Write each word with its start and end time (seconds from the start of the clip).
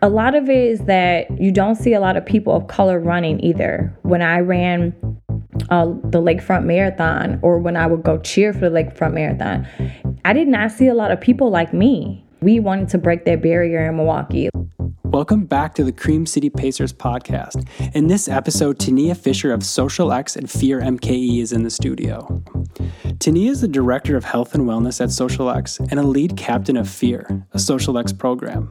a 0.00 0.08
lot 0.08 0.34
of 0.34 0.48
it 0.48 0.56
is 0.56 0.80
that 0.80 1.40
you 1.40 1.50
don't 1.50 1.74
see 1.74 1.92
a 1.92 2.00
lot 2.00 2.16
of 2.16 2.24
people 2.24 2.54
of 2.54 2.68
color 2.68 3.00
running 3.00 3.40
either. 3.40 3.96
When 4.02 4.22
I 4.22 4.38
ran 4.38 4.94
uh, 5.70 5.86
the 5.86 6.22
Lakefront 6.22 6.64
Marathon 6.64 7.40
or 7.42 7.58
when 7.58 7.76
I 7.76 7.86
would 7.86 8.04
go 8.04 8.18
cheer 8.18 8.52
for 8.52 8.60
the 8.60 8.70
Lakefront 8.70 9.12
Marathon, 9.12 9.66
I 10.24 10.32
did 10.32 10.46
not 10.46 10.70
see 10.70 10.86
a 10.86 10.94
lot 10.94 11.10
of 11.10 11.20
people 11.20 11.50
like 11.50 11.74
me. 11.74 12.24
We 12.40 12.60
wanted 12.60 12.88
to 12.90 12.98
break 12.98 13.24
that 13.24 13.42
barrier 13.42 13.88
in 13.88 13.96
Milwaukee. 13.96 14.50
Welcome 15.02 15.46
back 15.46 15.74
to 15.76 15.84
the 15.84 15.90
Cream 15.90 16.26
City 16.26 16.50
Pacers 16.50 16.92
podcast. 16.92 17.66
In 17.94 18.06
this 18.06 18.28
episode, 18.28 18.78
Tania 18.78 19.14
Fisher 19.14 19.52
of 19.52 19.64
Social 19.64 20.12
X 20.12 20.36
and 20.36 20.48
Fear 20.48 20.80
MKE 20.80 21.40
is 21.40 21.52
in 21.52 21.64
the 21.64 21.70
studio. 21.70 22.44
Tania 23.18 23.50
is 23.50 23.62
the 23.62 23.68
Director 23.68 24.16
of 24.16 24.24
Health 24.24 24.54
and 24.54 24.64
Wellness 24.64 25.00
at 25.00 25.10
Social 25.10 25.50
X 25.50 25.80
and 25.80 25.98
a 25.98 26.02
lead 26.02 26.36
captain 26.36 26.76
of 26.76 26.88
Fear, 26.88 27.46
a 27.52 27.58
Social 27.58 27.98
X 27.98 28.12
program. 28.12 28.70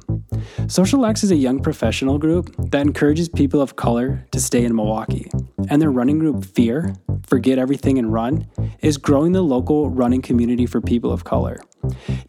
Social 0.68 1.06
X 1.06 1.24
is 1.24 1.32
a 1.32 1.36
young 1.36 1.60
professional 1.62 2.18
group 2.18 2.56
that 2.72 2.82
encourages 2.82 3.30
people 3.30 3.62
of 3.62 3.76
color 3.76 4.26
to 4.32 4.40
stay 4.40 4.64
in 4.64 4.76
Milwaukee, 4.76 5.30
and 5.70 5.82
their 5.82 5.92
running 5.92 6.20
group 6.20 6.46
Fear, 6.46 6.96
Forget 7.26 7.58
Everything 7.58 7.98
and 7.98 8.14
Run, 8.14 8.48
is 8.82 8.98
growing 8.98 9.32
the 9.32 9.42
local 9.42 9.90
running 9.90 10.22
community 10.22 10.66
for 10.66 10.82
people 10.82 11.12
of 11.12 11.24
color. 11.24 11.60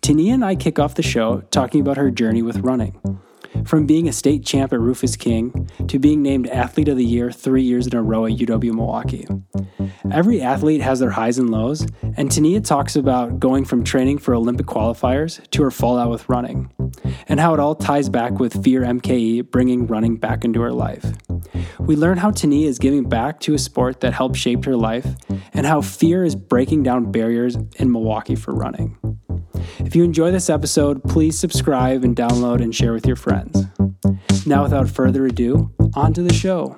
Tania 0.01 0.35
and 0.35 0.45
I 0.45 0.55
kick 0.55 0.79
off 0.79 0.95
the 0.95 1.03
show 1.03 1.43
talking 1.51 1.81
about 1.81 1.97
her 1.97 2.11
journey 2.11 2.43
with 2.43 2.59
running. 2.59 3.01
From 3.65 3.87
being 3.87 4.09
a 4.09 4.13
state 4.13 4.45
champ 4.45 4.73
at 4.73 4.81
Rufus 4.81 5.17
King 5.17 5.69
to 5.89 5.99
being 5.99 6.23
named 6.23 6.49
Athlete 6.49 6.89
of 6.89 6.97
the 6.97 7.05
Year 7.05 7.31
three 7.31 7.63
years 7.63 7.87
in 7.87 7.95
a 7.95 8.03
row 8.03 8.27
at 8.27 8.33
UW 8.33 8.73
Milwaukee. 8.75 9.27
Every 10.11 10.41
athlete 10.41 10.81
has 10.81 11.01
their 11.01 11.11
highs 11.11 11.39
and 11.39 11.51
lows, 11.51 11.87
and 12.17 12.31
Tania 12.31 12.61
talks 12.61 12.97
about 12.97 13.39
going 13.39 13.65
from 13.65 13.85
training 13.85 14.19
for 14.19 14.35
Olympic 14.35 14.67
qualifiers 14.67 15.49
to 15.51 15.63
her 15.63 15.71
fallout 15.71 16.11
with 16.11 16.29
running, 16.29 16.73
and 17.29 17.41
how 17.41 17.53
it 17.53 17.61
all 17.61 17.75
ties 17.75 18.09
back 18.09 18.39
with 18.39 18.63
Fear 18.65 18.83
MKE 18.83 19.51
bringing 19.51 19.87
running 19.87 20.17
back 20.17 20.45
into 20.45 20.61
her 20.63 20.73
life. 20.73 21.05
We 21.79 21.97
learn 21.97 22.19
how 22.19 22.31
Tania 22.31 22.69
is 22.69 22.79
giving 22.79 23.09
back 23.09 23.41
to 23.41 23.55
a 23.55 23.59
sport 23.59 24.01
that 24.01 24.15
helped 24.15 24.37
shape 24.37 24.65
her 24.65 24.77
life, 24.77 25.07
and 25.53 25.67
how 25.67 25.83
Fear 25.83 26.25
is 26.25 26.35
breaking 26.35 26.85
down 26.85 27.13
barriers 27.13 27.57
in 27.77 27.93
Milwaukee 27.93 28.35
for 28.35 28.55
running. 28.55 28.97
If 29.79 29.95
you 29.95 30.05
enjoy 30.05 30.31
this 30.31 30.51
episode, 30.51 31.03
please 31.05 31.39
subscribe 31.39 32.05
and 32.05 32.17
download 32.17 32.63
and 32.63 32.75
share 32.75 32.93
with 32.93 33.07
your 33.07 33.17
friends. 33.17 33.67
Now, 34.47 34.63
without 34.63 34.89
further 34.89 35.27
ado, 35.27 35.71
on 35.95 36.13
to 36.15 36.23
the 36.23 36.33
show. 36.33 36.77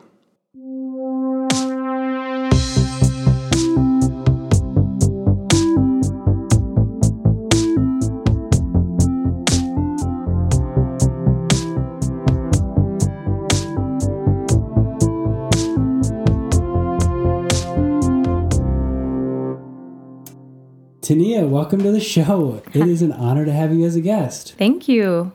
Welcome 21.50 21.82
to 21.82 21.92
the 21.92 22.00
show. 22.00 22.62
It 22.72 22.86
is 22.86 23.02
an 23.02 23.12
honor 23.12 23.44
to 23.44 23.52
have 23.52 23.72
you 23.72 23.84
as 23.84 23.96
a 23.96 24.00
guest. 24.00 24.54
Thank 24.56 24.88
you. 24.88 25.32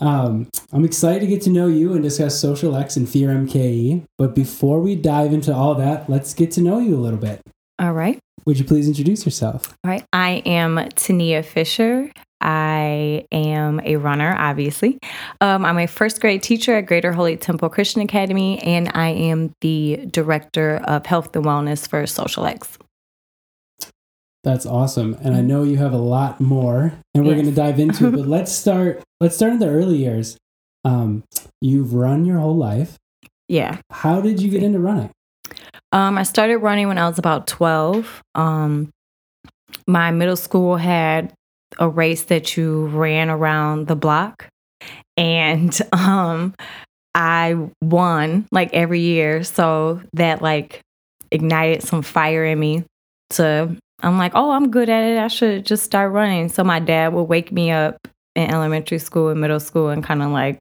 Um, 0.00 0.48
I'm 0.72 0.84
excited 0.84 1.20
to 1.20 1.26
get 1.26 1.42
to 1.42 1.50
know 1.50 1.68
you 1.68 1.92
and 1.92 2.02
discuss 2.02 2.38
Social 2.38 2.74
X 2.76 2.96
and 2.96 3.08
Fear 3.08 3.28
MKE. 3.28 4.04
But 4.18 4.34
before 4.34 4.80
we 4.80 4.96
dive 4.96 5.32
into 5.32 5.54
all 5.54 5.74
that, 5.76 6.10
let's 6.10 6.34
get 6.34 6.50
to 6.52 6.60
know 6.60 6.80
you 6.80 6.96
a 6.96 6.98
little 6.98 7.18
bit. 7.18 7.40
All 7.78 7.92
right. 7.92 8.18
Would 8.44 8.58
you 8.58 8.64
please 8.64 8.88
introduce 8.88 9.24
yourself? 9.24 9.76
All 9.84 9.90
right. 9.90 10.04
I 10.12 10.42
am 10.44 10.88
Tania 10.96 11.42
Fisher. 11.42 12.10
I 12.40 13.24
am 13.32 13.80
a 13.84 13.96
runner, 13.96 14.34
obviously. 14.36 14.98
Um, 15.40 15.64
I'm 15.64 15.78
a 15.78 15.86
first 15.86 16.20
grade 16.20 16.42
teacher 16.42 16.74
at 16.74 16.86
Greater 16.86 17.12
Holy 17.12 17.36
Temple 17.36 17.70
Christian 17.70 18.02
Academy, 18.02 18.58
and 18.62 18.90
I 18.92 19.08
am 19.08 19.52
the 19.62 20.04
director 20.10 20.76
of 20.84 21.06
health 21.06 21.34
and 21.34 21.44
wellness 21.44 21.88
for 21.88 22.06
Social 22.06 22.44
X. 22.44 22.76
That's 24.44 24.66
awesome. 24.66 25.16
And 25.22 25.34
I 25.34 25.40
know 25.40 25.62
you 25.62 25.78
have 25.78 25.94
a 25.94 25.98
lot 25.98 26.40
more 26.40 26.92
and 27.14 27.24
we're 27.24 27.34
yes. 27.34 27.42
going 27.42 27.54
to 27.54 27.60
dive 27.60 27.80
into 27.80 28.08
it, 28.08 28.10
but 28.10 28.26
let's 28.28 28.52
start 28.52 29.02
let's 29.20 29.34
start 29.34 29.52
in 29.52 29.58
the 29.58 29.68
early 29.68 29.96
years. 29.96 30.36
Um 30.84 31.24
you've 31.60 31.94
run 31.94 32.26
your 32.26 32.38
whole 32.38 32.56
life. 32.56 32.96
Yeah. 33.48 33.78
How 33.90 34.20
did 34.20 34.40
you 34.40 34.50
get 34.50 34.62
into 34.62 34.78
running? 34.78 35.10
Um 35.92 36.18
I 36.18 36.22
started 36.24 36.58
running 36.58 36.88
when 36.88 36.98
I 36.98 37.08
was 37.08 37.18
about 37.18 37.46
12. 37.46 38.22
Um 38.34 38.90
my 39.86 40.10
middle 40.10 40.36
school 40.36 40.76
had 40.76 41.32
a 41.78 41.88
race 41.88 42.24
that 42.24 42.56
you 42.56 42.86
ran 42.88 43.30
around 43.30 43.86
the 43.88 43.96
block 43.96 44.46
and 45.16 45.76
um 45.92 46.54
I 47.14 47.56
won 47.80 48.46
like 48.50 48.74
every 48.74 49.00
year, 49.00 49.44
so 49.44 50.02
that 50.14 50.42
like 50.42 50.80
ignited 51.30 51.82
some 51.82 52.02
fire 52.02 52.44
in 52.44 52.58
me 52.58 52.84
to 53.30 53.76
I'm 54.00 54.18
like, 54.18 54.32
oh, 54.34 54.50
I'm 54.50 54.70
good 54.70 54.88
at 54.88 55.04
it. 55.04 55.18
I 55.18 55.28
should 55.28 55.64
just 55.64 55.84
start 55.84 56.12
running. 56.12 56.48
So 56.48 56.64
my 56.64 56.78
dad 56.80 57.12
would 57.14 57.24
wake 57.24 57.52
me 57.52 57.70
up 57.70 57.96
in 58.34 58.50
elementary 58.50 58.98
school 58.98 59.28
and 59.28 59.40
middle 59.40 59.60
school 59.60 59.88
and 59.88 60.02
kind 60.02 60.22
of 60.22 60.30
like 60.30 60.58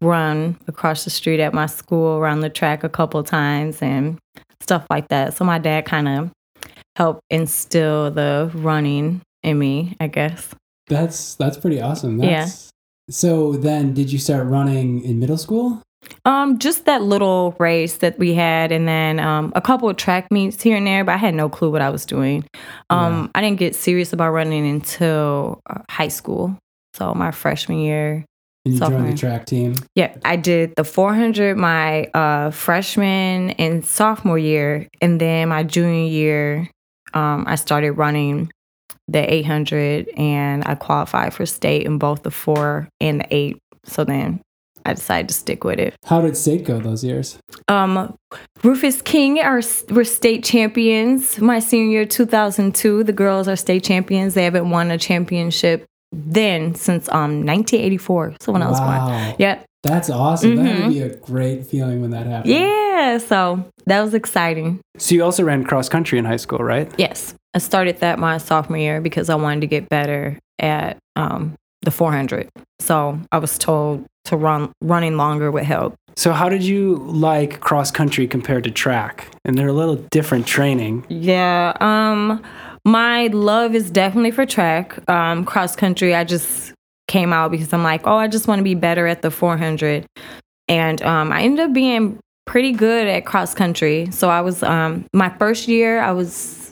run 0.00 0.58
across 0.66 1.04
the 1.04 1.10
street 1.10 1.40
at 1.40 1.54
my 1.54 1.66
school, 1.66 2.16
around 2.16 2.40
the 2.40 2.50
track 2.50 2.84
a 2.84 2.88
couple 2.88 3.22
times 3.22 3.80
and 3.82 4.18
stuff 4.60 4.86
like 4.90 5.08
that. 5.08 5.34
So 5.34 5.44
my 5.44 5.58
dad 5.58 5.84
kind 5.84 6.08
of 6.08 6.30
helped 6.96 7.20
instill 7.30 8.10
the 8.10 8.50
running 8.54 9.20
in 9.42 9.58
me, 9.58 9.96
I 10.00 10.08
guess. 10.08 10.54
That's 10.88 11.34
that's 11.34 11.56
pretty 11.56 11.80
awesome. 11.80 12.18
That's, 12.18 12.30
yeah. 12.30 12.46
So 13.10 13.52
then, 13.52 13.94
did 13.94 14.10
you 14.10 14.18
start 14.18 14.46
running 14.46 15.02
in 15.04 15.18
middle 15.18 15.36
school? 15.36 15.82
Um, 16.24 16.58
just 16.58 16.86
that 16.86 17.02
little 17.02 17.54
race 17.58 17.98
that 17.98 18.18
we 18.18 18.34
had, 18.34 18.72
and 18.72 18.88
then 18.88 19.20
um, 19.20 19.52
a 19.54 19.60
couple 19.60 19.88
of 19.88 19.96
track 19.96 20.30
meets 20.30 20.62
here 20.62 20.76
and 20.76 20.86
there, 20.86 21.04
but 21.04 21.12
I 21.12 21.16
had 21.18 21.34
no 21.34 21.48
clue 21.48 21.70
what 21.70 21.82
I 21.82 21.90
was 21.90 22.04
doing. 22.04 22.44
Um, 22.90 23.24
yeah. 23.24 23.28
I 23.36 23.40
didn't 23.42 23.58
get 23.58 23.74
serious 23.74 24.12
about 24.12 24.30
running 24.30 24.66
until 24.66 25.60
uh, 25.68 25.82
high 25.88 26.08
school, 26.08 26.58
so 26.94 27.14
my 27.14 27.30
freshman 27.30 27.78
year. 27.78 28.24
And 28.64 28.74
you 28.74 28.80
joined 28.80 29.12
the 29.12 29.16
track 29.16 29.46
team. 29.46 29.74
Yeah, 29.94 30.16
I 30.24 30.34
did 30.34 30.74
the 30.76 30.82
400 30.82 31.56
my 31.56 32.06
uh, 32.06 32.50
freshman 32.50 33.50
and 33.50 33.84
sophomore 33.84 34.38
year, 34.38 34.88
and 35.00 35.20
then 35.20 35.50
my 35.50 35.62
junior 35.62 36.08
year, 36.08 36.68
um, 37.14 37.44
I 37.46 37.54
started 37.54 37.92
running 37.92 38.50
the 39.06 39.32
800, 39.32 40.08
and 40.16 40.64
I 40.66 40.74
qualified 40.74 41.32
for 41.32 41.46
state 41.46 41.86
in 41.86 41.98
both 41.98 42.24
the 42.24 42.32
four 42.32 42.88
and 43.00 43.20
the 43.20 43.26
eight. 43.34 43.58
So 43.84 44.02
then 44.02 44.40
I 44.86 44.94
decided 44.94 45.28
to 45.28 45.34
stick 45.34 45.64
with 45.64 45.80
it. 45.80 45.96
How 46.04 46.20
did 46.20 46.36
state 46.36 46.64
go 46.64 46.78
those 46.78 47.02
years? 47.02 47.38
Um, 47.66 48.16
Rufus 48.62 49.02
King 49.02 49.40
are 49.40 49.60
were 49.90 50.04
state 50.04 50.44
champions. 50.44 51.40
My 51.40 51.58
senior 51.58 51.90
year, 51.90 52.06
2002, 52.06 53.02
the 53.02 53.12
girls 53.12 53.48
are 53.48 53.56
state 53.56 53.82
champions. 53.82 54.34
They 54.34 54.44
haven't 54.44 54.70
won 54.70 54.92
a 54.92 54.98
championship 54.98 55.86
then 56.12 56.76
since 56.76 57.08
um 57.08 57.44
1984. 57.44 58.36
So 58.40 58.52
when 58.52 58.60
wow. 58.60 58.66
I 58.66 58.70
was 58.70 58.80
born. 58.80 59.36
Yeah. 59.38 59.62
That's 59.82 60.10
awesome. 60.10 60.56
Mm-hmm. 60.56 60.64
That 60.64 60.80
would 60.82 60.92
be 60.94 61.00
a 61.02 61.16
great 61.16 61.66
feeling 61.66 62.00
when 62.00 62.10
that 62.10 62.26
happened. 62.26 62.54
Yeah, 62.54 63.18
so 63.18 63.70
that 63.86 64.00
was 64.00 64.14
exciting. 64.14 64.80
So 64.98 65.14
you 65.14 65.22
also 65.22 65.44
ran 65.44 65.62
cross 65.62 65.88
country 65.88 66.18
in 66.18 66.24
high 66.24 66.38
school, 66.38 66.58
right? 66.58 66.92
Yes. 66.98 67.34
I 67.54 67.58
started 67.58 68.00
that 68.00 68.18
my 68.18 68.38
sophomore 68.38 68.78
year 68.78 69.00
because 69.00 69.30
I 69.30 69.36
wanted 69.36 69.60
to 69.60 69.68
get 69.68 69.88
better 69.88 70.38
at 70.58 70.98
um, 71.14 71.54
the 71.86 71.90
400. 71.90 72.50
So 72.80 73.18
I 73.32 73.38
was 73.38 73.56
told 73.56 74.04
to 74.26 74.36
run 74.36 74.70
running 74.82 75.16
longer 75.16 75.50
would 75.50 75.64
help. 75.64 75.94
So 76.16 76.32
how 76.32 76.48
did 76.48 76.62
you 76.62 76.96
like 76.96 77.60
cross 77.60 77.90
country 77.90 78.26
compared 78.26 78.64
to 78.64 78.70
track? 78.70 79.28
And 79.44 79.56
they're 79.56 79.68
a 79.68 79.72
little 79.72 79.96
different 80.10 80.46
training. 80.46 81.06
Yeah. 81.08 81.72
Um 81.80 82.42
my 82.84 83.28
love 83.28 83.74
is 83.74 83.90
definitely 83.90 84.32
for 84.32 84.44
track. 84.44 85.08
Um 85.08 85.44
cross 85.46 85.74
country 85.76 86.14
I 86.14 86.24
just 86.24 86.74
came 87.08 87.32
out 87.32 87.52
because 87.52 87.72
I'm 87.72 87.84
like, 87.84 88.04
"Oh, 88.04 88.16
I 88.16 88.26
just 88.26 88.48
want 88.48 88.58
to 88.58 88.64
be 88.64 88.74
better 88.74 89.06
at 89.06 89.22
the 89.22 89.30
400." 89.30 90.04
And 90.68 91.00
um 91.02 91.32
I 91.32 91.42
ended 91.42 91.60
up 91.66 91.72
being 91.72 92.18
pretty 92.46 92.72
good 92.72 93.06
at 93.06 93.24
cross 93.24 93.54
country. 93.54 94.08
So 94.10 94.28
I 94.28 94.40
was 94.40 94.62
um 94.64 95.06
my 95.12 95.28
first 95.38 95.68
year 95.68 96.00
I 96.00 96.10
was 96.12 96.65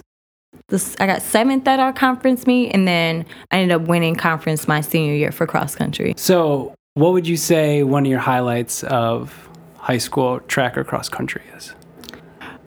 this, 0.69 0.97
I 1.01 1.06
got 1.06 1.23
seventh 1.23 1.67
at 1.69 1.81
our 1.81 1.93
conference 1.93 2.47
meet, 2.47 2.71
and 2.71 2.87
then 2.87 3.27
I 3.51 3.59
ended 3.59 3.81
up 3.81 3.89
winning 3.89 4.15
conference 4.15 4.67
my 4.67 4.81
senior 4.81 5.15
year 5.15 5.33
for 5.33 5.47
cross 5.47 5.75
country. 5.75 6.15
So, 6.17 6.75
what 6.95 7.12
would 7.12 7.27
you 7.27 7.37
say 7.37 7.83
one 7.83 8.06
of 8.06 8.11
your 8.11 8.21
highlights 8.21 8.85
of 8.85 9.49
high 9.77 9.99
school 9.99 10.41
track 10.41 10.79
or 10.79 10.85
cross 10.85 11.09
country 11.09 11.43
is? 11.56 11.75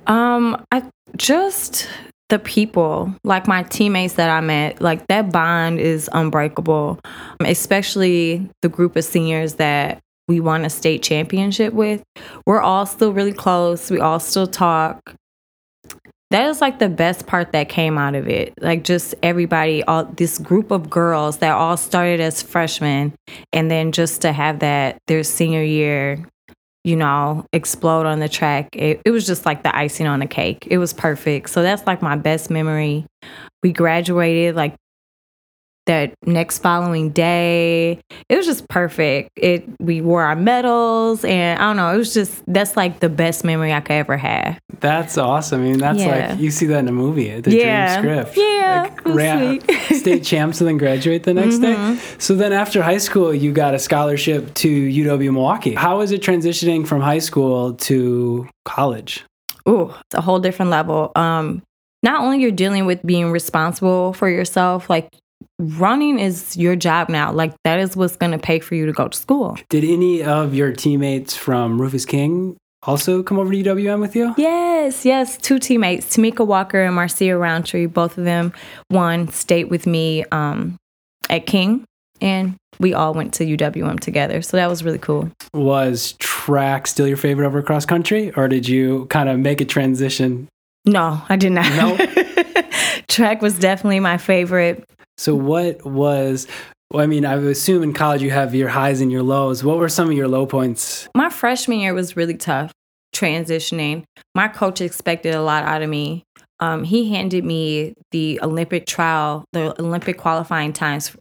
Um, 0.06 0.64
I 0.72 0.84
just 1.16 1.88
the 2.30 2.40
people, 2.40 3.14
like 3.24 3.48
my 3.48 3.64
teammates 3.64 4.16
that 4.16 4.30
I 4.30 4.42
met, 4.42 4.82
like 4.82 5.08
that 5.08 5.32
bond 5.32 5.80
is 5.80 6.10
unbreakable. 6.14 7.00
Especially 7.40 8.50
the 8.62 8.70
group 8.70 8.96
of 8.96 9.06
seniors 9.06 9.56
that 9.56 10.00
we 10.28 10.40
won 10.40 10.66
a 10.66 10.70
state 10.70 11.04
championship 11.04 11.74
with. 11.74 12.04
We're 12.46 12.62
all 12.62 12.86
still 12.86 13.14
really 13.14 13.34
close. 13.34 13.90
We 13.90 14.00
all 14.00 14.20
still 14.20 14.48
talk 14.48 15.16
that 16.30 16.50
is 16.50 16.60
like 16.60 16.80
the 16.80 16.90
best 16.90 17.26
part 17.26 17.54
that 17.54 17.70
came 17.70 17.98
out 17.98 18.16
of 18.16 18.28
it. 18.28 18.54
Like 18.60 18.84
just 18.84 19.16
everybody, 19.24 19.84
all 19.84 20.06
this 20.06 20.38
group 20.38 20.72
of 20.72 20.90
girls 20.90 21.38
that 21.38 21.52
all 21.52 21.78
started 21.78 22.20
as 22.20 22.42
freshmen, 22.42 23.14
and 23.54 23.72
then 23.72 23.92
just 23.92 24.22
to 24.24 24.32
have 24.32 24.60
that 24.60 24.98
their 25.08 25.24
senior 25.24 25.64
year, 25.64 26.26
you 26.84 26.96
know, 26.96 27.46
explode 27.54 28.06
on 28.06 28.20
the 28.20 28.30
track. 28.30 28.70
It, 28.74 29.02
it 29.06 29.12
was 29.12 29.26
just 29.26 29.46
like 29.46 29.64
the 29.64 29.76
icing 29.76 30.08
on 30.08 30.20
the 30.20 30.28
cake. 30.28 30.68
It 30.70 30.78
was 30.78 30.94
perfect. 30.94 31.50
So 31.50 31.62
that's 31.62 31.88
like 31.88 32.02
my 32.02 32.16
best 32.16 32.50
memory. 32.50 33.06
We 33.64 33.72
graduated 33.72 34.56
like 34.56 34.76
that 35.88 36.14
next 36.26 36.60
following 36.60 37.10
day. 37.10 38.00
It 38.30 38.38
was 38.38 38.46
just 38.46 38.68
perfect. 38.70 39.32
It 39.36 39.66
we 39.80 40.00
wore 40.02 40.22
our 40.24 40.36
medals 40.36 41.26
and 41.26 41.60
I 41.60 41.64
don't 41.68 41.78
know, 41.78 41.94
it 41.94 41.98
was 41.98 42.14
just 42.14 42.44
that's 42.48 42.78
like 42.78 43.00
the 43.00 43.10
best 43.10 43.44
memory 43.44 43.74
I 43.74 43.82
could 43.82 43.94
ever 43.94 44.16
have. 44.18 44.60
That's 44.80 45.18
awesome. 45.18 45.62
I 45.62 45.64
mean, 45.64 45.78
that's 45.80 46.00
Yeah. 46.00 46.30
like 46.32 46.40
you 46.40 46.52
see 46.52 46.68
that 46.68 46.80
in 46.80 46.88
a 46.88 46.92
movie, 46.92 47.40
the 47.42 47.56
Yeah. 47.56 48.00
dream 48.02 48.24
script. 48.26 48.38
Yeah, 48.38 48.82
Like, 48.84 49.06
ran-. 49.06 49.60
Mm-hmm. 49.60 49.96
state 49.98 50.24
champs 50.24 50.62
and 50.62 50.68
then 50.68 50.78
graduate 50.78 51.24
the 51.24 51.34
next 51.34 51.58
day. 51.60 51.98
So 52.20 52.36
then 52.36 52.54
after 52.54 52.84
high 52.84 52.98
school, 53.00 53.34
you 53.34 53.52
got 53.52 53.74
a 53.74 53.80
scholarship 53.80 54.54
to 54.56 54.70
UW 54.70 55.32
Milwaukee. 55.34 55.74
How 55.74 56.02
is 56.02 56.12
it 56.12 56.22
transitioning 56.22 56.86
from 56.86 57.02
high 57.02 57.20
school 57.20 57.74
to 57.74 58.48
college? 58.66 59.24
Ooh, 59.68 59.94
it's 60.06 60.16
a 60.16 60.22
whole 60.22 60.40
different 60.40 60.72
level. 60.72 61.12
Um, 61.16 61.64
not 62.04 62.22
only 62.22 62.40
you're 62.40 62.52
dealing 62.52 62.86
with 62.86 63.02
being 63.06 63.32
responsible 63.32 64.14
for 64.14 64.30
yourself, 64.30 64.90
like 64.90 65.10
running 65.60 66.20
is 66.20 66.56
your 66.56 66.76
job 66.76 67.10
now. 67.10 67.32
Like 67.32 67.54
that 67.64 67.80
is 67.80 67.96
what's 67.96 68.16
gonna 68.16 68.40
pay 68.40 68.60
for 68.60 68.76
you 68.76 68.86
to 68.86 68.92
go 68.92 69.08
to 69.08 69.18
school. 69.18 69.58
Did 69.70 69.84
any 69.84 70.24
of 70.24 70.54
your 70.54 70.72
teammates 70.72 71.36
from 71.36 71.82
Rufus 71.82 72.06
King 72.06 72.58
also 72.84 73.24
come 73.24 73.40
over 73.40 73.52
to 73.52 73.64
UWM 73.64 74.00
with 74.00 74.16
you? 74.16 74.34
Yes, 74.38 75.06
yes. 75.06 75.38
Two 75.38 75.60
teammates, 75.60 76.16
Tamika 76.16 76.46
Walker 76.46 76.82
and 76.82 76.96
Marcia 76.96 77.38
Roundtree, 77.38 77.88
both 77.88 78.18
of 78.18 78.26
them 78.26 78.54
won 78.90 79.28
state 79.30 79.70
with 79.70 79.88
me 79.88 80.24
um, 80.32 80.78
at 81.30 81.46
King, 81.46 81.86
and 82.22 82.56
we 82.80 82.94
all 82.94 83.14
went 83.14 83.34
to 83.36 83.46
UWM 83.46 84.00
together. 84.00 84.42
So 84.42 84.58
that 84.58 84.70
was 84.70 84.84
really 84.84 85.00
cool. 85.00 85.32
Was 85.54 86.14
track 86.20 86.88
still 86.88 87.08
your 87.08 87.18
favorite 87.18 87.48
over 87.48 87.62
cross 87.62 87.86
country, 87.86 88.32
or 88.36 88.48
did 88.48 88.68
you 88.68 89.06
kind 89.08 89.28
of 89.30 89.40
make 89.40 89.60
a 89.60 89.66
transition? 89.66 90.48
No, 90.86 91.22
I 91.28 91.36
did 91.36 91.52
not. 91.52 91.70
No? 91.76 91.98
Track 93.10 93.42
was 93.42 93.60
definitely 93.60 94.00
my 94.00 94.18
favorite. 94.18 94.88
So 95.18 95.36
what 95.36 95.86
was? 95.86 96.48
Well, 96.92 97.04
I 97.04 97.08
mean, 97.08 97.26
I 97.26 97.36
would 97.36 97.48
assume 97.48 97.84
in 97.84 97.94
college 97.94 98.22
you 98.22 98.32
have 98.32 98.56
your 98.56 98.70
highs 98.70 99.02
and 99.02 99.12
your 99.12 99.24
lows. 99.24 99.64
What 99.64 99.78
were 99.78 99.90
some 99.90 100.10
of 100.10 100.16
your 100.16 100.28
low 100.28 100.46
points? 100.46 101.10
My 101.16 101.30
freshman 101.30 101.80
year 101.80 101.94
was 101.94 102.16
really 102.16 102.36
tough 102.36 102.72
transitioning. 103.14 104.04
My 104.36 104.48
coach 104.48 104.80
expected 104.82 105.34
a 105.34 105.42
lot 105.42 105.64
out 105.64 105.82
of 105.82 105.90
me. 105.90 106.24
Um, 106.60 106.84
he 106.84 107.12
handed 107.14 107.44
me 107.44 107.94
the 108.12 108.40
Olympic 108.42 108.86
trial, 108.86 109.46
the 109.54 109.80
Olympic 109.82 110.18
qualifying 110.18 110.74
times. 110.74 111.16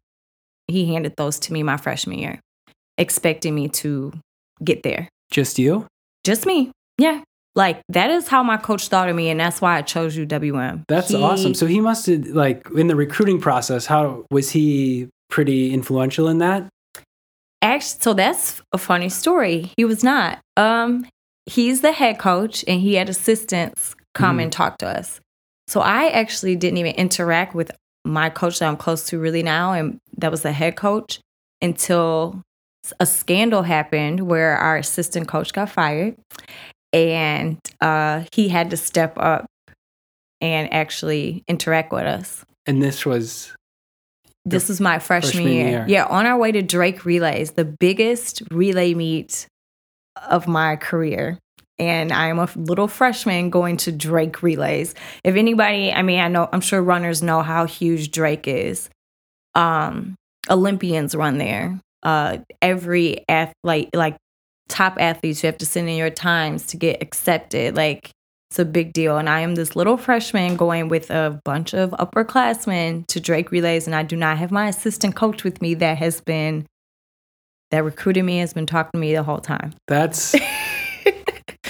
He 0.68 0.92
handed 0.92 1.14
those 1.16 1.38
to 1.40 1.52
me 1.52 1.62
my 1.62 1.76
freshman 1.76 2.18
year, 2.18 2.40
expecting 2.98 3.54
me 3.54 3.68
to 3.68 4.12
get 4.62 4.82
there. 4.82 5.08
Just 5.30 5.58
you? 5.58 5.86
Just 6.24 6.46
me. 6.46 6.70
Yeah. 6.98 7.22
Like 7.56 7.80
that 7.88 8.10
is 8.10 8.28
how 8.28 8.42
my 8.42 8.58
coach 8.58 8.86
thought 8.88 9.08
of 9.08 9.16
me, 9.16 9.30
and 9.30 9.40
that's 9.40 9.60
why 9.60 9.76
I 9.78 9.82
chose 9.82 10.16
UWM. 10.16 10.84
That's 10.88 11.08
He- 11.08 11.22
awesome. 11.22 11.54
So 11.54 11.66
he 11.66 11.80
must 11.80 12.06
have 12.06 12.26
like 12.28 12.66
in 12.76 12.86
the 12.86 12.94
recruiting 12.96 13.40
process. 13.40 13.86
How 13.86 14.24
was 14.30 14.50
he 14.50 15.08
pretty 15.30 15.72
influential 15.74 16.28
in 16.28 16.38
that? 16.38 16.68
actually 17.62 17.98
so 18.00 18.12
that's 18.12 18.60
a 18.72 18.78
funny 18.78 19.08
story 19.08 19.72
he 19.78 19.84
was 19.84 20.04
not 20.04 20.38
um 20.58 21.06
he's 21.46 21.80
the 21.80 21.90
head 21.90 22.18
coach 22.18 22.62
and 22.68 22.82
he 22.82 22.94
had 22.94 23.08
assistants 23.08 23.96
come 24.14 24.36
Mhm. 24.36 24.42
and 24.44 24.52
talk 24.52 24.76
to 24.78 24.86
us 24.86 25.20
so 25.66 25.80
i 25.80 26.08
actually 26.08 26.54
didn't 26.54 26.76
even 26.76 26.94
interact 26.96 27.54
with 27.54 27.70
my 28.04 28.28
coach 28.28 28.58
that 28.58 28.68
i'm 28.68 28.76
close 28.76 29.06
to 29.06 29.18
really 29.18 29.42
now 29.42 29.72
and 29.72 29.96
that 30.18 30.30
was 30.30 30.42
the 30.42 30.52
head 30.52 30.76
coach 30.76 31.18
until 31.62 32.42
a 33.00 33.06
scandal 33.06 33.62
happened 33.62 34.20
where 34.20 34.56
our 34.58 34.76
assistant 34.76 35.26
coach 35.26 35.54
got 35.54 35.70
fired 35.70 36.14
and 36.92 37.58
uh 37.80 38.24
he 38.32 38.48
had 38.48 38.70
to 38.70 38.76
step 38.76 39.16
up 39.18 39.46
and 40.40 40.72
actually 40.72 41.42
interact 41.48 41.92
with 41.92 42.04
us 42.04 42.44
And 42.66 42.82
this 42.82 43.04
was 43.06 43.52
this 44.44 44.68
was 44.68 44.80
my 44.80 45.00
freshman, 45.00 45.32
freshman 45.32 45.52
year. 45.52 45.68
year. 45.68 45.84
Yeah, 45.88 46.04
on 46.06 46.24
our 46.24 46.38
way 46.38 46.52
to 46.52 46.62
Drake 46.62 47.04
Relays, 47.04 47.52
the 47.52 47.64
biggest 47.64 48.42
relay 48.50 48.94
meet 48.94 49.48
of 50.28 50.46
my 50.46 50.76
career. 50.76 51.38
And 51.78 52.12
I'm 52.12 52.38
a 52.38 52.48
little 52.54 52.86
freshman 52.88 53.50
going 53.50 53.76
to 53.78 53.92
Drake 53.92 54.42
Relays. 54.42 54.94
If 55.24 55.34
anybody, 55.34 55.92
I 55.92 56.02
mean, 56.02 56.20
I 56.20 56.28
know, 56.28 56.48
I'm 56.52 56.60
sure 56.60 56.80
runners 56.80 57.22
know 57.22 57.42
how 57.42 57.66
huge 57.66 58.12
Drake 58.12 58.46
is. 58.46 58.88
Um, 59.56 60.14
Olympians 60.48 61.14
run 61.16 61.38
there. 61.38 61.80
Uh, 62.04 62.38
every 62.62 63.24
athlete, 63.28 63.90
like 63.94 64.16
top 64.68 64.96
athletes, 64.98 65.42
you 65.42 65.46
have 65.46 65.58
to 65.58 65.66
send 65.66 65.88
in 65.88 65.96
your 65.96 66.10
times 66.10 66.66
to 66.68 66.76
get 66.76 67.02
accepted. 67.02 67.76
Like, 67.76 68.10
it's 68.50 68.58
a 68.58 68.64
big 68.64 68.92
deal. 68.92 69.18
And 69.18 69.28
I 69.28 69.40
am 69.40 69.54
this 69.54 69.74
little 69.76 69.96
freshman 69.96 70.56
going 70.56 70.88
with 70.88 71.10
a 71.10 71.40
bunch 71.44 71.74
of 71.74 71.90
upperclassmen 71.90 73.06
to 73.08 73.20
Drake 73.20 73.50
Relays, 73.50 73.86
and 73.86 73.94
I 73.94 74.02
do 74.02 74.16
not 74.16 74.38
have 74.38 74.50
my 74.50 74.68
assistant 74.68 75.14
coach 75.16 75.44
with 75.44 75.60
me 75.60 75.74
that 75.74 75.98
has 75.98 76.20
been 76.20 76.66
that 77.72 77.82
recruited 77.82 78.24
me 78.24 78.38
has 78.38 78.54
been 78.54 78.66
talking 78.66 78.92
to 78.92 78.98
me 78.98 79.12
the 79.12 79.22
whole 79.22 79.40
time. 79.40 79.74
that's. 79.88 80.34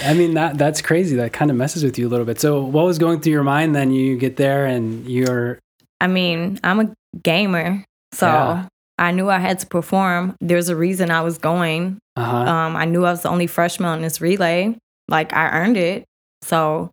I 0.05 0.13
mean 0.13 0.35
that 0.35 0.59
that's 0.59 0.83
crazy. 0.83 1.17
That 1.17 1.33
kind 1.33 1.51
of 1.51 1.57
messes 1.57 1.83
with 1.83 1.99
you 1.99 2.07
a 2.07 2.11
little 2.11 2.27
bit. 2.27 2.39
So 2.39 2.63
what 2.63 2.85
was 2.85 2.99
going 2.99 3.21
through 3.21 3.33
your 3.33 3.43
mind 3.43 3.75
then? 3.75 3.91
You 3.91 4.17
get 4.19 4.37
there 4.37 4.67
and 4.67 5.09
you're 5.09 5.59
I 6.01 6.07
mean, 6.07 6.61
I'm 6.63 6.81
a 6.81 6.95
gamer, 7.23 7.83
so 8.13 8.27
Yeah. 8.27 8.69
I 8.99 9.11
knew 9.13 9.31
I 9.31 9.39
had 9.39 9.59
to 9.61 9.67
perform. 9.67 10.37
There's 10.41 10.69
a 10.69 10.77
reason 10.77 11.11
I 11.11 11.23
was 11.23 11.39
going. 11.39 11.99
Uh 12.17 12.25
huh. 12.25 12.37
Um, 12.51 12.77
I 12.77 12.87
knew 12.87 13.05
I 13.05 13.11
was 13.11 13.23
the 13.23 13.29
only 13.29 13.47
freshman 13.47 13.89
on 13.89 14.03
this 14.03 14.21
relay. 14.21 14.77
Like 15.09 15.33
I 15.33 15.51
earned 15.51 15.77
it, 15.77 16.05
so 16.43 16.91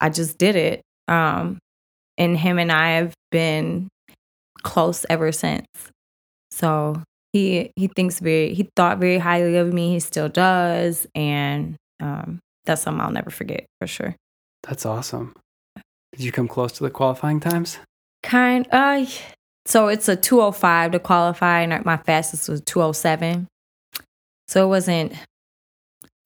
I 0.00 0.08
just 0.08 0.38
did 0.38 0.56
it. 0.56 0.82
Um, 1.08 1.58
and 2.16 2.36
him 2.38 2.58
and 2.58 2.70
I 2.70 2.92
have 2.92 3.14
been 3.30 3.88
close 4.62 5.04
ever 5.10 5.32
since. 5.32 5.66
So 6.50 7.02
he 7.32 7.72
he 7.76 7.88
thinks 7.88 8.20
very 8.20 8.54
he 8.54 8.68
thought 8.76 8.98
very 8.98 9.18
highly 9.18 9.56
of 9.56 9.72
me. 9.72 9.92
He 9.92 10.00
still 10.00 10.28
does, 10.28 11.06
and 11.14 11.76
um, 12.00 12.38
that's 12.64 12.82
something 12.82 13.00
I'll 13.00 13.10
never 13.10 13.30
forget 13.30 13.66
for 13.80 13.86
sure. 13.86 14.14
That's 14.62 14.86
awesome. 14.86 15.34
Did 16.12 16.24
you 16.24 16.32
come 16.32 16.46
close 16.46 16.72
to 16.72 16.84
the 16.84 16.90
qualifying 16.90 17.40
times? 17.40 17.78
Kind 18.22 18.68
uh 18.70 19.04
so 19.64 19.88
it's 19.88 20.08
a 20.08 20.16
205 20.16 20.92
to 20.92 20.98
qualify 20.98 21.60
and 21.60 21.84
my 21.84 21.96
fastest 21.96 22.48
was 22.48 22.60
207. 22.62 23.46
So 24.52 24.62
it 24.66 24.68
wasn't 24.68 25.14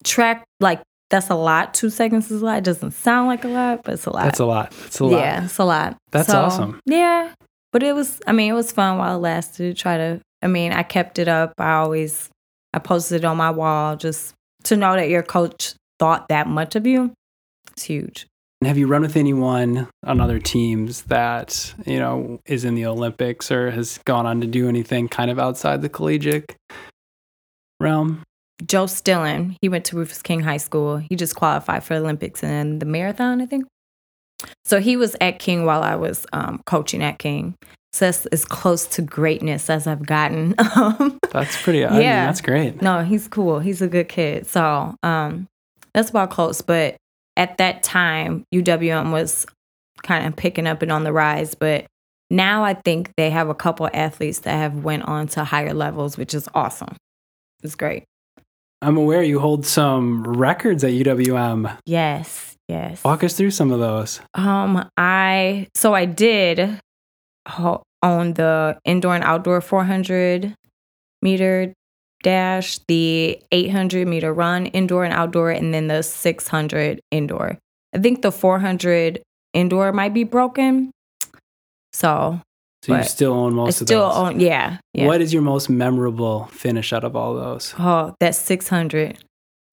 track 0.02 0.44
like 0.58 0.82
that's 1.10 1.30
a 1.30 1.36
lot. 1.36 1.74
2 1.74 1.90
seconds 1.90 2.28
is 2.32 2.42
a 2.42 2.44
lot. 2.44 2.58
It 2.58 2.64
doesn't 2.64 2.90
sound 2.90 3.28
like 3.28 3.44
a 3.44 3.48
lot, 3.48 3.84
but 3.84 3.94
it's 3.94 4.06
a 4.06 4.10
lot. 4.10 4.24
That's 4.24 4.40
a 4.40 4.44
lot. 4.44 4.72
That's 4.72 4.98
a 4.98 5.04
lot. 5.04 5.20
Yeah, 5.20 5.44
it's 5.44 5.58
a 5.58 5.64
lot. 5.64 5.96
That's 6.10 6.28
So, 6.28 6.40
awesome. 6.40 6.80
Yeah. 6.86 7.32
But 7.70 7.84
it 7.84 7.94
was 7.94 8.20
I 8.26 8.32
mean, 8.32 8.50
it 8.50 8.54
was 8.54 8.72
fun 8.72 8.98
while 8.98 9.14
it 9.14 9.20
lasted. 9.20 9.76
Try 9.76 9.96
to 9.98 10.20
I 10.42 10.48
mean, 10.48 10.72
I 10.72 10.82
kept 10.82 11.20
it 11.20 11.28
up. 11.28 11.52
I 11.58 11.74
always 11.74 12.28
I 12.74 12.80
posted 12.80 13.22
it 13.22 13.24
on 13.24 13.36
my 13.36 13.52
wall 13.52 13.94
just 13.94 14.34
to 14.64 14.76
know 14.76 14.96
that 14.96 15.08
your 15.08 15.22
coach 15.22 15.74
thought 16.00 16.28
that 16.28 16.48
much 16.48 16.74
of 16.74 16.84
you. 16.84 17.12
It's 17.70 17.84
huge. 17.84 18.26
And 18.60 18.66
have 18.66 18.76
you 18.76 18.88
run 18.88 19.02
with 19.02 19.16
anyone 19.16 19.86
on 20.04 20.20
other 20.20 20.40
teams 20.40 21.02
that, 21.02 21.72
you 21.86 22.00
know, 22.00 22.40
is 22.44 22.64
in 22.64 22.74
the 22.74 22.86
Olympics 22.86 23.52
or 23.52 23.70
has 23.70 24.00
gone 24.04 24.26
on 24.26 24.40
to 24.40 24.48
do 24.48 24.68
anything 24.68 25.06
kind 25.06 25.30
of 25.30 25.38
outside 25.38 25.80
the 25.80 25.88
collegiate 25.88 26.56
realm? 27.80 28.22
Joe 28.66 28.84
Stilin, 28.86 29.56
he 29.60 29.68
went 29.68 29.84
to 29.86 29.96
Rufus 29.96 30.22
King 30.22 30.40
High 30.40 30.56
School. 30.56 30.96
He 30.96 31.14
just 31.16 31.36
qualified 31.36 31.84
for 31.84 31.94
Olympics 31.94 32.42
and 32.42 32.80
the 32.80 32.86
marathon, 32.86 33.40
I 33.42 33.46
think. 33.46 33.66
So 34.64 34.80
he 34.80 34.96
was 34.96 35.14
at 35.20 35.38
King 35.38 35.64
while 35.66 35.82
I 35.82 35.94
was 35.96 36.26
um, 36.32 36.62
coaching 36.66 37.02
at 37.02 37.18
King. 37.18 37.54
So 37.92 38.06
that's 38.06 38.26
as 38.26 38.44
close 38.44 38.86
to 38.88 39.02
greatness 39.02 39.68
as 39.70 39.86
I've 39.86 40.04
gotten. 40.06 40.54
Um, 40.76 41.18
That's 41.32 41.60
pretty, 41.62 41.84
I 41.84 41.90
mean, 41.90 42.00
Yeah. 42.02 42.26
that's 42.26 42.40
great. 42.42 42.80
no, 42.82 43.02
he's 43.02 43.28
cool. 43.28 43.58
He's 43.60 43.80
a 43.82 43.88
good 43.88 44.08
kid. 44.08 44.46
So 44.46 44.94
um, 45.02 45.46
that's 45.94 46.10
about 46.10 46.30
close. 46.30 46.60
But 46.62 46.96
at 47.36 47.56
that 47.58 47.82
time, 47.82 48.44
UWM 48.54 49.12
was 49.12 49.46
kind 50.02 50.26
of 50.26 50.36
picking 50.36 50.66
up 50.66 50.80
and 50.82 50.92
on 50.92 51.04
the 51.04 51.12
rise. 51.12 51.54
But 51.54 51.86
now 52.30 52.64
I 52.64 52.74
think 52.74 53.10
they 53.16 53.30
have 53.30 53.48
a 53.50 53.54
couple 53.54 53.88
athletes 53.92 54.40
that 54.40 54.54
have 54.56 54.76
went 54.84 55.04
on 55.04 55.26
to 55.28 55.44
higher 55.44 55.74
levels, 55.74 56.16
which 56.18 56.32
is 56.34 56.48
awesome. 56.54 56.96
It's 57.66 57.74
great. 57.74 58.04
I'm 58.80 58.96
aware 58.96 59.24
you 59.24 59.40
hold 59.40 59.66
some 59.66 60.22
records 60.22 60.84
at 60.84 60.92
UWM. 60.92 61.76
Yes, 61.84 62.54
yes. 62.68 63.02
Walk 63.02 63.24
us 63.24 63.34
through 63.36 63.50
some 63.50 63.72
of 63.72 63.80
those. 63.80 64.20
Um, 64.34 64.88
I 64.96 65.66
so 65.74 65.92
I 65.92 66.04
did 66.04 66.78
ho- 67.48 67.82
own 68.04 68.34
the 68.34 68.78
indoor 68.84 69.16
and 69.16 69.24
outdoor 69.24 69.60
400 69.60 70.54
meter 71.22 71.72
dash, 72.22 72.78
the 72.86 73.42
800 73.50 74.06
meter 74.06 74.32
run, 74.32 74.66
indoor 74.66 75.04
and 75.04 75.12
outdoor, 75.12 75.50
and 75.50 75.74
then 75.74 75.88
the 75.88 76.02
600 76.02 77.00
indoor. 77.10 77.58
I 77.92 77.98
think 77.98 78.22
the 78.22 78.30
400 78.30 79.22
indoor 79.54 79.92
might 79.92 80.14
be 80.14 80.22
broken. 80.22 80.92
So 81.92 82.40
So 82.86 82.96
you 82.96 83.02
still 83.04 83.32
own 83.32 83.52
I 83.52 83.56
most 83.56 83.80
of 83.80 83.88
still 83.88 84.08
those. 84.08 84.16
own, 84.16 84.40
yeah, 84.40 84.78
yeah. 84.94 85.06
What 85.06 85.20
is 85.20 85.32
your 85.32 85.42
most 85.42 85.68
memorable 85.68 86.46
finish 86.46 86.92
out 86.92 87.02
of 87.02 87.16
all 87.16 87.34
those? 87.34 87.74
Oh, 87.78 88.14
that 88.20 88.34
600. 88.36 89.18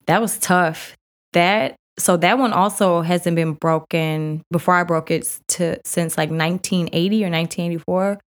That 0.08 0.20
was 0.20 0.39
tough. 0.39 0.96
That 1.34 1.75
so 2.00 2.17
that 2.17 2.39
one 2.39 2.53
also 2.53 3.01
hasn't 3.01 3.36
been 3.36 3.53
broken 3.53 4.41
before 4.51 4.74
I 4.74 4.84
broke 4.84 5.12
it 5.12 5.39
to 5.50 5.79
since 5.86 6.17
like 6.17 6.32
1980 6.32 7.24
or 7.24 7.29
1984. 7.29 8.20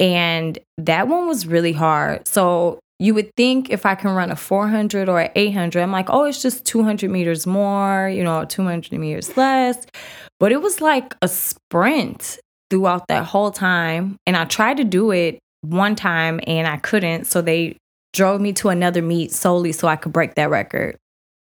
And 0.00 0.58
that 0.78 1.06
one 1.06 1.28
was 1.28 1.46
really 1.46 1.72
hard. 1.72 2.26
So 2.26 2.80
you 2.98 3.12
would 3.12 3.30
think 3.36 3.68
if 3.68 3.84
I 3.84 3.94
can 3.94 4.12
run 4.12 4.30
a 4.30 4.36
400 4.36 5.08
or 5.08 5.20
an 5.20 5.30
800, 5.34 5.82
I'm 5.82 5.92
like, 5.92 6.08
oh, 6.08 6.24
it's 6.24 6.40
just 6.40 6.64
200 6.64 7.10
meters 7.10 7.46
more, 7.46 8.08
you 8.08 8.24
know, 8.24 8.46
200 8.46 8.98
meters 8.98 9.36
less. 9.36 9.84
But 10.40 10.52
it 10.52 10.62
was 10.62 10.80
like 10.80 11.14
a 11.20 11.28
sprint 11.28 12.38
throughout 12.74 13.06
that 13.06 13.24
whole 13.24 13.52
time. 13.52 14.16
And 14.26 14.36
I 14.36 14.46
tried 14.46 14.78
to 14.78 14.84
do 14.84 15.12
it 15.12 15.38
one 15.60 15.94
time 15.94 16.40
and 16.44 16.66
I 16.66 16.76
couldn't. 16.78 17.26
So 17.26 17.40
they 17.40 17.76
drove 18.12 18.40
me 18.40 18.52
to 18.54 18.68
another 18.68 19.00
meet 19.00 19.30
solely 19.30 19.70
so 19.70 19.86
I 19.86 19.94
could 19.94 20.12
break 20.12 20.34
that 20.34 20.50
record. 20.50 20.96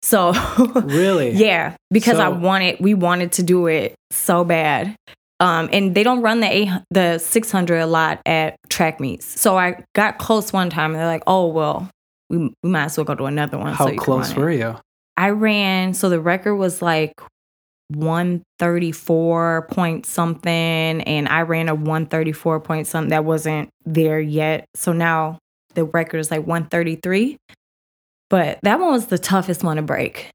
So 0.02 0.32
Really? 0.74 1.30
yeah, 1.30 1.76
because 1.92 2.18
I 2.18 2.28
wanted 2.28 2.80
we 2.80 2.94
wanted 2.94 3.30
to 3.32 3.44
do 3.44 3.68
it 3.68 3.94
so 4.10 4.42
bad. 4.44 4.96
Um, 5.38 5.68
and 5.72 5.94
they 5.94 6.02
don't 6.02 6.20
run 6.20 6.40
the 6.40 6.52
eight, 6.52 6.68
the 6.90 7.18
600 7.18 7.78
a 7.78 7.86
lot 7.86 8.20
at 8.26 8.56
track 8.68 8.98
meets. 8.98 9.40
So 9.40 9.56
I 9.56 9.84
got 9.94 10.18
close 10.18 10.52
one 10.52 10.68
time 10.68 10.90
and 10.90 11.00
they're 11.00 11.06
like, 11.06 11.22
"Oh, 11.26 11.46
well, 11.46 11.88
we, 12.28 12.38
we 12.62 12.70
might 12.70 12.86
as 12.86 12.96
well 12.98 13.04
go 13.04 13.14
to 13.14 13.24
another 13.24 13.56
one." 13.56 13.72
How 13.72 13.86
so 13.86 13.94
close 13.94 14.30
run 14.30 14.38
it." 14.38 14.40
were 14.40 14.50
you? 14.50 14.76
I 15.16 15.30
ran, 15.30 15.94
so 15.94 16.08
the 16.10 16.20
record 16.20 16.56
was 16.56 16.82
like 16.82 17.12
134 17.90 19.66
point 19.70 20.06
something, 20.06 20.50
and 21.02 21.28
I 21.28 21.42
ran 21.42 21.68
a 21.68 21.74
134 21.74 22.60
point 22.60 22.86
something 22.86 23.10
that 23.10 23.24
wasn't 23.24 23.68
there 23.84 24.20
yet. 24.20 24.66
So 24.74 24.92
now 24.92 25.38
the 25.74 25.84
record 25.84 26.18
is 26.18 26.30
like 26.30 26.46
133. 26.46 27.36
But 28.28 28.60
that 28.62 28.78
one 28.78 28.92
was 28.92 29.06
the 29.06 29.18
toughest 29.18 29.64
one 29.64 29.76
to 29.76 29.82
break, 29.82 30.30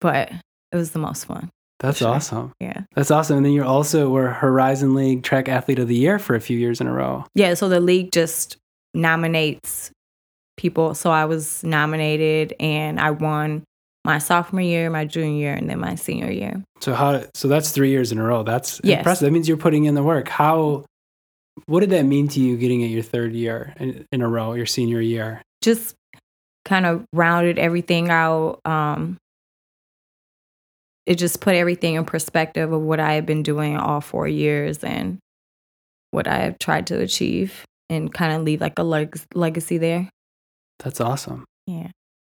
but 0.00 0.32
it 0.72 0.76
was 0.76 0.90
the 0.90 0.98
most 0.98 1.26
fun. 1.26 1.48
That's 1.78 1.98
Sure. 1.98 2.08
awesome. 2.08 2.52
Yeah. 2.60 2.82
That's 2.94 3.10
awesome. 3.10 3.36
And 3.38 3.46
then 3.46 3.52
you 3.52 3.64
also 3.64 4.10
were 4.10 4.28
Horizon 4.28 4.94
League 4.94 5.22
Track 5.22 5.48
Athlete 5.48 5.78
of 5.78 5.86
the 5.88 5.94
Year 5.94 6.18
for 6.18 6.34
a 6.34 6.40
few 6.40 6.58
years 6.58 6.80
in 6.80 6.86
a 6.88 6.92
row. 6.92 7.24
Yeah. 7.34 7.54
So 7.54 7.68
the 7.68 7.80
league 7.80 8.10
just 8.12 8.56
nominates 8.92 9.90
people. 10.56 10.94
So 10.94 11.10
I 11.10 11.24
was 11.24 11.62
nominated 11.64 12.52
and 12.60 13.00
I 13.00 13.12
won 13.12 13.62
my 14.10 14.18
sophomore 14.18 14.60
year, 14.62 14.90
my 14.90 15.04
junior 15.04 15.36
year, 15.38 15.54
and 15.54 15.70
then 15.70 15.78
my 15.78 15.94
senior 15.94 16.30
year. 16.30 16.62
So 16.80 16.94
how? 16.94 17.22
So 17.34 17.46
that's 17.48 17.70
three 17.70 17.90
years 17.90 18.10
in 18.12 18.18
a 18.18 18.24
row. 18.24 18.42
That's 18.42 18.80
Yes. 18.82 18.98
impressive. 18.98 19.26
That 19.26 19.30
means 19.32 19.46
you're 19.46 19.56
putting 19.56 19.84
in 19.84 19.94
the 19.94 20.02
work. 20.02 20.28
How? 20.28 20.84
What 21.66 21.80
did 21.80 21.90
that 21.90 22.04
mean 22.04 22.26
to 22.28 22.40
you 22.40 22.56
getting 22.56 22.82
at 22.82 22.90
your 22.90 23.02
third 23.02 23.32
year 23.34 23.74
in, 23.78 24.06
in 24.12 24.22
a 24.22 24.28
row, 24.28 24.54
your 24.54 24.66
senior 24.66 25.00
year? 25.00 25.42
just 25.62 25.94
kind 26.64 26.86
of 26.86 27.04
rounded 27.12 27.58
everything 27.58 28.08
out. 28.08 28.60
Um, 28.64 29.18
it 31.06 31.16
just 31.16 31.40
put 31.40 31.54
everything 31.54 31.94
in 31.94 32.04
perspective 32.04 32.72
of 32.72 32.80
what 32.80 32.98
I 33.00 33.12
had 33.14 33.26
been 33.26 33.42
doing 33.42 33.76
all 33.76 34.00
four 34.00 34.26
years 34.28 34.82
and 34.84 35.18
what 36.12 36.26
I 36.26 36.36
have 36.38 36.58
tried 36.58 36.86
to 36.88 36.98
achieve 37.00 37.64
and 37.88 38.12
kind 38.12 38.32
of 38.32 38.42
leave 38.42 38.60
like 38.60 38.78
a 38.78 38.82
leg- 38.82 39.20
legacy 39.34 39.78
there. 39.78 40.08
That's 40.78 41.00
awesome. 41.00 41.44
Yeah. 41.66 41.88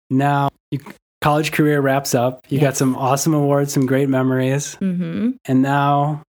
Now, 0.09 0.49
you, 0.71 0.79
college 1.21 1.51
career 1.51 1.81
wraps 1.81 2.13
up. 2.15 2.45
You 2.49 2.59
got 2.59 2.75
some 2.77 2.95
awesome 2.95 3.33
awards, 3.33 3.73
some 3.73 3.85
great 3.85 4.09
memories, 4.09 4.75
Mm-hmm. 4.81 5.31
and 5.45 5.61
now, 5.61 6.23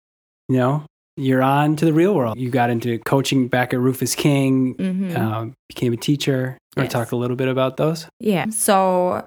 you 0.50 0.58
know, 0.58 0.84
you're 1.18 1.44
on 1.44 1.76
to 1.78 1.86
the 1.86 1.94
real 1.94 2.16
world. 2.16 2.38
You 2.40 2.50
got 2.50 2.70
into 2.70 2.98
coaching 3.00 3.48
back 3.48 3.74
at 3.74 3.80
Rufus 3.80 4.16
King, 4.16 4.76
Mm-hmm. 4.76 5.16
um, 5.18 5.54
became 5.70 5.94
a 5.94 5.98
teacher. 5.98 6.58
You 6.76 6.82
want 6.82 6.86
Yes. 6.88 6.92
to 6.94 6.98
talk 6.98 7.12
a 7.12 7.16
little 7.16 7.36
bit 7.36 7.48
about 7.50 7.78
those? 7.78 8.08
Yeah. 8.20 8.50
So 8.50 9.26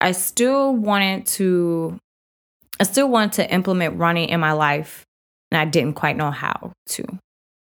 I 0.00 0.12
still 0.12 0.74
wanted 0.74 1.26
to 1.38 1.98
I 2.80 2.84
still 2.84 3.08
wanted 3.08 3.32
to 3.34 3.50
implement 3.54 3.96
running 3.98 4.28
in 4.28 4.40
my 4.40 4.52
life 4.52 5.04
and 5.50 5.58
I 5.60 5.64
didn't 5.64 5.94
quite 5.94 6.16
know 6.16 6.30
how 6.32 6.72
to. 6.88 7.04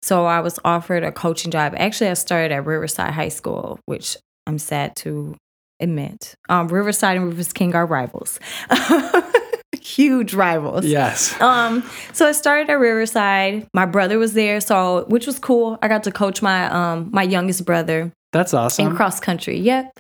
So 0.03 0.25
I 0.27 0.41
was 0.41 0.59
offered 0.65 1.05
a 1.05 1.13
coaching 1.13 1.51
job. 1.51 1.75
Actually, 1.77 2.11
I 2.11 2.15
started 2.15 2.51
at 2.53 2.65
Riverside 2.67 3.13
High 3.13 3.29
School, 3.29 3.79
which 3.87 4.17
I'm 4.47 4.59
sad 4.59 4.97
to 4.97 5.37
admit. 5.81 6.35
Um, 6.49 6.69
Riverside 6.69 7.17
and 7.17 7.27
Rufus 7.27 7.53
King 7.53 7.75
are 7.75 7.87
rivals. 7.87 8.39
Huge 9.81 10.35
rivals. 10.35 10.85
Yes. 10.87 11.39
Um, 11.41 11.89
so 12.13 12.27
I 12.27 12.33
started 12.33 12.71
at 12.71 12.75
Riverside. 12.79 13.69
My 13.75 13.85
brother 13.87 14.19
was 14.19 14.33
there, 14.33 14.61
so 14.61 15.05
which 15.09 15.27
was 15.27 15.39
cool. 15.39 15.79
I 15.83 15.89
got 15.89 16.05
to 16.05 16.11
coach 16.13 16.41
my 16.43 16.67
um 16.67 17.11
my 17.13 17.23
youngest 17.23 17.65
brother 17.65 18.11
That's 18.33 18.55
awesome. 18.55 18.89
in 18.89 18.97
cross 18.97 19.21
country. 19.21 19.59
Yep. 19.59 19.91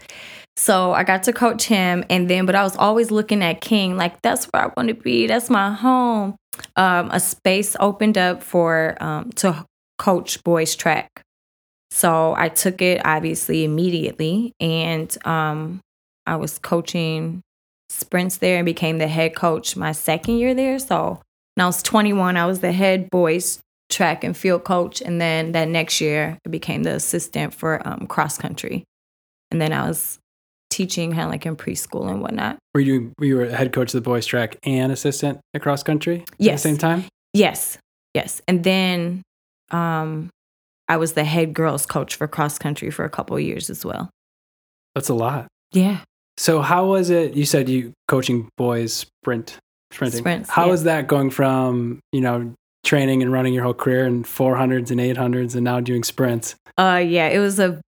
So 0.57 0.93
I 0.93 1.03
got 1.03 1.25
to 1.25 1.33
coach 1.33 1.65
him, 1.65 2.05
and 2.09 2.31
then, 2.31 2.47
but 2.47 2.55
I 2.55 2.63
was 2.63 2.77
always 2.77 3.11
looking 3.11 3.43
at 3.43 3.61
King, 3.61 3.97
like 3.97 4.23
that's 4.23 4.47
where 4.47 4.65
I 4.65 4.73
want 4.77 4.89
to 4.89 4.95
be. 4.95 5.27
That's 5.27 5.51
my 5.51 5.73
home. 5.73 6.37
Um, 6.77 7.11
a 7.11 7.19
space 7.19 7.77
opened 7.81 8.17
up 8.17 8.43
for 8.43 8.97
um, 9.01 9.31
to 9.33 9.67
coach 9.99 10.43
boys 10.45 10.77
track. 10.77 11.14
So 11.95 12.35
I 12.37 12.49
took 12.49 12.83
it 12.83 13.01
obviously 13.05 13.63
immediately, 13.63 14.53
and 14.59 15.17
um, 15.25 15.81
I 16.27 16.35
was 16.35 16.59
coaching 16.59 17.41
sprints 17.89 18.39
there 18.39 18.57
and 18.57 18.67
became 18.67 18.99
the 18.99 19.07
head 19.07 19.37
coach 19.37 19.77
my 19.77 19.93
second 19.93 20.39
year 20.39 20.55
there. 20.55 20.81
So 20.81 21.21
when 21.55 21.63
I 21.63 21.67
was 21.67 21.85
21, 21.85 22.37
I 22.37 22.47
was 22.47 22.59
the 22.59 22.73
head 22.73 23.09
boys 23.11 23.61
track 23.91 24.25
and 24.25 24.37
field 24.37 24.65
coach, 24.65 25.01
and 25.03 25.21
then 25.21 25.53
that 25.53 25.69
next 25.69 26.01
year 26.01 26.37
I 26.45 26.49
became 26.49 26.83
the 26.83 26.95
assistant 26.97 27.55
for 27.55 27.81
um, 27.87 28.09
cross 28.09 28.39
country, 28.39 28.83
and 29.53 29.63
then 29.63 29.73
I 29.73 29.87
was 29.87 30.19
teaching 30.71 31.13
kind 31.13 31.23
of 31.23 31.31
like 31.31 31.47
in 31.47 31.55
preschool 31.55 32.11
and 32.11 32.21
whatnot. 32.21 32.59
Were 32.75 32.81
you 32.81 33.13
were 33.21 33.27
you 33.27 33.41
a 33.43 33.51
head 33.53 33.73
coach 33.73 33.95
of 33.95 34.03
the 34.03 34.11
boys 34.11 34.27
track 34.27 34.57
and 34.65 34.91
assistant 34.91 35.39
at 35.55 35.63
cross 35.63 35.85
country 35.85 36.25
Yes. 36.39 36.55
at 36.55 36.55
the 36.55 36.69
same 36.71 36.79
time? 36.79 37.05
Yes, 37.35 37.79
yes, 38.15 38.43
and 38.49 38.65
then 38.65 39.23
um, 39.71 40.31
I 40.89 40.97
was 40.97 41.15
the 41.15 41.25
head 41.25 41.55
girls 41.55 41.87
coach 41.87 42.15
for 42.15 42.29
cross 42.29 42.59
country 42.59 42.91
for 42.91 43.05
a 43.05 43.11
couple 43.11 43.37
of 43.37 43.43
years 43.43 43.71
as 43.71 43.85
well. 43.85 44.11
That's 44.95 45.09
a 45.09 45.15
lot. 45.15 45.49
Yeah, 45.73 46.01
So 46.37 46.61
how 46.61 46.87
was 46.87 47.11
it? 47.11 47.35
You 47.35 47.45
said 47.45 47.69
you 47.69 47.93
coaching 48.07 48.49
boys 48.57 48.93
sprint 48.93 49.59
sprinting. 49.91 50.21
Sprints, 50.21 50.51
how 50.51 50.67
yeah. 50.67 50.71
was 50.71 50.85
that 50.85 51.09
going 51.09 51.31
from 51.31 52.01
you 52.13 52.21
know 52.21 52.53
training 52.85 53.23
and 53.23 53.33
running 53.33 53.55
your 53.55 53.65
whole 53.65 53.75
career 53.75 54.07
in 54.07 54.25
400s 54.25 54.91
and 54.91 55.01
800s 55.01 55.55
and 55.55 55.65
now 55.65 55.81
doing 55.81 56.05
sprints? 56.05 56.55
Uh 56.79 57.03
yeah, 57.05 57.29
it 57.29 57.39
was 57.39 57.59
a 57.59 57.81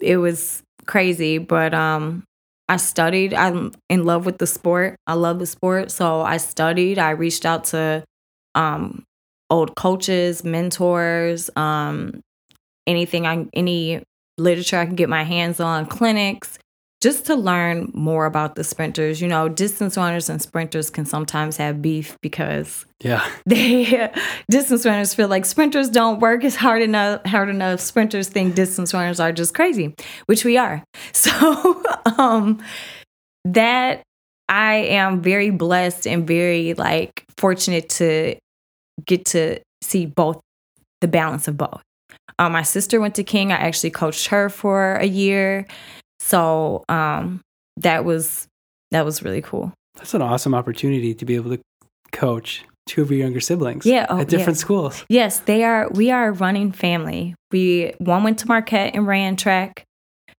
it 0.00 0.16
was 0.16 0.62
crazy, 0.86 1.38
but 1.38 1.74
um 1.74 2.24
I 2.70 2.76
studied. 2.76 3.32
I'm 3.32 3.72
in 3.88 4.04
love 4.04 4.26
with 4.26 4.38
the 4.38 4.46
sport. 4.46 4.96
I 5.06 5.14
love 5.14 5.38
the 5.38 5.46
sport, 5.46 5.90
so 5.90 6.20
I 6.20 6.36
studied. 6.36 6.98
I 6.98 7.10
reached 7.10 7.46
out 7.46 7.64
to 7.66 8.04
um 8.54 9.04
old 9.50 9.74
coaches, 9.76 10.44
mentors, 10.44 11.50
um 11.56 12.20
anything 12.88 13.26
I 13.26 13.46
any 13.52 14.02
literature 14.38 14.78
I 14.78 14.86
can 14.86 14.94
get 14.96 15.08
my 15.08 15.22
hands 15.24 15.60
on, 15.60 15.86
clinics, 15.86 16.58
just 17.00 17.26
to 17.26 17.36
learn 17.36 17.90
more 17.94 18.26
about 18.26 18.54
the 18.56 18.64
sprinters. 18.64 19.20
You 19.20 19.28
know, 19.28 19.48
distance 19.48 19.96
runners 19.96 20.28
and 20.28 20.40
sprinters 20.42 20.90
can 20.90 21.04
sometimes 21.06 21.56
have 21.56 21.80
beef 21.82 22.16
because 22.22 22.86
Yeah. 23.00 23.24
they 23.46 24.10
distance 24.50 24.84
runners 24.84 25.14
feel 25.14 25.28
like 25.28 25.44
sprinters 25.44 25.88
don't 25.90 26.18
work 26.20 26.42
as 26.44 26.56
hard 26.56 26.82
enough 26.82 27.24
hard 27.26 27.48
enough 27.48 27.80
sprinters 27.80 28.28
think 28.28 28.54
distance 28.56 28.92
runners 28.94 29.20
are 29.20 29.32
just 29.32 29.54
crazy 29.54 29.94
which 30.26 30.44
we 30.44 30.56
are 30.56 30.82
so 31.12 31.82
um 32.18 32.58
that 33.44 34.02
i 34.48 34.74
am 34.76 35.22
very 35.22 35.50
blessed 35.50 36.06
and 36.06 36.26
very 36.26 36.74
like 36.74 37.24
fortunate 37.38 37.88
to 37.88 38.34
get 39.06 39.24
to 39.26 39.60
see 39.82 40.06
both 40.06 40.40
the 41.00 41.08
balance 41.08 41.46
of 41.46 41.56
both 41.56 41.82
um, 42.38 42.52
my 42.52 42.62
sister 42.62 43.00
went 43.00 43.14
to 43.14 43.24
king 43.24 43.52
i 43.52 43.56
actually 43.56 43.90
coached 43.90 44.28
her 44.28 44.48
for 44.48 44.94
a 44.96 45.06
year 45.06 45.66
so 46.20 46.84
um 46.88 47.40
that 47.76 48.04
was 48.04 48.46
that 48.90 49.04
was 49.04 49.22
really 49.22 49.42
cool 49.42 49.72
That's 49.96 50.14
an 50.14 50.22
awesome 50.22 50.54
opportunity 50.54 51.14
to 51.14 51.24
be 51.24 51.34
able 51.36 51.50
to 51.50 51.60
coach 52.12 52.64
two 52.88 53.02
of 53.02 53.10
your 53.10 53.20
younger 53.20 53.40
siblings. 53.40 53.86
Yeah, 53.86 54.06
oh, 54.08 54.20
at 54.20 54.28
different 54.28 54.58
schools. 54.58 55.04
Yes, 55.08 55.40
they 55.40 55.62
are. 55.62 55.88
We 55.90 56.10
are 56.10 56.28
a 56.28 56.32
running 56.32 56.72
family. 56.72 57.34
We 57.52 57.92
one 57.98 58.24
went 58.24 58.38
to 58.40 58.48
Marquette 58.48 58.94
and 58.94 59.06
ran 59.06 59.36
track. 59.36 59.84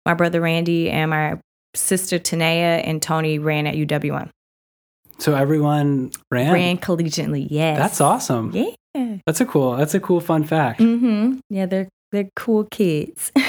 My 0.04 0.14
brother 0.14 0.40
Randy 0.40 0.90
and 0.90 1.10
my 1.10 1.38
sister 1.76 2.18
Tanea 2.18 2.82
and 2.84 3.00
Tony 3.00 3.38
ran 3.38 3.66
at 3.66 3.74
UWM. 3.74 4.30
So 5.18 5.34
everyone 5.34 6.10
ran. 6.30 6.52
Ran 6.52 6.78
collegiately. 6.78 7.46
Yes, 7.50 7.78
That's 7.78 8.00
awesome. 8.00 8.52
Yeah. 8.54 8.70
That's 9.26 9.40
a 9.40 9.46
cool. 9.46 9.76
That's 9.76 9.94
a 9.94 10.00
cool 10.00 10.20
fun 10.20 10.44
fact. 10.44 10.80
Mm-hmm. 10.80 11.38
Yeah, 11.50 11.66
they're 11.66 11.88
they're 12.12 12.30
cool 12.34 12.66
kids. 12.70 13.32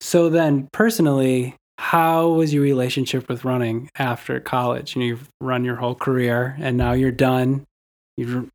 So 0.00 0.28
then, 0.28 0.68
personally, 0.72 1.54
how 1.78 2.28
was 2.28 2.54
your 2.54 2.62
relationship 2.62 3.28
with 3.28 3.44
running 3.44 3.90
after 3.96 4.40
college? 4.40 4.94
You 4.94 5.00
know, 5.00 5.06
you've 5.06 5.28
run 5.40 5.64
your 5.64 5.76
whole 5.76 5.94
career 5.94 6.56
and 6.60 6.76
now 6.76 6.92
you're 6.92 7.12
done. 7.12 7.64
You've, 8.16 8.48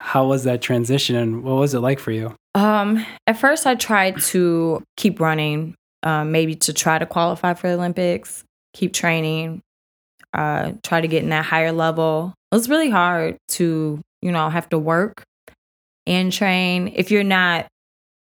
how 0.00 0.26
was 0.26 0.44
that 0.44 0.62
transition 0.62 1.16
and 1.16 1.42
what 1.42 1.56
was 1.56 1.74
it 1.74 1.80
like 1.80 1.98
for 1.98 2.12
you? 2.12 2.34
Um, 2.54 3.04
at 3.26 3.38
first, 3.38 3.66
I 3.66 3.74
tried 3.74 4.20
to 4.22 4.82
keep 4.96 5.20
running, 5.20 5.74
um, 6.02 6.32
maybe 6.32 6.54
to 6.56 6.72
try 6.72 6.98
to 6.98 7.06
qualify 7.06 7.54
for 7.54 7.68
the 7.68 7.74
Olympics, 7.74 8.42
keep 8.72 8.92
training, 8.92 9.60
uh, 10.32 10.72
try 10.82 11.00
to 11.00 11.08
get 11.08 11.22
in 11.22 11.30
that 11.30 11.44
higher 11.44 11.72
level. 11.72 12.32
It 12.52 12.54
was 12.54 12.68
really 12.68 12.90
hard 12.90 13.36
to, 13.48 14.00
you 14.22 14.32
know, 14.32 14.48
have 14.48 14.68
to 14.70 14.78
work 14.78 15.22
and 16.06 16.32
train. 16.32 16.92
If 16.94 17.10
you're 17.10 17.24
not 17.24 17.66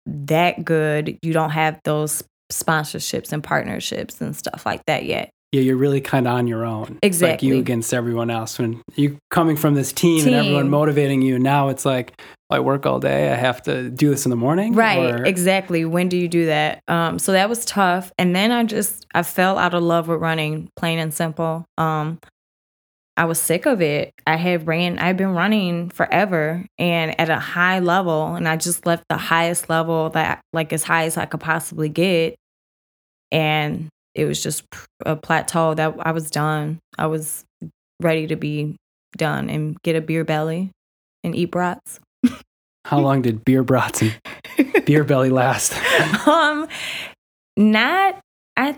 that 0.05 0.63
good, 0.63 1.17
you 1.21 1.33
don't 1.33 1.51
have 1.51 1.79
those 1.83 2.23
sponsorships 2.51 3.31
and 3.31 3.43
partnerships 3.43 4.21
and 4.21 4.35
stuff 4.35 4.65
like 4.65 4.85
that 4.85 5.05
yet. 5.05 5.29
Yeah, 5.51 5.61
you're 5.61 5.77
really 5.77 6.01
kind 6.01 6.27
of 6.27 6.33
on 6.33 6.47
your 6.47 6.65
own. 6.65 6.99
Exactly. 7.01 7.47
Like 7.47 7.55
you 7.55 7.59
against 7.61 7.93
everyone 7.93 8.29
else. 8.29 8.59
When 8.59 8.81
you 8.95 9.17
coming 9.29 9.55
from 9.55 9.73
this 9.73 9.93
team, 9.93 10.19
team, 10.19 10.33
and 10.33 10.35
everyone 10.35 10.69
motivating 10.69 11.21
you, 11.21 11.39
now 11.39 11.69
it's 11.69 11.85
like 11.85 12.19
I 12.49 12.59
work 12.59 12.85
all 12.85 12.99
day. 12.99 13.31
I 13.31 13.35
have 13.35 13.61
to 13.63 13.89
do 13.89 14.09
this 14.09 14.25
in 14.25 14.31
the 14.31 14.35
morning. 14.35 14.73
Right. 14.73 15.13
Or... 15.13 15.23
Exactly. 15.23 15.85
When 15.85 16.09
do 16.09 16.17
you 16.17 16.27
do 16.27 16.47
that? 16.47 16.81
Um, 16.89 17.19
so 17.19 17.31
that 17.31 17.47
was 17.47 17.63
tough. 17.63 18.11
And 18.17 18.35
then 18.35 18.51
I 18.51 18.65
just 18.65 19.05
I 19.15 19.23
fell 19.23 19.57
out 19.57 19.73
of 19.73 19.81
love 19.81 20.09
with 20.09 20.19
running, 20.19 20.69
plain 20.75 20.99
and 20.99 21.13
simple. 21.13 21.63
Um, 21.77 22.19
I 23.17 23.25
was 23.25 23.39
sick 23.39 23.65
of 23.65 23.81
it. 23.81 24.13
I 24.27 24.35
had 24.35 24.67
ran, 24.67 24.99
I've 24.99 25.17
been 25.17 25.33
running 25.33 25.89
forever 25.89 26.65
and 26.77 27.19
at 27.19 27.29
a 27.29 27.39
high 27.39 27.79
level, 27.79 28.35
and 28.35 28.47
I 28.47 28.57
just 28.57 28.85
left 28.85 29.05
the 29.09 29.17
highest 29.17 29.69
level 29.69 30.09
that, 30.11 30.41
like, 30.51 30.73
as 30.73 30.83
high 30.83 31.05
as 31.05 31.15
I 31.15 31.25
could 31.25 31.39
possibly 31.39 31.87
get. 31.87 32.35
And 33.31 33.87
it 34.13 34.25
was 34.25 34.43
just 34.43 34.63
a 35.05 35.15
plateau 35.15 35.73
that 35.75 35.95
I 35.99 36.11
was 36.11 36.29
done. 36.29 36.79
I 36.97 37.07
was 37.07 37.45
ready 38.01 38.27
to 38.27 38.35
be 38.35 38.75
done 39.17 39.49
and 39.49 39.81
get 39.83 39.95
a 39.95 40.01
beer 40.01 40.25
belly 40.25 40.71
and 41.23 41.35
eat 41.35 41.51
brats. 41.51 41.99
How 42.85 42.99
long 42.99 43.21
did 43.21 43.43
beer 43.45 43.63
brats 43.63 44.01
and 44.01 44.15
beer 44.85 45.03
belly 45.03 45.29
last? 45.29 45.73
um, 46.27 46.67
not 47.57 48.19
I 48.57 48.77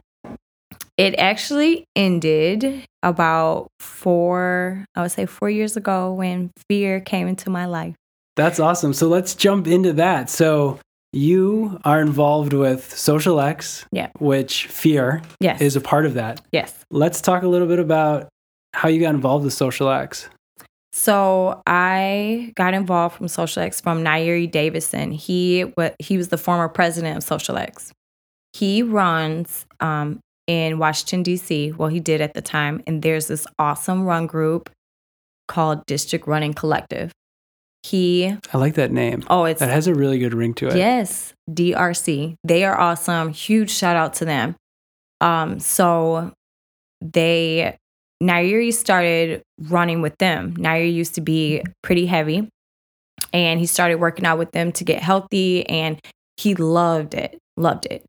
it 0.98 1.16
actually 1.20 1.86
ended 1.96 2.84
about 3.04 3.70
four, 3.80 4.86
I 4.96 5.04
would 5.04 5.12
say 5.12 5.26
four 5.26 5.50
years 5.50 5.78
ago 5.78 6.12
when 6.14 6.52
fear 6.68 7.00
came 7.00 7.28
into 7.28 7.50
my 7.50 7.66
life. 7.66 7.96
That's 8.36 8.60
awesome. 8.60 8.94
So 8.94 9.08
let's 9.08 9.36
jump 9.36 9.68
into 9.68 9.94
that. 9.94 10.30
So 10.30 10.80
you 11.14 11.80
are 11.86 12.02
involved 12.02 12.54
with 12.54 12.96
Social 12.96 13.40
X, 13.40 13.86
yeah. 13.92 14.10
which 14.20 14.68
fear 14.68 15.22
yes. 15.40 15.62
is 15.62 15.76
a 15.76 15.82
part 15.82 16.06
of 16.06 16.16
that. 16.16 16.42
Yes. 16.52 16.84
Let's 16.92 17.22
talk 17.22 17.44
a 17.44 17.48
little 17.48 17.68
bit 17.68 17.80
about 17.80 18.30
how 18.74 18.90
you 18.90 19.00
got 19.00 19.16
involved 19.16 19.46
with 19.46 19.54
Social 19.54 19.90
X. 19.90 20.30
So 20.92 21.62
I 21.68 22.54
got 22.56 22.74
involved 22.74 23.16
from 23.16 23.28
Social 23.28 23.62
X 23.62 23.80
from 23.80 24.04
Nairi 24.04 24.50
Davison. 24.50 25.12
He 25.12 25.72
he 26.00 26.18
was 26.18 26.30
the 26.30 26.38
former 26.38 26.68
president 26.70 27.18
of 27.18 27.24
Social 27.24 27.58
X. 27.58 27.92
He 28.54 28.82
runs 28.82 29.66
um, 29.80 30.20
in 30.48 30.80
Washington, 30.80 31.24
D.C. 31.24 31.74
Well, 31.74 31.90
he 31.90 32.00
did 32.00 32.22
at 32.22 32.34
the 32.34 32.42
time. 32.42 32.82
And 32.88 33.02
there's 33.02 33.28
this 33.28 33.46
awesome 33.60 34.04
run 34.04 34.26
group 34.28 34.70
called 35.48 35.86
District 35.86 36.26
Running 36.28 36.54
Collective. 36.54 37.12
He. 37.84 38.36
I 38.54 38.58
like 38.58 38.76
that 38.76 38.92
name. 38.92 39.24
Oh, 39.30 39.46
it's. 39.46 39.60
That 39.60 39.70
has 39.70 39.88
a 39.88 39.94
really 39.94 40.20
good 40.20 40.34
ring 40.34 40.54
to 40.56 40.68
it. 40.68 40.76
Yes. 40.76 41.34
DRC. 41.50 42.36
They 42.44 42.64
are 42.64 42.78
awesome. 42.78 43.30
Huge 43.30 43.70
shout 43.70 43.96
out 43.96 44.16
to 44.16 44.26
them. 44.26 44.56
Um, 45.22 45.60
so 45.60 46.34
they. 47.02 47.78
Nairi 48.22 48.74
started 48.74 49.44
running 49.60 50.02
with 50.02 50.18
them. 50.18 50.56
Nairi 50.58 50.92
used 50.92 51.16
to 51.16 51.22
be 51.22 51.64
pretty 51.84 52.08
heavy 52.08 52.50
and 53.32 53.60
he 53.60 53.66
started 53.66 53.96
working 53.96 54.26
out 54.26 54.40
with 54.40 54.52
them 54.52 54.72
to 54.72 54.84
get 54.84 55.02
healthy 55.02 55.68
and 55.70 56.00
he 56.36 56.56
loved 56.56 57.14
it. 57.14 57.38
Loved 57.58 57.86
it. 57.86 58.04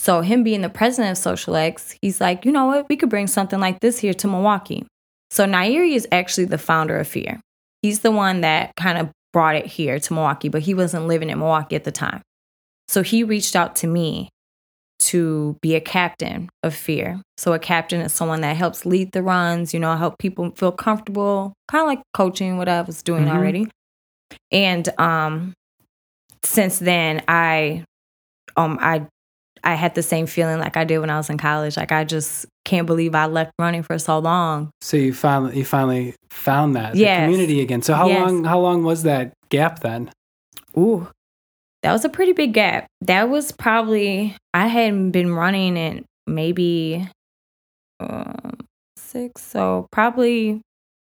So, 0.00 0.22
him 0.22 0.42
being 0.42 0.62
the 0.62 0.70
president 0.70 1.10
of 1.10 1.18
Social 1.18 1.54
X, 1.56 1.94
he's 2.00 2.22
like, 2.22 2.46
you 2.46 2.52
know 2.52 2.64
what? 2.64 2.88
We 2.88 2.96
could 2.96 3.10
bring 3.10 3.26
something 3.26 3.60
like 3.60 3.80
this 3.80 3.98
here 3.98 4.14
to 4.14 4.28
Milwaukee. 4.28 4.86
So, 5.30 5.44
Nairi 5.44 5.94
is 5.94 6.08
actually 6.10 6.46
the 6.46 6.56
founder 6.56 6.96
of 6.96 7.06
Fear. 7.06 7.38
He's 7.82 8.00
the 8.00 8.10
one 8.10 8.40
that 8.40 8.74
kind 8.76 8.96
of 8.96 9.10
brought 9.34 9.56
it 9.56 9.66
here 9.66 10.00
to 10.00 10.14
Milwaukee, 10.14 10.48
but 10.48 10.62
he 10.62 10.72
wasn't 10.72 11.06
living 11.06 11.28
in 11.28 11.38
Milwaukee 11.38 11.76
at 11.76 11.84
the 11.84 11.92
time. 11.92 12.22
So, 12.88 13.02
he 13.02 13.24
reached 13.24 13.54
out 13.54 13.76
to 13.76 13.86
me 13.86 14.30
to 15.00 15.58
be 15.60 15.74
a 15.74 15.82
captain 15.82 16.48
of 16.62 16.74
Fear. 16.74 17.20
So, 17.36 17.52
a 17.52 17.58
captain 17.58 18.00
is 18.00 18.14
someone 18.14 18.40
that 18.40 18.56
helps 18.56 18.86
lead 18.86 19.12
the 19.12 19.22
runs, 19.22 19.74
you 19.74 19.80
know, 19.80 19.94
help 19.96 20.16
people 20.16 20.50
feel 20.52 20.72
comfortable, 20.72 21.52
kind 21.68 21.82
of 21.82 21.88
like 21.88 22.00
coaching, 22.14 22.56
what 22.56 22.70
I 22.70 22.80
was 22.80 23.02
doing 23.02 23.26
mm-hmm. 23.26 23.36
already. 23.36 23.68
And 24.50 24.88
um, 24.98 25.52
since 26.42 26.78
then, 26.78 27.22
I 27.28 27.84
um, 28.56 28.78
I 28.80 29.06
I 29.64 29.74
had 29.74 29.94
the 29.94 30.02
same 30.02 30.26
feeling 30.26 30.58
like 30.58 30.76
I 30.76 30.84
did 30.84 30.98
when 30.98 31.10
I 31.10 31.16
was 31.16 31.30
in 31.30 31.38
college. 31.38 31.76
Like 31.76 31.92
I 31.92 32.04
just 32.04 32.46
can't 32.64 32.86
believe 32.86 33.14
I 33.14 33.26
left 33.26 33.52
running 33.58 33.82
for 33.82 33.98
so 33.98 34.18
long. 34.18 34.70
So 34.80 34.96
you 34.96 35.12
finally 35.12 35.58
you 35.58 35.64
finally 35.64 36.14
found 36.30 36.76
that 36.76 36.94
yes. 36.94 37.24
community 37.24 37.60
again. 37.60 37.82
So 37.82 37.94
how 37.94 38.08
yes. 38.08 38.20
long 38.20 38.44
how 38.44 38.60
long 38.60 38.84
was 38.84 39.02
that 39.04 39.32
gap 39.48 39.80
then? 39.80 40.10
Ooh, 40.76 41.08
that 41.82 41.92
was 41.92 42.04
a 42.04 42.08
pretty 42.08 42.32
big 42.32 42.54
gap. 42.54 42.86
That 43.00 43.28
was 43.28 43.52
probably 43.52 44.36
I 44.54 44.66
hadn't 44.66 45.10
been 45.10 45.34
running 45.34 45.76
in 45.76 46.04
maybe 46.26 47.08
um, 47.98 48.58
six, 48.96 49.42
so 49.42 49.86
probably 49.90 50.60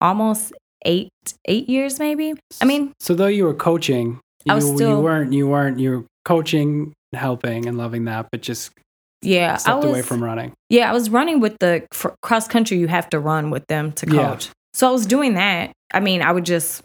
almost 0.01 0.53
eight 0.86 1.10
eight 1.45 1.69
years 1.69 1.99
maybe. 1.99 2.34
I 2.62 2.65
mean, 2.65 2.93
so 2.99 3.13
though 3.13 3.27
you 3.27 3.45
were 3.45 3.53
coaching, 3.53 4.19
you, 4.45 4.51
I 4.51 4.56
was 4.56 4.65
still, 4.65 4.97
you 4.97 4.99
weren't 4.99 5.34
you 5.34 5.47
weren't 5.47 5.79
you 5.79 5.89
were 5.91 6.06
coaching 6.25 6.93
helping 7.13 7.67
and 7.67 7.78
loving 7.78 8.06
that, 8.06 8.28
but 8.32 8.41
just 8.41 8.71
yeah, 9.21 9.58
stepped 9.58 9.84
was, 9.84 9.86
away 9.86 10.02
from 10.02 10.23
running. 10.23 10.54
Yeah, 10.69 10.89
I 10.89 10.93
was 10.93 11.10
running 11.10 11.39
with 11.39 11.58
the 11.60 11.86
cross 12.21 12.47
country. 12.47 12.78
You 12.78 12.88
have 12.88 13.10
to 13.12 13.19
run 13.19 13.49
with 13.49 13.65
them 13.67 13.91
to 13.93 14.06
coach. 14.06 14.45
Yeah. 14.45 14.52
So 14.73 14.88
I 14.88 14.91
was 14.91 15.06
doing 15.06 15.36
that. 15.36 15.71
I 15.93 15.99
mean, 15.99 16.21
I 16.21 16.32
would 16.32 16.45
just 16.45 16.84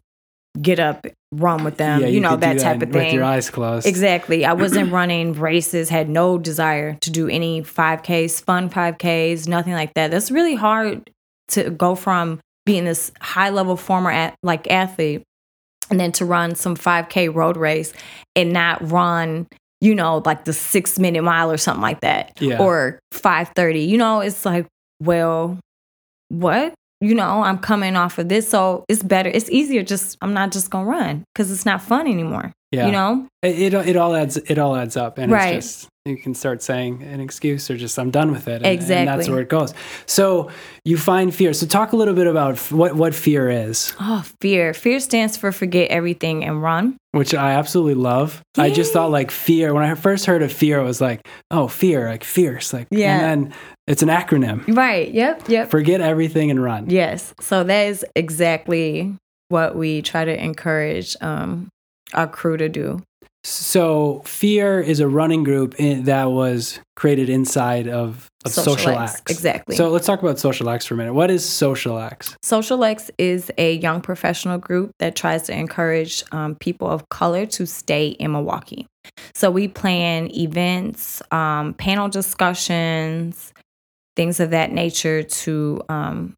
get 0.60 0.78
up, 0.78 1.06
run 1.32 1.64
with 1.64 1.76
them, 1.76 2.00
yeah, 2.00 2.06
you, 2.08 2.14
you 2.14 2.20
know, 2.20 2.36
that 2.36 2.58
type 2.58 2.80
that 2.80 2.88
of 2.88 2.92
thing. 2.92 3.06
With 3.06 3.14
your 3.14 3.24
eyes 3.24 3.50
closed. 3.50 3.86
Exactly. 3.86 4.44
I 4.44 4.52
wasn't 4.52 4.92
running 4.92 5.34
races, 5.34 5.88
had 5.88 6.08
no 6.08 6.38
desire 6.38 6.96
to 7.00 7.10
do 7.10 7.28
any 7.28 7.62
5Ks, 7.62 8.42
fun 8.42 8.68
5Ks, 8.68 9.48
nothing 9.48 9.72
like 9.72 9.94
that. 9.94 10.10
That's 10.10 10.30
really 10.30 10.54
hard 10.54 11.10
to 11.48 11.70
go 11.70 11.94
from 11.94 12.40
being 12.66 12.84
this 12.84 13.10
high 13.20 13.50
level 13.50 13.76
former 13.76 14.10
at, 14.10 14.34
like 14.42 14.70
athlete 14.70 15.22
and 15.90 15.98
then 15.98 16.12
to 16.12 16.24
run 16.24 16.54
some 16.54 16.76
5K 16.76 17.34
road 17.34 17.56
race 17.56 17.92
and 18.36 18.52
not 18.52 18.90
run 18.90 19.46
you 19.80 19.94
know, 19.94 20.22
like 20.24 20.44
the 20.44 20.52
six 20.52 20.98
minute 20.98 21.22
mile 21.22 21.50
or 21.50 21.56
something 21.56 21.82
like 21.82 22.00
that. 22.00 22.32
Yeah. 22.40 22.58
Or 22.60 22.98
530. 23.12 23.80
You 23.80 23.98
know, 23.98 24.20
it's 24.20 24.44
like, 24.44 24.66
well, 25.00 25.58
what? 26.28 26.74
You 27.00 27.14
know, 27.14 27.42
I'm 27.42 27.58
coming 27.58 27.94
off 27.94 28.18
of 28.18 28.28
this. 28.28 28.48
So 28.48 28.84
it's 28.88 29.02
better. 29.02 29.30
It's 29.30 29.48
easier 29.50 29.82
just, 29.82 30.18
I'm 30.20 30.34
not 30.34 30.50
just 30.50 30.70
going 30.70 30.84
to 30.84 30.90
run 30.90 31.24
because 31.32 31.50
it's 31.52 31.64
not 31.64 31.80
fun 31.80 32.08
anymore. 32.08 32.52
Yeah. 32.72 32.86
You 32.86 32.92
know? 32.92 33.28
It, 33.42 33.72
it, 33.72 33.88
it 33.88 33.96
all 33.96 34.16
adds, 34.16 34.36
it 34.36 34.58
all 34.58 34.74
adds 34.74 34.96
up. 34.96 35.16
And 35.16 35.30
right. 35.30 35.56
it's 35.56 35.82
just, 35.82 35.88
you 36.08 36.16
can 36.16 36.34
start 36.34 36.62
saying 36.62 37.02
an 37.02 37.20
excuse 37.20 37.70
or 37.70 37.76
just 37.76 37.98
I'm 37.98 38.10
done 38.10 38.32
with 38.32 38.48
it. 38.48 38.62
And, 38.62 38.66
exactly. 38.66 38.96
And 38.96 39.08
that's 39.08 39.28
where 39.28 39.40
it 39.40 39.48
goes. 39.48 39.74
So 40.06 40.50
you 40.84 40.96
find 40.96 41.34
fear. 41.34 41.52
So 41.52 41.66
talk 41.66 41.92
a 41.92 41.96
little 41.96 42.14
bit 42.14 42.26
about 42.26 42.58
what, 42.72 42.94
what 42.94 43.14
fear 43.14 43.48
is. 43.50 43.94
Oh, 44.00 44.24
fear. 44.40 44.74
Fear 44.74 45.00
stands 45.00 45.36
for 45.36 45.52
forget 45.52 45.90
everything 45.90 46.44
and 46.44 46.62
run. 46.62 46.96
Which 47.12 47.34
I 47.34 47.52
absolutely 47.52 47.94
love. 47.94 48.42
Yay. 48.56 48.64
I 48.64 48.70
just 48.70 48.92
thought 48.92 49.10
like 49.10 49.30
fear. 49.30 49.72
When 49.72 49.84
I 49.84 49.94
first 49.94 50.26
heard 50.26 50.42
of 50.42 50.52
fear, 50.52 50.80
I 50.80 50.82
was 50.82 51.00
like, 51.00 51.26
oh, 51.50 51.66
fear, 51.68 52.08
like 52.08 52.24
fierce. 52.24 52.72
Like, 52.72 52.88
yeah. 52.90 53.14
And 53.14 53.44
then 53.44 53.54
it's 53.86 54.02
an 54.02 54.08
acronym. 54.08 54.76
Right. 54.76 55.10
Yep. 55.12 55.48
Yep. 55.48 55.70
Forget 55.70 56.00
everything 56.00 56.50
and 56.50 56.62
run. 56.62 56.90
Yes. 56.90 57.34
So 57.40 57.64
that 57.64 57.86
is 57.88 58.04
exactly 58.14 59.16
what 59.48 59.74
we 59.74 60.02
try 60.02 60.26
to 60.26 60.44
encourage 60.44 61.16
um, 61.22 61.68
our 62.12 62.28
crew 62.28 62.58
to 62.58 62.68
do. 62.68 63.02
So, 63.48 64.22
Fear 64.26 64.80
is 64.80 65.00
a 65.00 65.08
running 65.08 65.42
group 65.42 65.74
in, 65.78 66.04
that 66.04 66.30
was 66.30 66.80
created 66.96 67.30
inside 67.30 67.88
of, 67.88 68.28
of 68.44 68.52
Social, 68.52 68.76
Social 68.76 68.98
X. 68.98 69.14
X. 69.14 69.22
Exactly. 69.30 69.74
So, 69.74 69.88
let's 69.88 70.06
talk 70.06 70.20
about 70.20 70.38
Social 70.38 70.68
X 70.68 70.84
for 70.84 70.94
a 70.94 70.96
minute. 70.98 71.14
What 71.14 71.30
is 71.30 71.48
Social 71.48 71.98
X? 71.98 72.36
Social 72.42 72.84
X 72.84 73.10
is 73.16 73.50
a 73.56 73.76
young 73.76 74.02
professional 74.02 74.58
group 74.58 74.90
that 74.98 75.16
tries 75.16 75.44
to 75.44 75.58
encourage 75.58 76.22
um, 76.30 76.56
people 76.56 76.88
of 76.88 77.08
color 77.08 77.46
to 77.46 77.66
stay 77.66 78.08
in 78.08 78.32
Milwaukee. 78.32 78.86
So, 79.34 79.50
we 79.50 79.66
plan 79.66 80.30
events, 80.36 81.22
um, 81.30 81.72
panel 81.74 82.08
discussions, 82.08 83.54
things 84.14 84.40
of 84.40 84.50
that 84.50 84.72
nature 84.72 85.22
to, 85.22 85.82
um, 85.88 86.34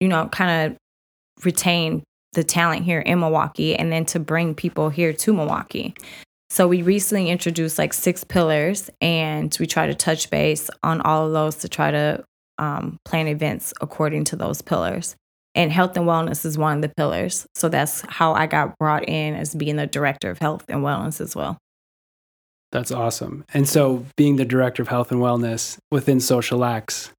you 0.00 0.08
know, 0.08 0.26
kind 0.28 0.72
of 0.72 1.44
retain 1.44 2.02
the 2.32 2.42
talent 2.42 2.84
here 2.84 3.00
in 3.00 3.20
Milwaukee 3.20 3.76
and 3.76 3.92
then 3.92 4.04
to 4.06 4.18
bring 4.18 4.54
people 4.54 4.88
here 4.88 5.12
to 5.12 5.32
Milwaukee. 5.32 5.94
So 6.50 6.66
we 6.66 6.82
recently 6.82 7.28
introduced 7.28 7.78
like 7.78 7.92
six 7.92 8.24
pillars, 8.24 8.90
and 9.00 9.54
we 9.60 9.66
try 9.66 9.86
to 9.86 9.94
touch 9.94 10.30
base 10.30 10.70
on 10.82 11.00
all 11.02 11.26
of 11.26 11.32
those 11.32 11.56
to 11.56 11.68
try 11.68 11.90
to 11.90 12.24
um, 12.58 12.98
plan 13.04 13.28
events 13.28 13.74
according 13.80 14.24
to 14.24 14.36
those 14.36 14.62
pillars. 14.62 15.14
And 15.54 15.72
health 15.72 15.96
and 15.96 16.06
wellness 16.06 16.44
is 16.44 16.56
one 16.56 16.76
of 16.76 16.82
the 16.82 16.92
pillars. 16.96 17.46
So 17.54 17.68
that's 17.68 18.02
how 18.02 18.32
I 18.32 18.46
got 18.46 18.78
brought 18.78 19.08
in 19.08 19.34
as 19.34 19.54
being 19.54 19.76
the 19.76 19.86
director 19.86 20.30
of 20.30 20.38
health 20.38 20.64
and 20.68 20.82
wellness 20.82 21.20
as 21.20 21.34
well. 21.34 21.58
That's 22.70 22.92
awesome. 22.92 23.44
And 23.54 23.66
so, 23.68 24.04
being 24.16 24.36
the 24.36 24.44
director 24.44 24.82
of 24.82 24.88
health 24.88 25.10
and 25.10 25.20
wellness 25.22 25.78
within 25.90 26.20
Social 26.20 26.64
X, 26.64 27.10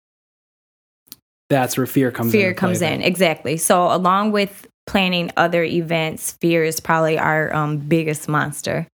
that's 1.50 1.76
where 1.76 1.88
fear 1.88 2.12
comes 2.12 2.32
fear 2.32 2.42
in. 2.42 2.48
Fear 2.50 2.54
comes 2.54 2.82
in 2.84 3.02
exactly. 3.02 3.58
So, 3.58 3.92
along 3.92 4.32
with 4.32 4.68
planning 4.86 5.32
other 5.38 5.64
events, 5.64 6.34
fear 6.40 6.64
is 6.64 6.80
probably 6.80 7.18
our 7.18 7.54
um, 7.54 7.78
biggest 7.78 8.30
monster. 8.30 8.88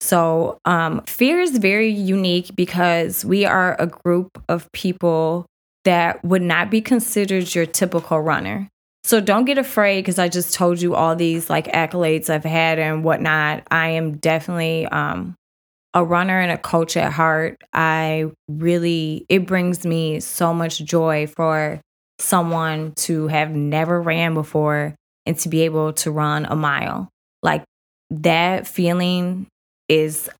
So, 0.00 0.58
um, 0.64 1.02
fear 1.06 1.40
is 1.40 1.58
very 1.58 1.90
unique 1.90 2.54
because 2.54 3.24
we 3.24 3.44
are 3.44 3.76
a 3.78 3.86
group 3.86 4.42
of 4.48 4.70
people 4.72 5.46
that 5.84 6.24
would 6.24 6.42
not 6.42 6.70
be 6.70 6.80
considered 6.80 7.54
your 7.54 7.66
typical 7.66 8.20
runner. 8.20 8.68
So 9.04 9.20
don't 9.20 9.46
get 9.46 9.58
afraid 9.58 10.02
because 10.02 10.18
I 10.18 10.28
just 10.28 10.54
told 10.54 10.80
you 10.80 10.94
all 10.94 11.16
these 11.16 11.48
like 11.48 11.66
accolades 11.68 12.28
I've 12.28 12.44
had 12.44 12.78
and 12.78 13.02
whatnot. 13.02 13.64
I 13.70 13.90
am 13.90 14.18
definitely 14.18 14.86
um, 14.86 15.36
a 15.94 16.04
runner 16.04 16.38
and 16.38 16.52
a 16.52 16.58
coach 16.58 16.96
at 16.96 17.12
heart. 17.12 17.62
I 17.72 18.26
really, 18.48 19.24
it 19.28 19.46
brings 19.46 19.86
me 19.86 20.20
so 20.20 20.52
much 20.52 20.84
joy 20.84 21.26
for 21.26 21.80
someone 22.18 22.92
to 22.96 23.26
have 23.28 23.50
never 23.50 24.00
ran 24.00 24.34
before 24.34 24.94
and 25.24 25.38
to 25.38 25.48
be 25.48 25.62
able 25.62 25.94
to 25.94 26.10
run 26.10 26.44
a 26.44 26.54
mile. 26.54 27.08
Like 27.42 27.64
that 28.10 28.66
feeling 28.66 29.46
is 29.90 30.30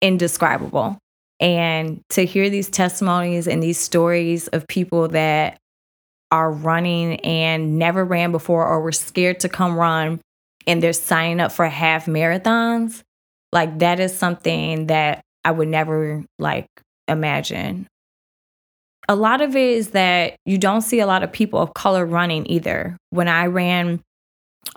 indescribable. 0.00 0.98
And 1.38 2.00
to 2.10 2.24
hear 2.24 2.50
these 2.50 2.68
testimonies 2.68 3.46
and 3.46 3.62
these 3.62 3.78
stories 3.78 4.48
of 4.48 4.66
people 4.66 5.08
that 5.08 5.58
are 6.32 6.50
running 6.50 7.20
and 7.20 7.78
never 7.78 8.04
ran 8.04 8.32
before 8.32 8.66
or 8.66 8.80
were 8.80 8.92
scared 8.92 9.40
to 9.40 9.48
come 9.48 9.76
run 9.76 10.20
and 10.66 10.82
they're 10.82 10.92
signing 10.92 11.38
up 11.38 11.52
for 11.52 11.66
half 11.66 12.06
marathons, 12.06 13.02
like 13.52 13.78
that 13.78 14.00
is 14.00 14.16
something 14.16 14.88
that 14.88 15.22
I 15.44 15.52
would 15.52 15.68
never 15.68 16.24
like 16.38 16.66
imagine. 17.06 17.86
A 19.08 19.16
lot 19.16 19.40
of 19.40 19.56
it 19.56 19.70
is 19.70 19.90
that 19.90 20.36
you 20.44 20.58
don't 20.58 20.82
see 20.82 21.00
a 21.00 21.06
lot 21.06 21.22
of 21.22 21.32
people 21.32 21.60
of 21.60 21.72
color 21.72 22.04
running 22.04 22.50
either. 22.50 22.96
When 23.10 23.28
I 23.28 23.46
ran 23.46 24.02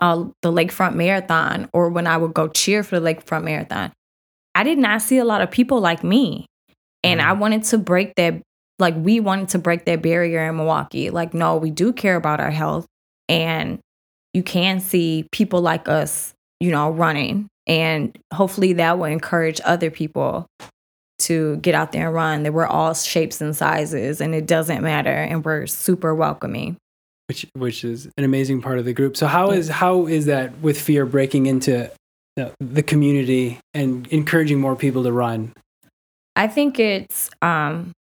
uh, 0.00 0.24
the 0.40 0.50
Lakefront 0.50 0.94
Marathon 0.94 1.68
or 1.74 1.90
when 1.90 2.06
I 2.06 2.16
would 2.16 2.32
go 2.32 2.48
cheer 2.48 2.82
for 2.82 2.98
the 2.98 3.14
Lakefront 3.14 3.44
Marathon, 3.44 3.92
I 4.54 4.64
did 4.64 4.78
not 4.78 5.02
see 5.02 5.18
a 5.18 5.24
lot 5.24 5.42
of 5.42 5.50
people 5.50 5.80
like 5.80 6.04
me. 6.04 6.46
And 7.02 7.20
I 7.20 7.34
mm. 7.34 7.38
wanted 7.38 7.64
to 7.64 7.78
break 7.78 8.14
that, 8.16 8.42
like, 8.78 8.94
we 8.96 9.20
wanted 9.20 9.48
to 9.50 9.58
break 9.58 9.84
that 9.86 10.02
barrier 10.02 10.48
in 10.48 10.56
Milwaukee. 10.56 11.10
Like, 11.10 11.34
no, 11.34 11.56
we 11.56 11.70
do 11.70 11.92
care 11.92 12.16
about 12.16 12.40
our 12.40 12.50
health. 12.50 12.86
And 13.28 13.80
you 14.34 14.42
can 14.42 14.80
see 14.80 15.26
people 15.32 15.60
like 15.60 15.88
us, 15.88 16.32
you 16.60 16.70
know, 16.70 16.90
running. 16.90 17.48
And 17.66 18.16
hopefully 18.32 18.74
that 18.74 18.98
will 18.98 19.06
encourage 19.06 19.60
other 19.64 19.90
people 19.90 20.46
to 21.20 21.56
get 21.56 21.74
out 21.74 21.92
there 21.92 22.06
and 22.06 22.14
run. 22.14 22.42
That 22.42 22.52
we're 22.52 22.66
all 22.66 22.94
shapes 22.94 23.40
and 23.40 23.54
sizes 23.54 24.20
and 24.20 24.34
it 24.34 24.46
doesn't 24.46 24.82
matter. 24.82 25.10
And 25.10 25.44
we're 25.44 25.66
super 25.66 26.14
welcoming. 26.14 26.76
Which, 27.28 27.46
which 27.54 27.84
is 27.84 28.08
an 28.18 28.24
amazing 28.24 28.62
part 28.62 28.78
of 28.78 28.84
the 28.84 28.92
group. 28.92 29.16
So 29.16 29.26
how 29.26 29.52
is 29.52 29.68
how 29.68 30.06
is 30.06 30.26
that 30.26 30.58
with 30.58 30.78
fear 30.78 31.06
breaking 31.06 31.46
into 31.46 31.90
the, 32.36 32.52
the 32.60 32.82
community 32.82 33.58
and 33.74 34.06
encouraging 34.08 34.60
more 34.60 34.76
people 34.76 35.02
to 35.04 35.12
run? 35.12 35.52
I 36.36 36.48
think 36.48 36.78
it's 36.78 37.30
um 37.42 37.92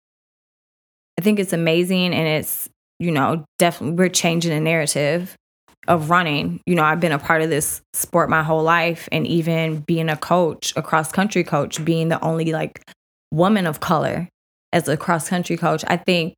I 1.20 1.22
think 1.22 1.40
it's 1.40 1.54
amazing 1.54 2.14
and 2.14 2.28
it's, 2.28 2.70
you 3.00 3.12
know, 3.12 3.46
definitely 3.60 3.98
we're 3.98 4.10
changing 4.10 4.52
the 4.52 4.60
narrative 4.60 5.36
of 5.88 6.10
running. 6.10 6.62
You 6.66 6.76
know, 6.76 6.84
I've 6.84 7.00
been 7.00 7.12
a 7.12 7.20
part 7.20 7.42
of 7.42 7.50
this 7.50 7.82
sport 7.94 8.30
my 8.30 8.44
whole 8.44 8.64
life 8.64 9.10
and 9.12 9.28
even 9.28 9.82
being 9.82 10.10
a 10.10 10.18
coach, 10.18 10.74
a 10.76 10.82
cross 10.82 11.12
country 11.12 11.44
coach, 11.44 11.84
being 11.84 12.10
the 12.10 12.24
only 12.24 12.52
like 12.54 12.82
woman 13.32 13.68
of 13.68 13.80
color 13.80 14.30
as 14.72 14.88
a 14.88 14.98
cross 14.98 15.28
country 15.28 15.58
coach. 15.58 15.84
I 15.88 15.98
think 15.98 16.36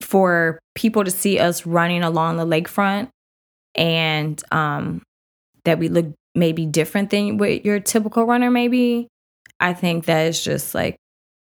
for 0.00 0.58
people 0.74 1.04
to 1.04 1.10
see 1.10 1.38
us 1.38 1.66
running 1.66 2.02
along 2.02 2.36
the 2.36 2.46
lakefront 2.46 3.08
and 3.74 4.42
um 4.52 5.02
that 5.64 5.78
we 5.78 5.88
look 5.88 6.12
maybe 6.34 6.66
different 6.66 7.10
than 7.10 7.38
what 7.38 7.64
your 7.64 7.80
typical 7.80 8.24
runner 8.24 8.50
maybe 8.50 9.08
I 9.60 9.74
think 9.74 10.06
that 10.06 10.26
is 10.26 10.42
just 10.42 10.74
like 10.74 10.96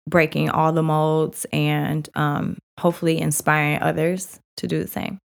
breaking 0.07 0.49
all 0.49 0.73
the 0.73 0.83
molds 0.83 1.45
and 1.53 2.07
um, 2.15 2.57
hopefully 2.79 3.19
inspiring 3.19 3.81
others 3.81 4.39
to 4.57 4.67
do 4.67 4.81
the 4.81 4.87
same. 4.87 5.19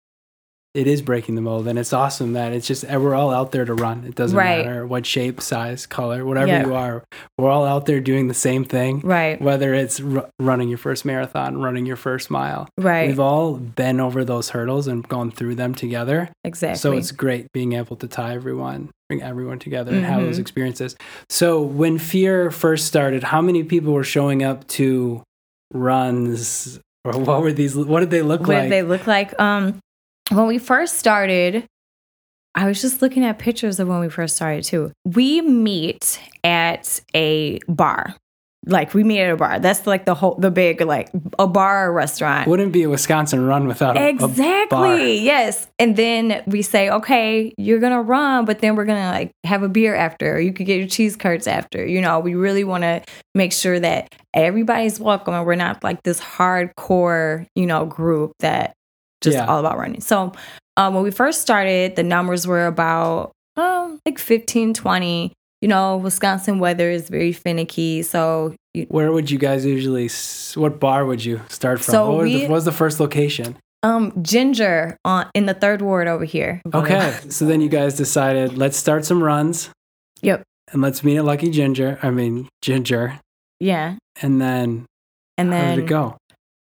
It 0.75 0.89
is 0.89 1.03
breaking 1.03 1.37
the 1.37 1.41
mold, 1.41 1.69
and 1.69 1.79
it's 1.79 1.93
awesome 1.93 2.33
that 2.33 2.53
it's 2.53 2.67
just 2.67 2.83
we're 2.89 3.15
all 3.15 3.31
out 3.33 3.53
there 3.53 3.65
to 3.65 3.75
run. 3.75 4.05
It 4.09 4.17
doesn't 4.17 4.37
Right. 4.37 4.67
matter 4.67 4.85
what 4.85 5.07
shape, 5.07 5.41
size, 5.41 5.87
color, 5.87 6.25
whatever 6.25 6.49
Yeah. 6.49 6.67
you 6.67 6.75
are. 6.75 7.05
We're 7.39 7.49
all 7.49 7.65
out 7.65 7.87
there 7.87 8.01
doing 8.01 8.27
the 8.27 8.35
same 8.35 8.65
thing. 8.65 9.01
Right. 9.05 9.41
Whether 9.41 9.73
it's 9.73 10.01
r- 10.01 10.29
running 10.41 10.69
your 10.69 10.79
first 10.79 11.05
marathon, 11.05 11.59
running 11.63 11.87
your 11.87 11.95
first 11.95 12.29
mile, 12.29 12.69
Right. 12.77 13.07
we've 13.07 13.21
all 13.21 13.55
been 13.55 14.01
over 14.01 14.25
those 14.25 14.51
hurdles 14.51 14.89
and 14.89 15.07
gone 15.09 15.31
through 15.31 15.55
them 15.55 15.75
together. 15.77 16.31
exactly. 16.45 16.79
So 16.79 16.93
it's 16.93 17.13
great 17.13 17.47
being 17.53 17.73
able 17.75 17.95
to 17.97 18.07
tie 18.09 18.35
everyone, 18.35 18.89
bring 19.09 19.23
everyone 19.23 19.61
together 19.61 19.93
and 19.93 20.05
have 20.05 20.23
those 20.23 20.37
Mhm. 20.39 20.41
experiences. 20.41 20.97
So 21.31 21.63
when 21.63 21.99
Fear 21.99 22.51
first 22.51 22.87
started, 22.87 23.23
how 23.25 23.41
many 23.41 23.63
people 23.63 23.93
were 23.93 24.03
showing 24.05 24.43
up 24.43 24.67
to 24.69 25.23
runs 25.73 26.81
or 27.05 27.13
what 27.19 27.43
were 27.43 27.53
these 27.53 27.77
what 27.77 28.01
did 28.01 28.11
they 28.11 28.23
look 28.23 28.41
like? 28.43 28.49
what 28.49 28.57
like? 28.63 28.71
they 28.71 28.83
look 28.83 29.07
like. 29.07 29.41
Um, 29.41 29.79
when 30.31 30.47
we 30.47 30.59
first 30.59 30.99
started, 30.99 31.67
I 32.55 32.67
was 32.67 32.81
just 32.81 33.03
looking 33.03 33.25
at 33.25 33.39
pictures 33.39 33.81
of 33.81 33.89
when 33.89 34.01
we 34.01 34.09
first 34.09 34.37
started 34.37 34.65
too. 34.65 34.93
We 35.05 35.41
meet 35.41 36.21
at 36.45 37.01
a 37.15 37.59
bar. 37.69 38.15
Like 38.67 38.95
we 38.95 39.05
meet 39.05 39.21
at 39.21 39.31
a 39.31 39.37
bar. 39.37 39.59
That's 39.59 39.87
like 39.87 40.07
the 40.07 40.15
whole 40.15 40.37
the 40.37 40.51
big 40.51 40.81
like 40.81 41.11
a 41.39 41.47
bar 41.47 41.89
or 41.89 41.93
restaurant. 41.93 42.49
Wouldn't 42.49 42.73
be 42.73 42.85
a 42.85 42.89
Wisconsin 42.89 43.45
run 43.45 43.67
without 43.67 43.99
a, 43.99 44.11
a 44.11 44.13
bar. 44.15 44.29
Exactly. 44.31 45.19
Yes. 45.19 45.67
And 45.79 45.97
then 45.97 46.43
we 46.47 46.63
say, 46.63 46.89
okay, 46.89 47.53
you're 47.59 47.81
gonna 47.81 48.01
run, 48.01 48.47
but 48.47 48.61
then 48.61 48.75
we're 48.75 48.87
gonna 48.87 49.11
like 49.11 49.33
have 49.45 49.63
a 49.63 49.69
beer 49.69 49.95
after, 49.95 50.37
or 50.37 50.41
you 50.41 50.53
could 50.55 50.65
get 50.65 50.79
your 50.79 50.89
cheese 50.89 51.15
curds 51.15 51.47
after. 51.47 51.85
You 51.85 52.01
know, 52.01 52.21
we 52.21 52.35
really 52.35 52.65
want 52.65 52.85
to 52.85 53.03
make 53.35 53.53
sure 53.53 53.79
that 53.81 54.15
everybody's 54.33 54.99
welcome, 54.99 55.35
and 55.35 55.45
we're 55.45 55.57
not 55.57 55.85
like 55.85 56.03
this 56.03 56.21
hardcore, 56.21 57.47
you 57.55 57.67
know, 57.67 57.85
group 57.85 58.33
that 58.39 58.75
just 59.25 59.37
Yeah. 59.37 59.47
all 59.47 59.59
about 59.61 59.79
running. 59.79 60.01
So 60.01 60.33
um, 60.77 60.95
when 60.95 61.03
we 61.05 61.11
first 61.11 61.41
started, 61.43 61.97
the 61.97 62.03
numbers 62.03 62.47
were 62.47 62.67
about 62.67 63.33
um, 63.57 63.99
like 64.07 64.19
15, 64.19 64.75
20. 64.75 65.33
You 65.61 65.69
know, 65.69 65.97
Wisconsin 65.97 66.59
weather 66.59 66.91
is 66.91 67.09
very 67.09 67.33
finicky, 67.33 68.03
so 68.03 68.55
you, 68.75 68.85
Where 68.91 69.11
would 69.13 69.31
you 69.31 69.39
guys 69.39 69.65
usually? 69.65 70.11
What 70.61 70.79
bar 70.79 71.07
would 71.07 71.25
you 71.25 71.41
start 71.49 71.81
from? 71.81 71.93
So 71.93 72.11
what, 72.11 72.19
was 72.19 72.25
we- 72.25 72.35
the, 72.41 72.43
what 72.43 72.51
was 72.51 72.65
the 72.67 72.73
first 72.73 73.01
location? 73.01 73.57
um, 73.83 74.13
Ginger 74.23 74.97
on 75.05 75.27
in 75.35 75.45
the 75.47 75.55
third 75.55 75.81
ward 75.83 76.07
over 76.09 76.25
here. 76.25 76.61
Okay, 76.75 77.19
so 77.29 77.45
then 77.47 77.61
you 77.61 77.69
guys 77.69 77.95
decided 77.97 78.57
let's 78.59 78.77
start 78.79 79.05
some 79.05 79.23
runs 79.23 79.69
Yep. 80.23 80.43
and 80.73 80.81
let's 80.83 81.05
meet 81.05 81.17
at 81.19 81.25
Lucky 81.25 81.51
Ginger. 81.51 81.99
I 82.03 82.11
mean 82.11 82.49
Ginger, 82.63 83.21
Yeah. 83.61 83.97
and 84.23 84.41
then 84.41 84.87
And 85.39 85.53
then. 85.53 85.65
how 85.71 85.75
did 85.77 85.85
it 85.85 85.87
go? 85.89 86.17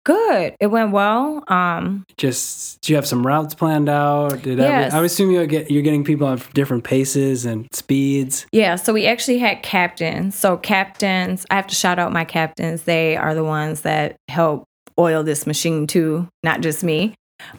Good. 0.04 0.54
It 0.60 0.66
went 0.68 0.92
well. 0.92 1.42
Um 1.48 2.04
Just 2.16 2.80
do 2.82 2.92
you 2.92 2.96
have 2.96 3.06
some 3.06 3.26
routes 3.26 3.54
planned 3.54 3.88
out? 3.88 4.42
Did 4.42 4.58
Yes. 4.58 4.92
every, 4.92 5.00
I 5.00 5.04
assume 5.04 5.30
you 5.30 5.46
get 5.46 5.70
you're 5.70 5.82
getting 5.82 6.04
people 6.04 6.26
on 6.26 6.40
different 6.52 6.84
paces 6.84 7.44
and 7.44 7.66
speeds. 7.72 8.46
yeah, 8.52 8.76
so 8.76 8.92
we 8.92 9.06
actually 9.06 9.38
had 9.38 9.62
captains. 9.62 10.34
So 10.34 10.56
captains, 10.56 11.46
I 11.50 11.54
have 11.56 11.66
to 11.68 11.74
shout 11.74 11.98
out 11.98 12.12
my 12.12 12.24
captains. 12.24 12.82
They 12.82 13.16
are 13.16 13.34
the 13.34 13.44
ones 13.44 13.80
that 13.82 14.16
help 14.28 14.64
oil 14.98 15.22
this 15.24 15.46
machine 15.46 15.86
too, 15.86 16.28
not 16.42 16.60
just 16.60 16.84
me. 16.84 17.14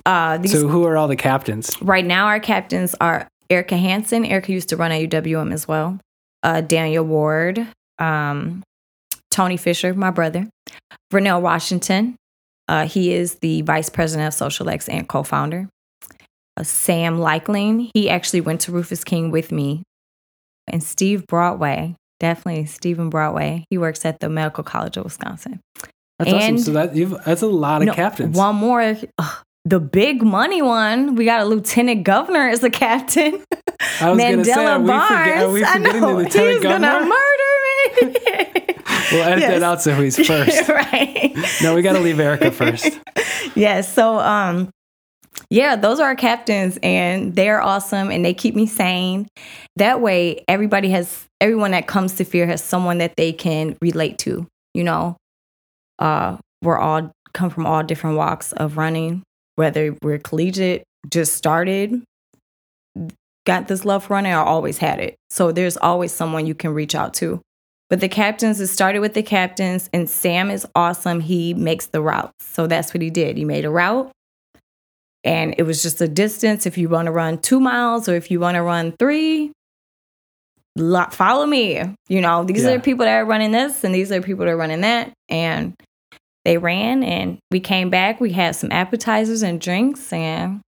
Uh 0.06 0.38
these 0.38 0.52
So 0.52 0.68
who 0.68 0.86
are 0.86 0.98
all 0.98 1.08
the 1.08 1.16
captains? 1.16 1.76
right 1.82 2.06
now 2.06 2.28
our 2.28 2.40
captains 2.40 2.96
are 3.02 3.28
Erica 3.50 3.78
Hansen. 3.78 4.26
Erica 4.26 4.52
used 4.52 4.70
to 4.70 4.78
run 4.78 4.92
at 4.92 5.02
UWM 5.10 5.52
as 5.54 5.68
well. 5.68 6.00
Uh 6.44 6.62
Daniel 6.62 7.04
Ward, 7.06 7.68
um 8.00 8.64
Tony 9.32 9.58
Fisher, 9.58 9.94
my 9.94 10.12
brother. 10.12 10.48
Vernell 11.12 11.42
Washington. 11.42 12.16
Uh, 12.68 12.88
he 12.88 13.14
is 13.14 13.36
the 13.36 13.62
vice 13.62 13.90
president 13.90 14.28
of 14.28 14.34
Social 14.34 14.70
X 14.70 14.90
and 14.90 15.08
co-founder. 15.08 15.70
Uh, 16.58 16.64
Sam 16.64 17.18
Likling. 17.18 17.90
He 17.94 18.10
actually 18.10 18.42
went 18.42 18.62
to 18.62 18.72
Rufus 18.72 19.04
King 19.04 19.30
with 19.32 19.52
me. 19.52 19.84
And 20.68 20.82
Steve 20.84 21.28
Broadway. 21.28 21.96
Definitely 22.20 22.66
Stephen 22.66 23.10
Broadway. 23.10 23.66
He 23.70 23.78
works 23.78 24.06
at 24.06 24.20
the 24.20 24.30
Medical 24.30 24.64
College 24.64 24.98
of 24.98 25.04
Wisconsin. 25.04 25.60
That's 26.18 26.32
awesome. 26.32 26.58
So 26.60 26.72
that 26.72 26.96
you've 26.96 27.14
that's 27.26 27.42
a 27.42 27.48
lot 27.48 27.82
of 27.82 27.88
No, 27.88 27.94
captains. 27.94 28.38
One 28.38 28.56
more. 28.56 28.96
ugh, 29.18 29.44
the 29.66 29.80
big 29.82 30.24
money 30.24 30.62
one. 30.62 31.16
We 31.16 31.26
got 31.26 31.42
a 31.42 31.46
lieutenant 31.46 32.04
governor 32.06 32.48
as 32.48 32.64
a 32.64 32.70
captain. 32.70 33.44
I 34.00 34.10
was 34.12 34.20
say, 34.20 34.36
Mandela 34.38 34.82
we 34.82 34.88
Barnes. 34.88 35.52
forget- 35.52 35.76
I 35.76 35.78
know. 36.00 36.18
He's 36.20 36.64
gonna 36.64 36.80
murder 37.02 37.55
we'll 39.12 39.24
edit 39.24 39.40
Yes. 39.40 39.50
that 39.52 39.64
out 39.64 39.82
so 39.82 39.96
he's 40.02 40.18
first. 40.28 40.68
right. 40.70 41.34
No, 41.62 41.76
we 41.76 41.82
got 41.82 41.94
to 41.94 42.00
leave 42.00 42.20
Erica 42.20 42.52
first. 42.52 43.00
yes. 43.56 43.92
So, 43.94 44.20
um, 44.20 44.70
yeah, 45.50 45.76
those 45.76 46.00
are 46.00 46.06
our 46.08 46.16
captains, 46.16 46.80
and 46.82 47.36
they're 47.36 47.62
awesome, 47.62 48.10
and 48.10 48.24
they 48.24 48.34
keep 48.34 48.56
me 48.56 48.66
sane. 48.66 49.28
That 49.76 50.02
way, 50.02 50.44
everybody 50.48 50.90
has 50.92 51.26
everyone 51.42 51.72
that 51.72 51.88
comes 51.88 52.16
to 52.16 52.24
fear 52.24 52.48
has 52.48 52.64
someone 52.64 52.98
that 53.00 53.16
they 53.18 53.34
can 53.34 53.78
relate 53.82 54.18
to. 54.20 54.48
You 54.74 54.84
know, 54.84 55.18
uh, 56.00 56.38
we're 56.62 56.78
all 56.80 57.12
come 57.34 57.50
from 57.50 57.66
all 57.66 57.84
different 57.84 58.16
walks 58.18 58.54
of 58.54 58.78
running, 58.78 59.24
whether 59.58 59.96
we're 60.02 60.20
collegiate, 60.20 60.84
just 61.10 61.34
started, 61.36 62.02
got 63.46 63.68
this 63.68 63.84
love 63.86 64.06
for 64.06 64.14
running, 64.14 64.34
or 64.34 64.40
always 64.40 64.78
had 64.78 65.00
it. 65.00 65.16
So 65.30 65.52
there's 65.52 65.78
always 65.78 66.12
someone 66.14 66.48
you 66.48 66.56
can 66.56 66.74
reach 66.74 66.96
out 66.96 67.14
to. 67.16 67.42
But 67.90 68.00
the 68.00 68.10
captains, 68.10 68.60
it 68.60 68.68
started 68.68 69.00
with 69.00 69.14
the 69.14 69.22
captains, 69.24 69.90
and 69.94 70.10
Sam 70.10 70.50
is 70.50 70.66
awesome. 70.76 71.20
He 71.20 71.54
makes 71.54 71.86
the 71.86 72.02
routes. 72.02 72.34
So 72.40 72.66
that's 72.68 72.94
what 72.94 73.02
he 73.02 73.10
did. 73.12 73.38
He 73.38 73.46
made 73.46 73.64
a 73.64 73.70
route, 73.70 74.12
and 75.24 75.54
it 75.58 75.64
was 75.64 75.84
just 75.84 76.02
a 76.02 76.08
distance. 76.08 76.66
If 76.66 76.78
you 76.78 76.90
want 76.90 77.06
to 77.06 77.12
run 77.12 77.38
two 77.38 77.60
miles 77.60 78.10
or 78.10 78.16
if 78.16 78.32
you 78.32 78.40
want 78.40 78.56
to 78.56 78.64
run 78.64 78.94
three, 78.98 79.52
follow 81.12 81.46
me. 81.46 81.80
You 82.10 82.22
know, 82.22 82.44
these 82.44 82.64
Yeah. 82.64 82.72
are 82.72 82.78
the 82.78 82.84
people 82.84 83.06
that 83.06 83.18
are 83.18 83.26
running 83.26 83.52
this, 83.52 83.84
and 83.84 83.94
these 83.94 84.12
are 84.12 84.20
the 84.20 84.26
people 84.26 84.46
that 84.46 84.52
are 84.52 84.58
running 84.58 84.82
that. 84.82 85.12
And 85.30 85.74
they 86.44 86.58
ran, 86.58 87.04
and 87.04 87.38
we 87.52 87.60
came 87.60 87.90
back. 87.92 88.20
We 88.20 88.32
had 88.32 88.56
some 88.56 88.72
appetizers 88.72 89.42
and 89.44 89.62
drinks, 89.62 90.12
and 90.12 90.62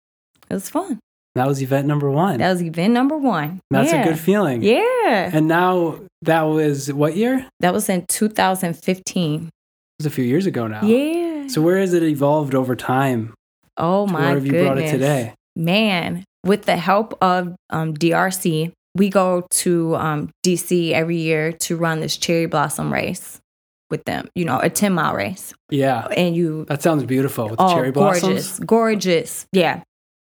it 0.49 0.53
was 0.53 0.69
fun. 0.69 0.99
That 1.35 1.47
was 1.47 1.61
event 1.61 1.85
number 1.85 2.09
one. 2.09 2.37
That 2.37 2.51
was 2.51 2.61
event 2.61 2.93
number 2.93 3.17
one. 3.17 3.59
That's 3.69 3.91
yeah. 3.91 4.01
a 4.01 4.05
good 4.05 4.19
feeling. 4.19 4.63
Yeah. 4.63 5.29
And 5.33 5.47
now 5.47 5.99
that 6.21 6.43
was 6.43 6.91
what 6.91 7.15
year? 7.15 7.45
That 7.59 7.73
was 7.73 7.89
in 7.89 8.05
2015. 8.07 9.43
It 9.43 9.51
was 9.99 10.05
a 10.05 10.09
few 10.09 10.23
years 10.23 10.45
ago 10.45 10.67
now. 10.67 10.83
Yeah. 10.83 11.47
So 11.47 11.61
where 11.61 11.77
has 11.77 11.93
it 11.93 12.03
evolved 12.03 12.55
over 12.55 12.75
time? 12.75 13.33
oh 13.77 14.07
my 14.07 14.19
where 14.19 14.29
have 14.35 14.45
you 14.45 14.51
goodness. 14.51 14.67
brought 14.67 14.77
it 14.79 14.91
today? 14.91 15.33
Man, 15.55 16.23
with 16.45 16.63
the 16.63 16.77
help 16.77 17.17
of 17.21 17.55
um, 17.69 17.93
DRC, 17.93 18.71
we 18.93 19.09
go 19.09 19.45
to 19.49 19.95
um, 19.95 20.29
DC 20.45 20.91
every 20.91 21.17
year 21.17 21.51
to 21.51 21.75
run 21.75 21.99
this 21.99 22.17
cherry 22.17 22.45
blossom 22.45 22.91
race 22.91 23.39
with 23.89 24.03
them. 24.05 24.29
You 24.35 24.45
know, 24.45 24.59
a 24.59 24.69
10 24.69 24.93
mile 24.93 25.15
race. 25.15 25.53
Yeah. 25.69 26.07
And 26.07 26.35
you 26.35 26.65
That 26.65 26.81
sounds 26.81 27.03
beautiful 27.03 27.49
with 27.49 27.59
oh, 27.59 27.73
cherry 27.73 27.91
blossoms. 27.91 28.23
gorgeous, 28.23 28.59
gorgeous. 28.59 29.47
Yeah. 29.51 29.81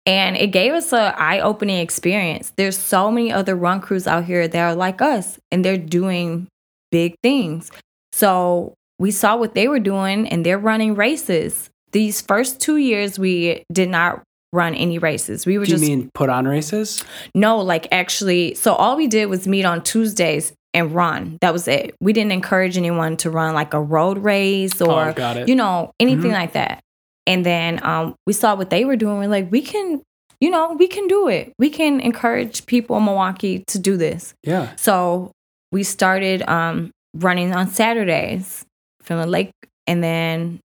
And 0.08 0.36
it 0.38 0.48
gave 0.48 0.72
us 0.72 0.92
an 0.92 1.12
eye-opening 1.16 1.78
experience. 1.78 2.52
There's 2.56 2.78
so 2.78 3.10
many 3.10 3.30
other 3.30 3.54
run 3.54 3.80
crews 3.82 4.06
out 4.06 4.24
here 4.24 4.48
that 4.48 4.58
are 4.58 4.74
like 4.74 5.02
us 5.02 5.38
and 5.52 5.62
they're 5.62 5.76
doing 5.76 6.48
big 6.90 7.14
things. 7.22 7.70
So 8.12 8.72
we 8.98 9.10
saw 9.10 9.36
what 9.36 9.54
they 9.54 9.68
were 9.68 9.78
doing 9.80 10.26
and 10.28 10.46
they're 10.46 10.58
running 10.58 10.94
races. 10.94 11.68
These 11.92 12.22
first 12.22 12.58
two 12.58 12.78
years 12.78 13.18
we 13.18 13.64
did 13.70 13.90
not 13.90 14.22
run 14.50 14.74
any 14.74 14.98
races. 14.98 15.44
We 15.44 15.58
were 15.58 15.66
Do 15.66 15.72
you 15.72 15.76
just 15.78 15.86
mean 15.88 16.10
put 16.14 16.30
on 16.30 16.48
races? 16.48 17.04
no, 17.34 17.58
like 17.58 17.86
actually, 17.92 18.54
so 18.54 18.72
all 18.72 18.96
we 18.96 19.06
did 19.08 19.26
was 19.26 19.46
meet 19.46 19.66
on 19.66 19.82
Tuesdays 19.82 20.54
and 20.72 20.94
run. 20.94 21.36
That 21.42 21.52
was 21.52 21.68
it. 21.68 21.94
We 22.00 22.14
didn't 22.14 22.32
encourage 22.32 22.78
anyone 22.78 23.18
to 23.18 23.30
run 23.30 23.54
like 23.54 23.74
a 23.74 23.80
road 23.80 24.16
race 24.18 24.80
or 24.80 25.08
oh, 25.08 25.12
got 25.12 25.36
it. 25.36 25.48
you 25.48 25.54
know, 25.54 25.90
anything 26.00 26.30
Mhm. 26.30 26.34
like 26.34 26.52
that. 26.54 26.80
And 27.28 27.44
then 27.44 27.78
um, 27.84 28.14
we 28.26 28.32
saw 28.32 28.56
what 28.56 28.70
they 28.70 28.84
were 28.86 28.96
doing. 28.96 29.18
We're 29.18 29.28
like, 29.28 29.52
we 29.52 29.60
can, 29.60 30.02
you 30.40 30.48
know, 30.50 30.72
we 30.72 30.88
can 30.88 31.06
do 31.08 31.28
it. 31.28 31.52
We 31.58 31.68
can 31.68 32.00
encourage 32.00 32.64
people 32.64 32.96
in 32.96 33.04
Milwaukee 33.04 33.64
to 33.68 33.78
do 33.78 33.96
this. 33.98 34.34
yeah. 34.42 34.74
So 34.76 35.30
we 35.70 35.82
started 35.82 36.40
um, 36.48 36.90
running 37.14 37.54
on 37.54 37.68
Saturdays 37.68 38.64
from 39.02 39.20
the 39.20 39.26
lake 39.26 39.50
and 39.86 40.02
then 40.02 40.60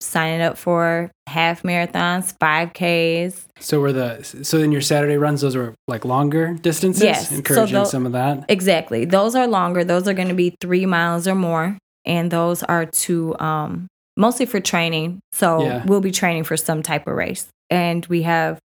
signing 0.00 0.42
up 0.42 0.58
for 0.58 1.10
half 1.26 1.62
marathons, 1.62 2.36
5Ks. 2.36 3.46
So 3.58 3.80
were 3.80 3.94
the 3.94 4.22
so 4.22 4.58
in 4.58 4.70
your 4.72 4.82
Saturday 4.82 5.16
runs 5.16 5.40
those 5.40 5.56
were 5.56 5.74
like 5.88 6.04
longer 6.04 6.52
distances? 6.60 7.02
Yes. 7.02 7.30
So 7.30 7.36
Encouraging 7.36 7.86
some 7.86 8.04
of 8.04 8.12
that. 8.12 8.44
Exactly. 8.50 9.06
Those 9.06 9.34
are 9.34 9.46
longer. 9.46 9.84
Those 9.84 10.06
are 10.06 10.12
going 10.12 10.28
to 10.28 10.34
be 10.34 10.54
three 10.60 10.84
miles 10.84 11.26
or 11.26 11.34
more. 11.34 11.78
And 12.04 12.30
those 12.30 12.62
are 12.62 12.84
to 12.84 13.38
um, 13.38 13.86
mostly 14.16 14.46
for 14.46 14.60
training. 14.60 15.20
So 15.32 15.62
Yeah. 15.62 15.84
we'll 15.86 16.00
be 16.00 16.12
training 16.12 16.44
for 16.44 16.56
some 16.56 16.82
type 16.82 17.06
of 17.06 17.14
race. 17.14 17.48
And 17.70 18.04
we 18.06 18.22
have 18.22 18.58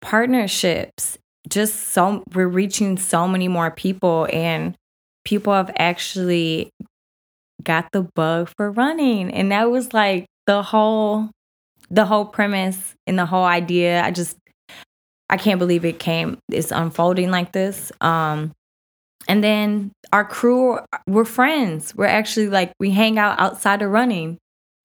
partnerships. 0.00 1.18
Just 1.48 1.90
so 1.92 2.24
we're 2.34 2.48
reaching 2.48 2.96
so 2.98 3.28
many 3.28 3.46
more 3.46 3.70
people, 3.70 4.26
and 4.32 4.74
people 5.24 5.52
have 5.52 5.70
actually 5.78 6.70
got 7.62 7.86
the 7.92 8.08
bug 8.16 8.50
for 8.56 8.70
running. 8.72 9.30
And 9.30 9.52
that 9.52 9.70
was 9.70 9.94
like 9.94 10.26
the 10.46 10.62
whole 10.62 11.30
the 11.88 12.04
whole 12.04 12.24
premise 12.24 12.94
and 13.06 13.16
the 13.16 13.26
whole 13.26 13.44
idea. 13.44 14.02
I 14.02 14.10
just 14.10 14.36
I 15.30 15.36
can't 15.36 15.60
believe 15.60 15.84
it 15.84 16.00
came 16.00 16.38
it's 16.50 16.72
unfolding 16.72 17.30
like 17.30 17.52
this. 17.52 17.92
Um 18.00 18.50
and 19.28 19.42
then 19.44 19.92
our 20.12 20.24
crew 20.24 20.80
we're 21.06 21.24
friends. 21.24 21.94
We're 21.94 22.06
actually 22.06 22.48
like 22.48 22.72
we 22.80 22.90
hang 22.90 23.18
out 23.20 23.38
outside 23.38 23.82
of 23.82 23.90
running 23.92 24.36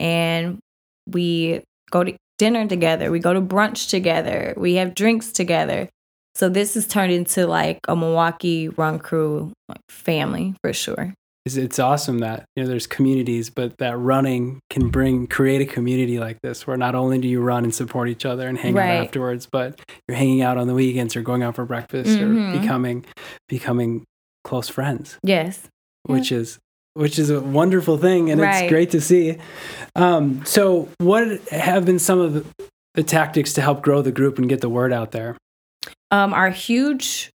and 0.02 0.60
we 1.08 1.62
go 1.92 2.04
to 2.04 2.14
dinner 2.38 2.68
together. 2.68 3.12
We 3.12 3.20
go 3.20 3.34
to 3.34 3.42
brunch 3.42 3.90
together. 3.90 4.54
We 4.58 4.76
have 4.76 4.96
drinks 4.96 5.32
together. 5.32 5.88
So 6.36 6.50
this 6.50 6.74
has 6.74 6.88
turned 6.88 7.12
into 7.14 7.46
like 7.46 7.80
a 7.88 7.96
Milwaukee 7.96 8.70
run 8.70 9.00
crew 9.00 9.52
like 9.70 9.80
family 9.90 10.56
for 10.64 10.74
sure. 10.74 11.14
It's, 11.46 11.56
it's 11.58 11.80
awesome 11.80 12.20
that 12.20 12.46
you 12.56 12.64
know 12.64 12.70
there's 12.70 12.88
communities, 12.88 13.50
but 13.50 13.78
that 13.80 13.98
running 13.98 14.60
can 14.70 14.90
bring 14.90 15.28
create 15.28 15.60
a 15.62 15.66
community 15.66 16.20
like 16.20 16.38
this 16.44 16.66
where 16.68 16.78
not 16.78 16.96
only 16.96 17.18
do 17.20 17.28
you 17.28 17.42
run 17.42 17.64
and 17.64 17.74
support 17.74 18.10
each 18.10 18.26
other 18.26 18.48
and 18.48 18.58
hang 18.58 18.76
Right. 18.76 18.98
out 18.98 19.06
afterwards, 19.06 19.48
but 19.52 19.80
you're 20.08 20.18
hanging 20.18 20.42
out 20.42 20.58
on 20.58 20.68
the 20.68 20.74
weekends 20.76 21.16
or 21.16 21.22
going 21.22 21.44
out 21.44 21.56
for 21.56 21.66
breakfast 21.66 22.12
Mhm. 22.12 22.56
or 22.56 22.60
becoming 22.60 23.06
becoming 23.50 24.04
close 24.44 24.70
friends, 24.70 25.18
Yes. 25.24 25.68
which 26.04 26.32
is 26.32 26.60
which 26.94 27.18
is 27.18 27.30
a 27.30 27.40
wonderful 27.40 27.98
thing 27.98 28.30
and 28.30 28.42
Right. 28.42 28.64
it's 28.64 28.70
great 28.72 28.92
to 28.92 29.02
see. 29.02 29.38
Um, 29.96 30.44
so, 30.46 30.90
what 31.00 31.40
have 31.50 31.86
been 31.86 32.00
some 32.00 32.20
of 32.20 32.34
the, 32.96 33.04
tactics 33.04 33.54
to 33.54 33.62
help 33.62 33.82
grow 33.82 34.02
the 34.02 34.12
group 34.12 34.38
and 34.38 34.50
get 34.50 34.60
the 34.62 34.68
word 34.70 34.92
out 34.92 35.12
there? 35.12 35.38
Um, 36.12 36.34
our 36.34 36.50
huge 36.50 37.30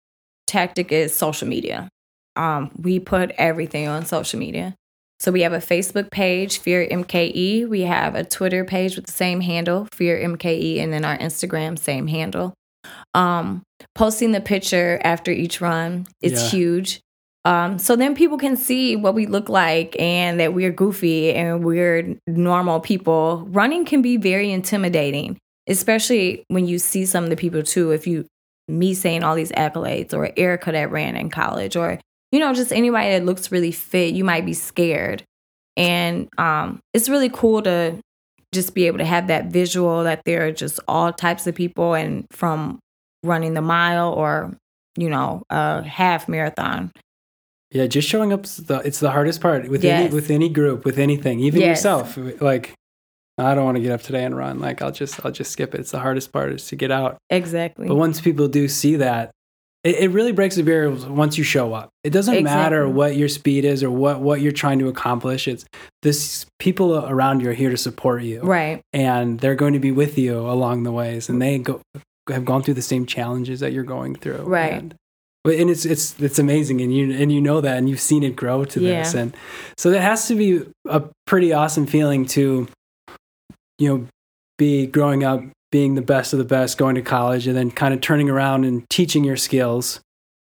tactic 0.47 0.91
is 0.91 1.13
social 1.13 1.47
media. 1.47 1.87
Um, 2.35 2.71
we 2.81 2.99
put 2.99 3.31
everything 3.37 3.87
on 3.87 4.05
social 4.05 4.39
media. 4.39 4.73
So 5.19 5.31
we 5.31 5.41
have 5.41 5.53
a 5.53 5.59
Facebook 5.59 6.09
page, 6.11 6.57
Fear 6.57 6.87
MKE. 6.91 7.67
We 7.69 7.81
have 7.81 8.15
a 8.15 8.23
Twitter 8.25 8.65
page 8.65 8.95
with 8.95 9.05
the 9.05 9.11
same 9.13 9.41
handle, 9.41 9.87
Fear 9.93 10.17
MKE, 10.17 10.79
and 10.79 10.91
then 10.91 11.05
our 11.05 11.17
Instagram, 11.19 11.77
same 11.77 12.07
handle. 12.07 12.53
Um, 13.13 13.61
posting 13.95 14.31
the 14.31 14.41
picture 14.41 14.99
after 15.03 15.31
each 15.31 15.61
run 15.61 16.07
is 16.21 16.33
Yeah. 16.33 16.49
huge. 16.49 16.99
Um, 17.45 17.77
so 17.77 17.95
then 17.95 18.15
people 18.15 18.37
can 18.37 18.55
see 18.55 18.95
what 18.95 19.15
we 19.15 19.25
look 19.25 19.49
like 19.49 19.99
and 19.99 20.39
that 20.39 20.53
we're 20.53 20.71
goofy 20.71 21.33
and 21.33 21.63
we're 21.63 22.15
normal 22.25 22.79
people. 22.79 23.45
Running 23.49 23.85
can 23.85 24.01
be 24.01 24.15
very 24.15 24.51
intimidating, 24.51 25.37
especially 25.67 26.45
when 26.47 26.67
you 26.67 26.79
see 26.79 27.05
some 27.05 27.25
of 27.25 27.29
the 27.29 27.35
people 27.35 27.61
too. 27.63 27.91
If 27.91 28.07
you 28.07 28.25
me 28.69 28.93
saying 28.93 29.23
all 29.23 29.35
these 29.35 29.51
accolades 29.51 30.13
or 30.13 30.31
Erica 30.37 30.71
that 30.71 30.89
ran 30.89 31.17
in 31.17 31.29
college 31.29 31.75
or 31.75 31.99
you 32.31 32.39
know 32.39 32.53
just 32.53 32.71
anybody 32.71 33.09
that 33.09 33.25
looks 33.25 33.51
really 33.51 33.71
fit, 33.71 34.13
you 34.13 34.23
might 34.23 34.45
be 34.45 34.53
scared. 34.53 35.23
And 35.75 36.29
um, 36.37 36.79
it's 36.93 37.09
really 37.09 37.29
cool 37.29 37.61
to 37.63 37.99
just 38.53 38.73
be 38.73 38.87
able 38.87 38.99
to 38.99 39.05
have 39.05 39.27
that 39.27 39.47
visual 39.47 40.03
that 40.03 40.21
there 40.23 40.45
are 40.45 40.51
just 40.51 40.79
all 40.87 41.11
types 41.11 41.45
of 41.47 41.55
people 41.55 41.93
and 41.93 42.25
from 42.31 42.79
running 43.23 43.53
the 43.53 43.61
mile 43.61 44.13
or 44.13 44.55
you 44.95 45.09
know 45.09 45.43
a 45.49 45.83
half 45.83 46.29
marathon 46.29 46.91
Yeah, 47.73 47.87
just 47.87 48.07
showing 48.07 48.31
up 48.31 48.43
the, 48.43 48.81
it's 48.85 48.99
the 48.99 49.11
hardest 49.11 49.41
part 49.41 49.67
with 49.67 49.83
Yes. 49.83 50.03
any 50.05 50.13
with 50.13 50.29
any 50.29 50.47
group, 50.49 50.85
with 50.85 50.99
anything, 50.99 51.39
even 51.39 51.59
Yes. 51.61 51.77
yourself. 51.79 52.17
Like 52.41 52.73
I 53.37 53.55
don't 53.55 53.65
want 53.65 53.77
to 53.77 53.81
get 53.81 53.91
up 53.91 54.01
today 54.03 54.23
and 54.23 54.37
run. 54.37 54.59
Like 54.59 54.81
I'll 54.81 54.91
just 54.91 55.25
I'll 55.25 55.31
just 55.31 55.51
skip 55.51 55.73
it. 55.73 55.79
It's 55.81 55.91
the 55.91 55.99
hardest 55.99 56.31
part 56.31 56.53
is 56.53 56.67
to 56.67 56.75
get 56.75 56.91
out. 56.91 57.17
exactly 57.29 57.87
But 57.87 57.95
once 57.95 58.21
people 58.21 58.47
do 58.47 58.67
see 58.67 58.95
that, 58.97 59.31
it, 59.83 59.95
it 59.95 60.11
really 60.11 60.31
breaks 60.31 60.55
the 60.55 60.61
barrier 60.63 60.91
once 60.91 61.37
you 61.37 61.43
show 61.43 61.73
up. 61.73 61.89
It 62.03 62.11
doesn't 62.11 62.43
matter 62.43 62.87
what 62.87 63.15
your 63.17 63.27
speed 63.27 63.65
is 63.65 63.81
or 63.83 63.89
what 63.89 64.21
what 64.21 64.39
you're 64.39 64.51
trying 64.51 64.77
to 64.79 64.87
accomplish. 64.87 65.47
It's 65.47 65.65
this 66.03 66.45
people 66.59 66.95
around 67.07 67.41
you 67.41 67.49
are 67.49 67.53
here 67.53 67.71
to 67.71 67.77
support 67.77 68.21
you, 68.21 68.41
right 68.41 68.81
and 68.93 69.39
they're 69.39 69.55
going 69.55 69.73
to 69.73 69.79
be 69.79 69.91
with 69.91 70.15
you 70.17 70.37
along 70.39 70.83
the 70.83 70.91
ways, 70.91 71.27
and 71.27 71.41
they 71.41 71.57
go 71.57 71.81
have 72.29 72.45
gone 72.45 72.61
through 72.61 72.75
the 72.75 72.81
same 72.83 73.05
challenges 73.05 73.59
that 73.61 73.73
you're 73.73 73.83
going 73.83 74.15
through, 74.15 74.43
Right. 74.43 74.73
And, 74.73 74.95
and 75.45 75.69
it's 75.69 75.85
it's 75.85 76.19
it's 76.19 76.39
amazing, 76.39 76.81
and 76.81 76.93
you 76.95 77.11
and 77.13 77.31
you 77.31 77.41
know 77.41 77.59
that, 77.61 77.77
and 77.77 77.89
you've 77.89 77.99
seen 77.99 78.23
it 78.23 78.35
grow 78.35 78.63
to 78.65 78.79
this, 78.79 79.13
Yeah. 79.13 79.21
and 79.21 79.37
so 79.77 79.91
that 79.91 80.01
has 80.01 80.27
to 80.29 80.35
be 80.35 80.63
a 80.87 81.03
pretty 81.25 81.51
awesome 81.53 81.85
feeling 81.85 82.25
to, 82.27 82.67
you 83.77 83.87
know, 83.89 84.07
be 84.57 84.85
growing 84.87 85.23
up, 85.23 85.43
being 85.71 85.95
the 85.95 86.01
best 86.01 86.31
of 86.33 86.39
the 86.39 86.45
best, 86.45 86.77
going 86.77 86.95
to 86.95 87.01
college, 87.01 87.47
and 87.47 87.55
then 87.57 87.71
kind 87.71 87.93
of 87.93 87.99
turning 88.01 88.29
around 88.29 88.63
and 88.65 88.89
teaching 88.89 89.23
your 89.23 89.35
skills 89.37 89.99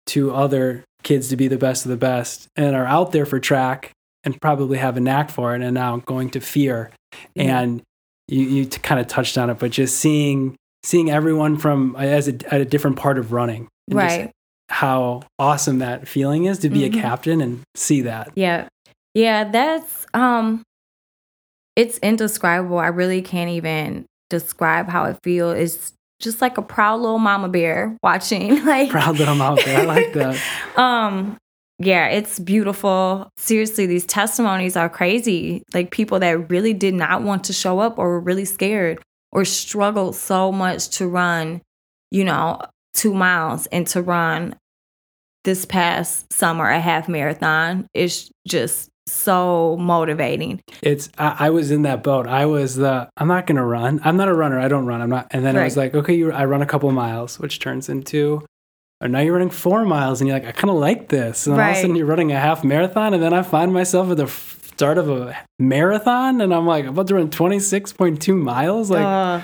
to 0.08 0.34
other 0.34 0.84
kids 1.04 1.30
to 1.30 1.36
be 1.38 1.48
the 1.48 1.58
best 1.58 1.86
of 1.86 1.90
the 1.92 1.98
best 1.98 2.48
and 2.56 2.76
are 2.76 2.86
out 2.86 3.12
there 3.12 3.26
for 3.26 3.40
track 3.40 3.92
and 4.24 4.42
probably 4.42 4.78
have 4.78 4.98
a 4.98 5.00
knack 5.00 5.30
for 5.30 5.56
it 5.56 5.62
and 5.62 5.74
now 5.76 5.98
going 6.06 6.30
to 6.30 6.40
fear 6.40 6.90
Yeah. 7.36 7.60
and 7.60 7.82
you, 8.28 8.42
you 8.42 8.66
t- 8.66 8.80
kind 8.80 9.00
of 9.00 9.08
touched 9.08 9.38
on 9.38 9.50
it 9.50 9.60
but 9.60 9.72
just 9.72 9.98
seeing 10.00 10.56
seeing 10.84 11.10
everyone 11.12 11.58
from 11.58 11.96
uh, 11.96 12.00
as 12.00 12.28
a, 12.28 12.34
at 12.54 12.60
a 12.62 12.66
different 12.66 12.98
part 12.98 13.18
of 13.18 13.32
running 13.32 13.68
Right. 13.90 14.32
How 14.70 15.22
awesome 15.40 15.80
that 15.80 16.08
feeling 16.08 16.46
is 16.46 16.60
to 16.60 16.70
be 16.70 16.82
Mhm. 16.82 16.98
a 16.98 17.02
captain 17.02 17.42
and 17.42 17.62
see 17.76 18.02
that 18.02 18.32
Yeah. 18.36 18.68
Yeah, 19.14 19.46
that's 19.46 20.06
um 20.14 20.62
it's 21.76 21.98
indescribable. 22.00 22.78
I 22.80 22.88
really 22.88 23.22
can't 23.22 23.50
even 23.52 24.06
describe 24.30 24.90
how 24.90 25.06
it 25.06 25.18
feels. 25.24 25.56
It's 25.58 25.94
just 26.20 26.42
like 26.42 26.58
a 26.58 26.62
proud 26.64 27.00
little 27.00 27.20
mama 27.20 27.48
bear 27.48 27.96
watching 28.02 28.66
like 28.66 28.90
proud 28.90 29.22
i'm 29.22 29.40
out 29.40 29.64
there 29.64 29.78
i 29.82 29.84
like 29.84 30.14
that 30.14 30.42
um 30.78 31.38
yeah, 31.80 32.08
it's 32.08 32.40
beautiful. 32.40 33.30
Seriously, 33.38 33.86
these 33.86 34.04
testimonies 34.08 34.76
are 34.76 34.90
crazy. 34.90 35.62
Like 35.76 35.92
people 35.92 36.18
that 36.22 36.50
really 36.50 36.74
did 36.74 36.96
not 36.96 37.22
want 37.22 37.44
to 37.44 37.54
show 37.54 37.78
up 37.78 38.00
or 38.00 38.10
were 38.10 38.20
really 38.20 38.46
scared 38.46 39.00
or 39.32 39.46
struggled 39.46 40.16
so 40.16 40.52
much 40.52 40.90
to 40.98 41.08
run, 41.08 41.62
you 42.10 42.24
know, 42.24 42.60
two 42.98 43.14
miles 43.14 43.68
and 43.68 43.88
to 43.88 44.02
run 44.02 44.56
this 45.44 45.64
past 45.66 46.34
summer 46.34 46.68
a 46.68 46.80
half 46.82 47.08
marathon 47.08 47.88
is 47.94 48.30
just 48.46 48.90
so 49.06 49.78
motivating. 49.80 50.60
it's 50.82 51.10
I, 51.18 51.36
I 51.40 51.50
was 51.52 51.72
in 51.72 51.84
that 51.84 52.04
boat. 52.04 52.28
I 52.28 52.46
was 52.46 52.76
the 52.76 53.08
i'm 53.16 53.30
not 53.30 53.48
gonna 53.48 53.66
run. 53.66 54.02
I'm 54.04 54.18
not 54.18 54.28
a 54.28 54.34
runner. 54.34 54.60
I 54.60 54.68
don't 54.68 54.86
run. 54.86 55.02
I'm 55.02 55.10
not 55.10 55.28
and 55.32 55.46
then 55.46 55.56
i 55.56 55.64
was 55.64 55.78
like 55.78 55.96
okay 55.96 56.14
you, 56.14 56.34
i 56.34 56.44
run 56.44 56.62
a 56.62 56.66
couple 56.66 56.92
miles 56.92 57.40
which 57.40 57.60
turns 57.60 57.88
into 57.88 58.46
or 59.00 59.08
now 59.08 59.20
you're 59.20 59.34
running 59.34 59.52
four 59.52 59.86
miles 59.86 60.20
and 60.20 60.28
you're 60.28 60.38
like 60.38 60.48
i 60.48 60.52
kind 60.52 60.72
of 60.72 60.78
like 60.78 61.08
this. 61.08 61.48
And 61.48 61.56
then 61.56 61.64
all 61.64 61.72
of 61.72 61.78
a 61.78 61.80
sudden 61.80 61.96
you're 61.96 62.08
running 62.08 62.34
a 62.34 62.40
half 62.40 62.66
marathon 62.66 63.14
and 63.14 63.24
then 63.24 63.32
i 63.32 63.44
find 63.44 63.72
myself 63.72 64.10
at 64.12 64.18
the 64.18 64.28
start 64.78 65.00
of 65.00 65.10
a 65.10 65.36
marathon 65.58 66.40
and 66.40 66.54
i'm 66.54 66.68
like 66.68 66.84
i'm 66.86 66.92
about 66.92 67.08
to 67.08 67.16
run 67.16 67.30
26.2 67.32 68.36
miles 68.40 68.92
like 68.92 69.04
Uh, 69.04 69.42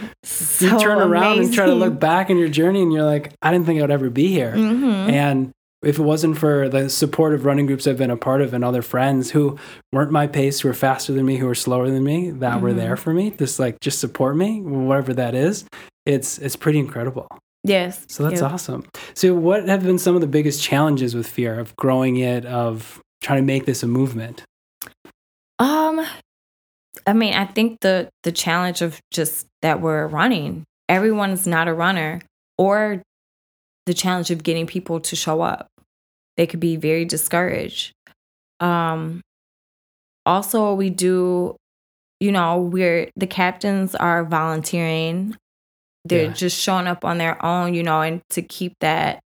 you 0.59 0.69
turn 0.79 0.99
around 0.99 1.39
and 1.39 1.51
try 1.51 1.65
to 1.65 1.73
look 1.73 1.99
back 1.99 2.29
in 2.29 2.37
your 2.37 2.49
journey 2.49 2.83
and 2.83 2.93
you're 2.93 3.03
like 3.03 3.33
i 3.41 3.51
didn't 3.51 3.65
think 3.65 3.79
i 3.79 3.81
would 3.81 3.89
ever 3.91 4.09
be 4.11 4.27
here 4.27 4.51
hmm 4.51 4.83
and 5.09 5.51
if 5.83 5.99
it 5.99 6.03
wasn't 6.03 6.37
for 6.37 6.69
the 6.69 6.89
supportive 6.89 7.43
running 7.43 7.65
groups 7.65 7.85
I've 7.87 7.97
been 7.97 8.09
a 8.09 8.15
part 8.15 8.39
of 8.41 8.53
and 8.53 8.63
other 8.63 8.81
friends 8.81 9.31
who 9.31 9.57
weren't 9.91 10.11
my 10.13 10.27
pace, 10.27 10.61
who 10.61 10.69
were 10.69 10.73
faster 10.73 11.11
than 11.11 11.25
me, 11.25 11.35
who 11.35 11.45
were 11.45 11.53
slower 11.55 11.89
than 11.89 12.05
me, 12.05 12.31
that 12.31 12.61
were 12.61 12.71
Mhm. 12.71 12.77
there 12.77 12.95
for 12.95 13.13
me, 13.13 13.31
just 13.37 13.59
like 13.59 13.81
just 13.81 13.99
support 13.99 14.37
me, 14.37 14.61
whatever 14.61 15.13
that 15.13 15.35
is, 15.35 15.65
it's 16.05 16.37
it's 16.37 16.55
pretty 16.55 16.79
incredible. 16.79 17.27
Yes. 17.65 18.05
So 18.07 18.23
that's 18.23 18.39
yeah. 18.39 18.47
awesome. 18.47 18.85
So 19.13 19.33
what 19.33 19.67
have 19.67 19.83
been 19.83 19.99
some 19.99 20.15
of 20.15 20.21
the 20.21 20.27
biggest 20.37 20.63
challenges 20.63 21.15
with 21.15 21.27
fear 21.27 21.59
of 21.59 21.75
growing 21.75 22.15
it, 22.15 22.45
of 22.45 23.01
trying 23.21 23.39
to 23.41 23.45
make 23.45 23.65
this 23.65 23.83
a 23.83 23.87
movement? 23.87 24.43
Um, 25.63 26.06
I 27.08 27.13
mean, 27.13 27.34
I 27.34 27.45
think 27.45 27.80
the 27.80 28.10
the 28.23 28.32
challenge 28.32 28.82
of 28.82 28.99
just 29.12 29.47
that 29.62 29.80
we're 29.82 30.08
running. 30.08 30.65
Everyone's 30.89 31.47
not 31.47 31.67
a 31.69 31.73
runner, 31.73 32.21
or 32.58 33.02
the 33.86 33.93
challenge 33.93 34.30
of 34.30 34.43
getting 34.43 34.67
people 34.67 34.99
to 34.99 35.15
show 35.15 35.41
up. 35.41 35.67
They 36.36 36.47
could 36.47 36.60
be 36.60 36.76
very 36.76 37.06
discouraged. 37.06 37.93
Um, 38.60 39.21
also, 40.26 40.73
we 40.73 40.89
do, 40.89 41.56
you 42.19 42.32
know, 42.32 42.60
we're 42.60 43.10
the 43.15 43.28
captains 43.28 43.95
are 43.95 44.26
volunteering. 44.26 45.36
They're 46.06 46.26
Yeah. 46.26 46.34
just 46.34 46.60
showing 46.60 46.88
up 46.88 47.06
on 47.06 47.17
their 47.17 47.43
own, 47.45 47.73
you 47.73 47.84
know, 47.84 48.02
and 48.02 48.21
to 48.32 48.41
keep 48.41 48.73
that 48.82 49.21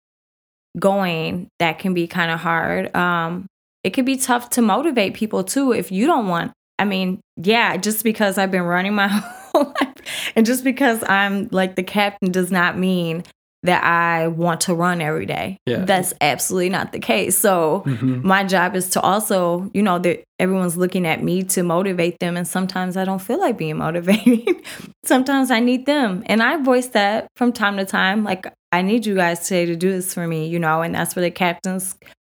going, 0.78 1.46
that 1.60 1.78
can 1.78 1.94
be 1.94 2.08
kind 2.08 2.32
of 2.32 2.40
hard. 2.40 2.94
Um, 2.96 3.46
it 3.84 3.90
could 3.90 4.04
be 4.06 4.16
tough 4.16 4.50
to 4.50 4.62
motivate 4.62 5.14
people 5.14 5.44
too 5.44 5.72
if 5.72 5.92
you 5.92 6.06
don't 6.06 6.26
want. 6.28 6.52
I 6.78 6.84
mean, 6.84 7.20
yeah, 7.36 7.76
just 7.76 8.02
because 8.02 8.36
I've 8.38 8.50
been 8.50 8.62
running 8.62 8.94
my 8.94 9.06
whole 9.54 9.72
life 9.80 9.94
and 10.34 10.44
just 10.44 10.64
because 10.64 11.04
I'm 11.08 11.48
like 11.52 11.76
the 11.76 11.82
captain 11.84 12.32
does 12.32 12.50
not 12.50 12.76
mean 12.78 13.22
that 13.62 13.82
I 13.82 14.28
want 14.28 14.60
to 14.62 14.74
run 14.74 15.00
every 15.00 15.24
day. 15.24 15.56
Yeah. 15.64 15.86
That's 15.86 16.12
absolutely 16.20 16.68
not 16.68 16.92
the 16.92 16.98
case. 16.98 17.38
So, 17.38 17.82
Mhm. 17.86 18.22
my 18.22 18.44
job 18.44 18.76
is 18.76 18.90
to 18.90 19.00
also, 19.00 19.70
you 19.72 19.82
know, 19.82 19.98
that 20.00 20.22
everyone's 20.38 20.76
looking 20.76 21.06
at 21.06 21.22
me 21.22 21.44
to 21.44 21.62
motivate 21.62 22.18
them. 22.18 22.36
And 22.36 22.46
sometimes 22.46 22.98
I 22.98 23.06
don't 23.06 23.22
feel 23.22 23.38
like 23.40 23.56
being 23.56 23.78
motivated. 23.86 24.56
sometimes 25.04 25.50
I 25.50 25.60
need 25.60 25.86
them. 25.86 26.22
And 26.26 26.42
I 26.42 26.58
voice 26.58 26.88
that 26.88 27.28
from 27.36 27.52
time 27.54 27.78
to 27.78 27.86
time. 27.86 28.22
Like, 28.22 28.46
I 28.70 28.82
need 28.82 29.06
you 29.06 29.14
guys 29.14 29.40
today 29.44 29.64
to 29.66 29.76
do 29.76 29.92
this 29.92 30.12
for 30.12 30.26
me, 30.26 30.46
you 30.48 30.58
know, 30.58 30.82
and 30.82 30.94
that's 30.94 31.16
where 31.16 31.22
the 31.24 31.30
captains 31.30 31.96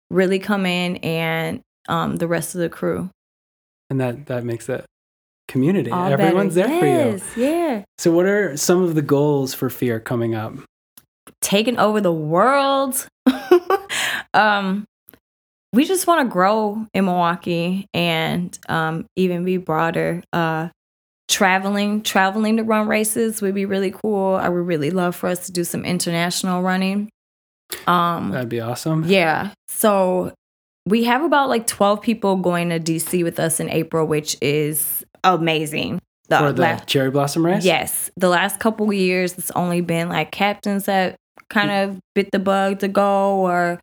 really 0.09 0.39
come 0.39 0.65
in 0.65 0.97
and 0.97 1.61
um, 1.87 2.17
the 2.17 2.27
rest 2.27 2.55
of 2.55 2.61
the 2.61 2.69
crew. 2.69 3.09
And 3.89 3.99
that 3.99 4.25
that 4.27 4.43
makes 4.43 4.65
that 4.65 4.85
community. 5.47 5.91
All 5.91 6.11
Everyone's 6.11 6.55
better. 6.55 6.69
there 6.69 7.19
for 7.19 7.41
you. 7.41 7.47
Yeah. 7.47 7.83
So 7.97 8.11
what 8.11 8.25
are 8.25 8.57
some 8.57 8.81
of 8.81 8.95
the 8.95 9.01
goals 9.01 9.53
for 9.53 9.69
fear 9.69 9.99
coming 9.99 10.33
up? 10.33 10.55
taking 11.45 11.77
over 11.77 12.01
the 12.01 12.11
world. 12.11 13.07
um, 14.33 14.85
we 15.73 15.85
just 15.85 16.07
want 16.07 16.27
to 16.27 16.31
grow 16.31 16.85
in 16.93 17.05
Milwaukee 17.05 17.87
and 17.93 18.57
um, 18.67 19.05
even 19.15 19.45
be 19.45 19.57
broader. 19.57 20.23
Uh, 20.33 20.69
traveling, 21.27 22.01
traveling 22.01 22.57
to 22.57 22.63
run 22.63 22.87
races 22.87 23.41
would 23.41 23.55
be 23.55 23.65
really 23.65 23.91
cool. 23.91 24.35
I 24.35 24.49
would 24.49 24.65
really 24.65 24.91
love 24.91 25.15
for 25.15 25.27
us 25.27 25.45
to 25.47 25.51
do 25.51 25.63
some 25.63 25.85
international 25.85 26.61
running. 26.61 27.09
Um, 27.87 28.31
That'd 28.31 28.49
be 28.49 28.61
awesome. 28.61 29.03
yeah. 29.05 29.51
So 29.67 30.33
we 30.85 31.03
have 31.05 31.23
about 31.23 31.49
like 31.49 31.67
12 31.67 32.01
people 32.01 32.37
going 32.37 32.69
to 32.69 32.79
DC 32.79 33.23
with 33.23 33.39
us 33.39 33.59
in 33.59 33.69
April, 33.69 34.05
which 34.05 34.37
is 34.41 35.03
amazing. 35.23 35.99
The 36.29 36.39
For 36.39 36.53
the 36.53 36.81
cherry 36.87 37.11
blossom 37.11 37.45
race? 37.45 37.63
Yes. 37.63 38.09
The 38.17 38.29
last 38.29 38.59
couple 38.59 38.87
of 38.87 38.93
years, 38.95 39.37
it's 39.37 39.51
only 39.51 39.81
been 39.81 40.09
like 40.09 40.31
captains 40.31 40.85
that 40.85 41.17
kind 41.49 41.69
of 41.69 41.99
bit 42.15 42.31
the 42.31 42.39
bug 42.39 42.79
to 42.79 42.87
go, 42.87 43.35
or 43.35 43.79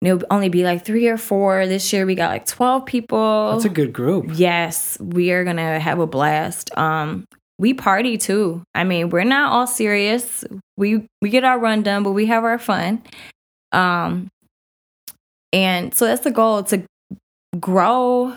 it'll 0.00 0.22
only 0.30 0.48
be 0.48 0.64
like 0.64 0.84
three 0.84 1.06
or 1.06 1.16
four. 1.16 1.66
This 1.68 1.92
year, 1.92 2.04
we 2.04 2.16
got 2.16 2.30
like 2.30 2.46
12 2.46 2.84
people. 2.86 3.52
That's 3.52 3.64
a 3.64 3.68
good 3.68 3.92
group. 3.92 4.30
Yes, 4.34 4.98
we 5.00 5.30
are 5.30 5.44
going 5.44 5.56
to 5.56 5.78
have 5.78 6.00
a 6.00 6.06
blast. 6.06 6.76
Um, 6.76 7.26
we 7.58 7.74
party 7.74 8.18
too. 8.18 8.62
I 8.74 8.84
mean, 8.84 9.10
we're 9.10 9.24
not 9.24 9.52
all 9.52 9.66
serious. 9.66 10.44
We 10.76 11.06
we 11.20 11.30
get 11.30 11.44
our 11.44 11.58
run 11.58 11.82
done, 11.82 12.02
but 12.02 12.12
we 12.12 12.26
have 12.26 12.44
our 12.44 12.58
fun. 12.58 13.02
Um, 13.72 14.28
and 15.52 15.94
so 15.94 16.06
that's 16.06 16.22
the 16.24 16.30
goal 16.30 16.62
to 16.64 16.82
grow, 17.60 18.36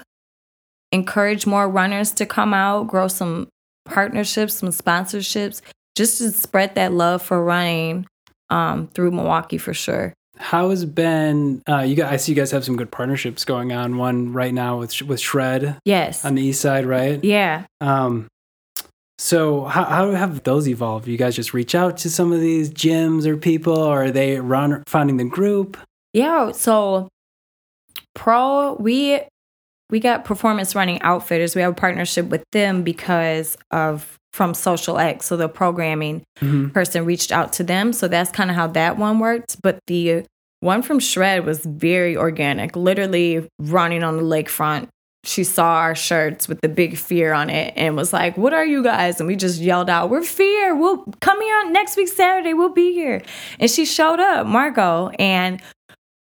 encourage 0.92 1.46
more 1.46 1.68
runners 1.70 2.12
to 2.14 2.26
come 2.26 2.54
out, 2.54 2.88
grow 2.88 3.08
some 3.08 3.48
partnerships, 3.86 4.56
some 4.56 4.70
sponsorships, 4.70 5.62
just 5.96 6.18
to 6.18 6.32
spread 6.32 6.76
that 6.76 6.92
love 6.94 7.22
for 7.22 7.44
running 7.44 8.06
um, 8.50 8.88
through 8.90 9.12
Milwaukee 9.12 9.58
for 9.58 9.74
sure. 9.74 10.14
How 10.38 10.70
has 10.70 10.84
been? 10.84 11.62
Uh, 11.68 11.80
you 11.80 11.96
guys, 11.96 12.12
I 12.12 12.18
see 12.18 12.34
you 12.34 12.36
guys 12.36 12.52
have 12.52 12.66
some 12.66 12.76
good 12.76 12.92
partnerships 12.92 13.46
going 13.46 13.72
on. 13.72 13.96
One 13.98 14.34
right 14.34 14.54
now 14.54 14.80
with 14.80 15.02
with 15.04 15.22
Shred 15.22 15.78
Yes. 15.86 16.26
on 16.26 16.36
the 16.36 16.42
east 16.42 16.60
side, 16.60 16.86
right? 16.86 17.24
yeah. 17.24 17.66
Um, 17.80 18.28
so 19.18 19.66
how 19.66 19.84
how 19.86 20.12
have 20.12 20.44
those 20.44 20.68
evolved? 20.68 21.08
You 21.08 21.18
guys 21.18 21.36
just 21.36 21.54
reach 21.54 21.76
out 21.76 21.98
to 21.98 22.10
some 22.10 22.32
of 22.32 22.42
these 22.42 22.70
gyms 22.70 23.26
or 23.26 23.38
people, 23.38 23.78
or 23.78 24.06
are 24.06 24.12
they 24.12 24.40
run 24.40 24.84
finding 24.88 25.18
the 25.18 25.26
group? 25.26 25.78
Yeah, 26.14 26.52
so 26.52 27.10
Pro, 28.14 28.76
we 28.80 29.22
we 29.92 30.00
got 30.00 30.26
performance 30.26 30.74
running 30.76 31.02
outfitters. 31.02 31.56
We 31.56 31.62
have 31.62 31.74
a 31.74 31.76
partnership 31.76 32.28
with 32.28 32.44
them 32.52 32.84
because 32.84 33.56
of 33.72 34.18
from 34.34 34.54
Social 34.54 34.98
X. 34.98 35.28
So 35.28 35.38
the 35.38 35.48
programming 35.48 36.24
Mhm. 36.42 36.74
person 36.74 37.06
reached 37.06 37.32
out 37.32 37.54
to 37.54 37.64
them. 37.64 37.94
So 37.94 38.08
that's 38.08 38.32
kind 38.32 38.50
of 38.50 38.56
how 38.56 38.68
that 38.68 38.98
one 38.98 39.20
worked. 39.20 39.62
But 39.62 39.80
the 39.88 40.24
one 40.60 40.82
from 40.82 41.00
Shred 41.00 41.46
was 41.46 41.60
very 41.66 42.18
organic, 42.18 42.76
literally 42.76 43.48
running 43.60 44.04
on 44.04 44.18
the 44.18 44.24
lakefront. 44.24 44.88
She 45.26 45.44
saw 45.44 45.78
our 45.78 45.96
shirts 45.96 46.48
with 46.48 46.62
the 46.62 46.70
big 46.70 46.98
fear 46.98 47.34
on 47.34 47.50
it 47.50 47.74
and 47.76 47.96
was 47.96 48.14
like, 48.14 48.38
What 48.38 48.54
are 48.54 48.66
you 48.66 48.84
guys? 48.84 49.20
And 49.20 49.28
we 49.28 49.36
just 49.36 49.60
yelled 49.60 49.90
out, 49.90 50.10
We're 50.10 50.24
fear. 50.24 50.76
We'll 50.76 51.04
come 51.20 51.42
here 51.42 51.58
on 51.60 51.74
next 51.74 51.98
week, 51.98 52.08
Saturday. 52.08 52.54
We'll 52.54 52.70
be 52.70 52.94
here. 52.94 53.22
And 53.60 53.70
she 53.70 53.86
showed 53.86 54.20
up, 54.20 54.46
Margot. 54.46 55.10
And 55.20 55.62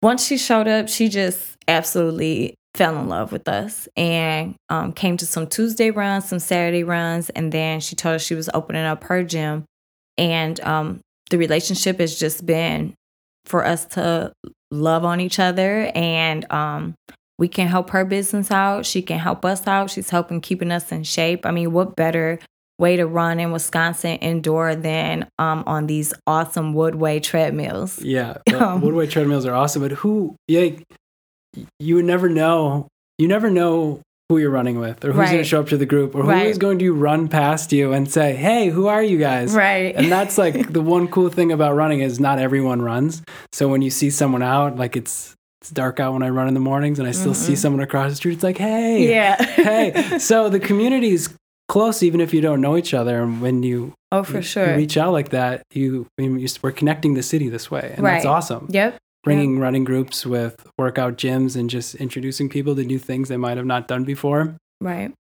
once 0.02 0.26
she 0.26 0.36
showed 0.36 0.68
up, 0.68 0.88
she 0.88 1.08
just 1.08 1.56
absolutely 1.68 2.54
fell 2.74 2.98
in 2.98 3.08
love 3.08 3.32
with 3.32 3.48
us 3.48 3.88
and 3.96 4.54
um, 4.68 4.92
came 4.92 5.16
to 5.18 5.26
some 5.26 5.46
Tuesday 5.46 5.90
runs, 5.90 6.28
some 6.28 6.38
Saturday 6.38 6.84
runs, 6.84 7.28
and 7.30 7.52
then 7.52 7.80
she 7.80 7.94
told 7.94 8.16
us 8.16 8.22
she 8.22 8.34
was 8.34 8.48
opening 8.54 8.84
up 8.84 9.04
her 9.04 9.22
gym. 9.22 9.64
And 10.16 10.58
um, 10.60 11.00
the 11.30 11.38
relationship 11.38 11.98
has 11.98 12.18
just 12.18 12.44
been 12.46 12.94
for 13.44 13.64
us 13.64 13.84
to 13.86 14.32
love 14.70 15.04
on 15.04 15.20
each 15.20 15.38
other 15.38 15.90
and 15.94 16.50
um, 16.50 16.94
we 17.42 17.48
can 17.48 17.66
help 17.66 17.90
her 17.90 18.04
business 18.04 18.52
out. 18.52 18.86
She 18.86 19.02
can 19.02 19.18
help 19.18 19.44
us 19.44 19.66
out. 19.66 19.90
She's 19.90 20.10
helping 20.10 20.40
keeping 20.40 20.70
us 20.70 20.92
in 20.92 21.02
shape. 21.02 21.44
I 21.44 21.50
mean, 21.50 21.72
what 21.72 21.96
better 21.96 22.38
way 22.78 22.94
to 22.96 23.04
run 23.04 23.40
in 23.40 23.50
Wisconsin 23.50 24.14
indoor 24.18 24.76
than 24.76 25.28
um, 25.40 25.64
on 25.66 25.88
these 25.88 26.14
awesome 26.24 26.72
Woodway 26.72 27.20
treadmills. 27.20 28.00
Yeah, 28.00 28.36
Um, 28.54 28.80
Woodway 28.80 29.10
treadmills 29.10 29.44
are 29.44 29.54
awesome, 29.54 29.82
but 29.82 29.90
who? 29.90 30.36
Yeah, 30.46 30.70
you 31.80 31.96
would 31.96 32.04
never 32.04 32.28
know. 32.28 32.86
You 33.18 33.26
never 33.26 33.50
know 33.50 34.00
who 34.28 34.38
you're 34.38 34.48
running 34.50 34.78
with, 34.78 35.04
or 35.04 35.12
who's 35.12 35.26
going 35.26 35.38
to 35.38 35.44
show 35.44 35.58
up 35.58 35.68
to 35.70 35.76
the 35.76 35.84
group, 35.84 36.14
or 36.14 36.22
who 36.22 36.28
Right. 36.30 36.46
is 36.46 36.58
going 36.58 36.78
to 36.78 36.92
run 36.94 37.26
past 37.26 37.72
you 37.72 37.92
and 37.92 38.08
say, 38.08 38.36
"Hey, 38.36 38.68
who 38.68 38.86
are 38.86 39.02
you 39.02 39.18
guys?" 39.18 39.52
Right. 39.52 39.96
And 39.96 40.10
that's 40.12 40.38
like 40.38 40.72
the 40.78 40.80
one 40.80 41.08
cool 41.08 41.28
thing 41.28 41.50
about 41.50 41.74
running 41.74 42.00
is 42.00 42.20
not 42.20 42.38
everyone 42.38 42.80
runs. 42.82 43.20
So 43.52 43.66
when 43.66 43.82
you 43.82 43.90
see 43.90 44.10
someone 44.10 44.42
out, 44.42 44.76
like 44.76 44.96
it's 44.96 45.34
it's 45.62 45.70
dark 45.70 46.00
out 46.00 46.12
when 46.12 46.24
I 46.24 46.28
run 46.28 46.48
in 46.48 46.54
the 46.54 46.60
mornings, 46.60 46.98
and 46.98 47.06
I 47.06 47.12
still 47.12 47.34
see 47.34 47.52
mm-hmm. 47.52 47.60
someone 47.60 47.82
across 47.82 48.10
the 48.10 48.16
street. 48.16 48.32
It's 48.34 48.42
like, 48.42 48.58
hey, 48.58 49.08
yeah. 49.08 49.40
hey. 49.40 50.18
So 50.18 50.48
the 50.48 50.58
community's 50.58 51.32
close, 51.68 52.02
even 52.02 52.20
if 52.20 52.34
you 52.34 52.40
don't 52.40 52.60
know 52.60 52.76
each 52.76 52.92
other. 52.92 53.22
And 53.22 53.40
when 53.40 53.62
you 53.62 53.94
oh, 54.10 54.24
for 54.24 54.38
you 54.38 54.42
sure. 54.42 54.76
reach 54.76 54.96
out 54.96 55.12
like 55.12 55.28
that, 55.28 55.62
you, 55.72 56.08
you 56.18 56.48
we're 56.62 56.72
connecting 56.72 57.14
the 57.14 57.22
city 57.22 57.48
this 57.48 57.70
way, 57.70 57.94
and 57.96 58.04
that's 58.04 58.24
awesome. 58.24 58.66
Yep. 58.70 58.98
Bringing 59.22 59.60
running 59.60 59.84
groups 59.84 60.26
with 60.26 60.68
workout 60.76 61.16
gyms 61.16 61.54
and 61.54 61.70
just 61.70 61.94
introducing 61.94 62.48
people 62.48 62.74
to 62.74 62.82
new 62.82 62.98
things 62.98 63.28
they 63.28 63.36
might 63.36 63.56
have 63.56 63.66
not 63.66 63.86
done 63.86 64.02
before. 64.02 64.56
Right. 64.80 65.14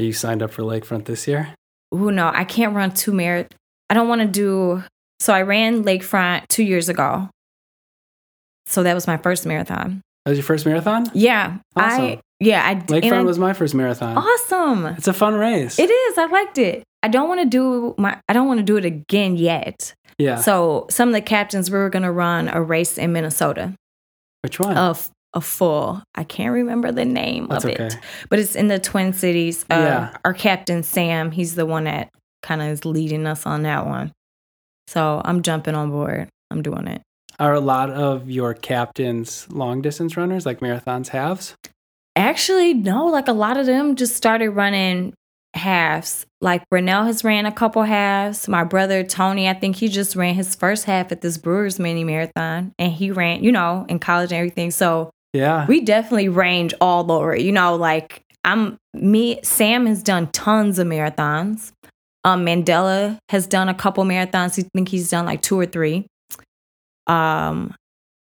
Are 0.00 0.04
you 0.04 0.12
signed 0.12 0.42
up 0.42 0.50
for 0.50 0.62
Lakefront 0.62 1.04
this 1.04 1.28
year? 1.28 1.54
Ooh, 1.94 2.10
no, 2.10 2.32
I 2.34 2.42
can't 2.42 2.74
run 2.74 2.90
two 2.90 3.12
marathons. 3.12 3.52
I 3.88 3.94
don't 3.94 4.08
want 4.08 4.22
to 4.22 4.26
do. 4.26 4.82
So 5.20 5.32
I 5.32 5.42
ran 5.42 5.84
Lakefront 5.84 6.48
two 6.48 6.64
years 6.64 6.88
ago. 6.88 7.30
So 8.66 8.82
that 8.82 8.94
was 8.94 9.06
my 9.06 9.16
first 9.16 9.46
marathon. 9.46 10.02
That 10.24 10.30
was 10.30 10.38
your 10.38 10.44
first 10.44 10.66
marathon? 10.66 11.06
Yeah. 11.14 11.58
I 11.76 11.84
Awesome. 11.94 12.20
yeah, 12.40 12.64
I 12.66 12.70
and 12.72 12.82
I- 12.82 13.00
Lakefront 13.00 13.24
was 13.26 13.38
my 13.38 13.52
first 13.52 13.74
marathon. 13.74 14.16
awesome. 14.18 14.86
It's 14.86 15.06
a 15.08 15.12
fun 15.12 15.34
race. 15.34 15.78
It 15.78 15.88
is. 15.90 16.18
I 16.18 16.26
liked 16.26 16.58
it. 16.58 16.82
I 17.02 17.08
don't 17.08 17.28
want 17.28 17.40
to 17.42 17.46
do 17.46 17.94
my 17.98 18.18
I 18.28 18.32
don't 18.32 18.48
want 18.48 18.58
to 18.58 18.64
do 18.64 18.76
it 18.76 18.84
again 18.84 19.36
yet. 19.36 19.94
yeah. 20.18 20.36
So 20.36 20.86
some 20.90 21.08
of 21.08 21.12
the 21.14 21.20
captains 21.20 21.70
we 21.70 21.78
were 21.78 21.90
gonna 21.90 22.10
run 22.12 22.48
a 22.48 22.60
race 22.60 22.98
in 22.98 23.12
Minnesota. 23.12 23.74
Which 24.42 24.58
one? 24.58 24.76
Of 24.76 25.08
a 25.32 25.40
full. 25.40 26.02
I 26.14 26.24
can't 26.24 26.52
remember 26.52 26.90
the 26.90 27.04
name 27.04 27.46
That's 27.48 27.64
of 27.64 27.70
okay. 27.70 27.84
it. 27.86 27.98
But 28.30 28.38
it's 28.40 28.56
in 28.56 28.68
the 28.68 28.78
Twin 28.80 29.12
Cities. 29.12 29.64
Uh, 29.70 29.74
Yeah. 29.74 30.16
Our 30.24 30.32
captain 30.34 30.82
Sam, 30.82 31.30
he's 31.30 31.54
the 31.54 31.66
one 31.66 31.84
that 31.84 32.08
kind 32.42 32.62
of 32.62 32.68
is 32.68 32.84
leading 32.84 33.26
us 33.26 33.44
on 33.46 33.62
that 33.62 33.86
one. 33.86 34.12
So 34.88 35.20
I'm 35.24 35.42
jumping 35.42 35.74
on 35.74 35.90
board. 35.90 36.28
I'm 36.50 36.62
doing 36.62 36.86
it. 36.88 37.02
Are 37.38 37.52
a 37.52 37.60
lot 37.60 37.90
of 37.90 38.30
your 38.30 38.54
captains 38.54 39.46
long 39.50 39.82
distance 39.82 40.16
runners, 40.16 40.46
like 40.46 40.60
marathons 40.60 41.08
halves? 41.08 41.54
Actually, 42.14 42.72
no. 42.74 43.06
Like 43.06 43.28
a 43.28 43.32
lot 43.32 43.56
of 43.58 43.66
them 43.66 43.94
just 43.94 44.16
started 44.16 44.50
running 44.50 45.12
halves. 45.54 46.24
Like 46.40 46.66
Brunel 46.70 47.04
has 47.04 47.24
ran 47.24 47.44
a 47.46 47.52
couple 47.52 47.82
halves. 47.82 48.48
My 48.48 48.64
brother 48.64 49.02
Tony, 49.04 49.48
I 49.48 49.54
think 49.54 49.76
he 49.76 49.88
just 49.88 50.16
ran 50.16 50.34
his 50.34 50.54
first 50.54 50.84
half 50.84 51.12
at 51.12 51.20
this 51.20 51.36
Brewers 51.38 51.78
mini 51.78 52.04
marathon, 52.04 52.72
and 52.78 52.92
he 52.92 53.10
ran, 53.10 53.42
you 53.44 53.52
know, 53.52 53.84
in 53.88 53.98
college 53.98 54.32
and 54.32 54.38
everything. 54.38 54.70
So 54.70 55.10
Yeah. 55.32 55.66
we 55.66 55.80
definitely 55.82 56.28
range 56.30 56.72
all 56.80 57.10
over. 57.12 57.36
You 57.36 57.52
know, 57.52 57.76
like 57.76 58.22
I'm 58.44 58.76
me. 58.94 59.40
Sam 59.42 59.84
has 59.86 60.02
done 60.02 60.28
tons 60.28 60.78
of 60.78 60.86
marathons. 60.86 61.72
Um, 62.24 62.44
Mandela 62.46 63.18
has 63.28 63.46
done 63.46 63.68
a 63.68 63.74
couple 63.74 64.04
marathons. 64.04 64.58
I 64.62 64.68
think 64.74 64.88
he's 64.88 65.10
done 65.10 65.26
like 65.26 65.42
two 65.42 65.58
or 65.58 65.66
three. 65.66 66.06
Um, 67.06 67.74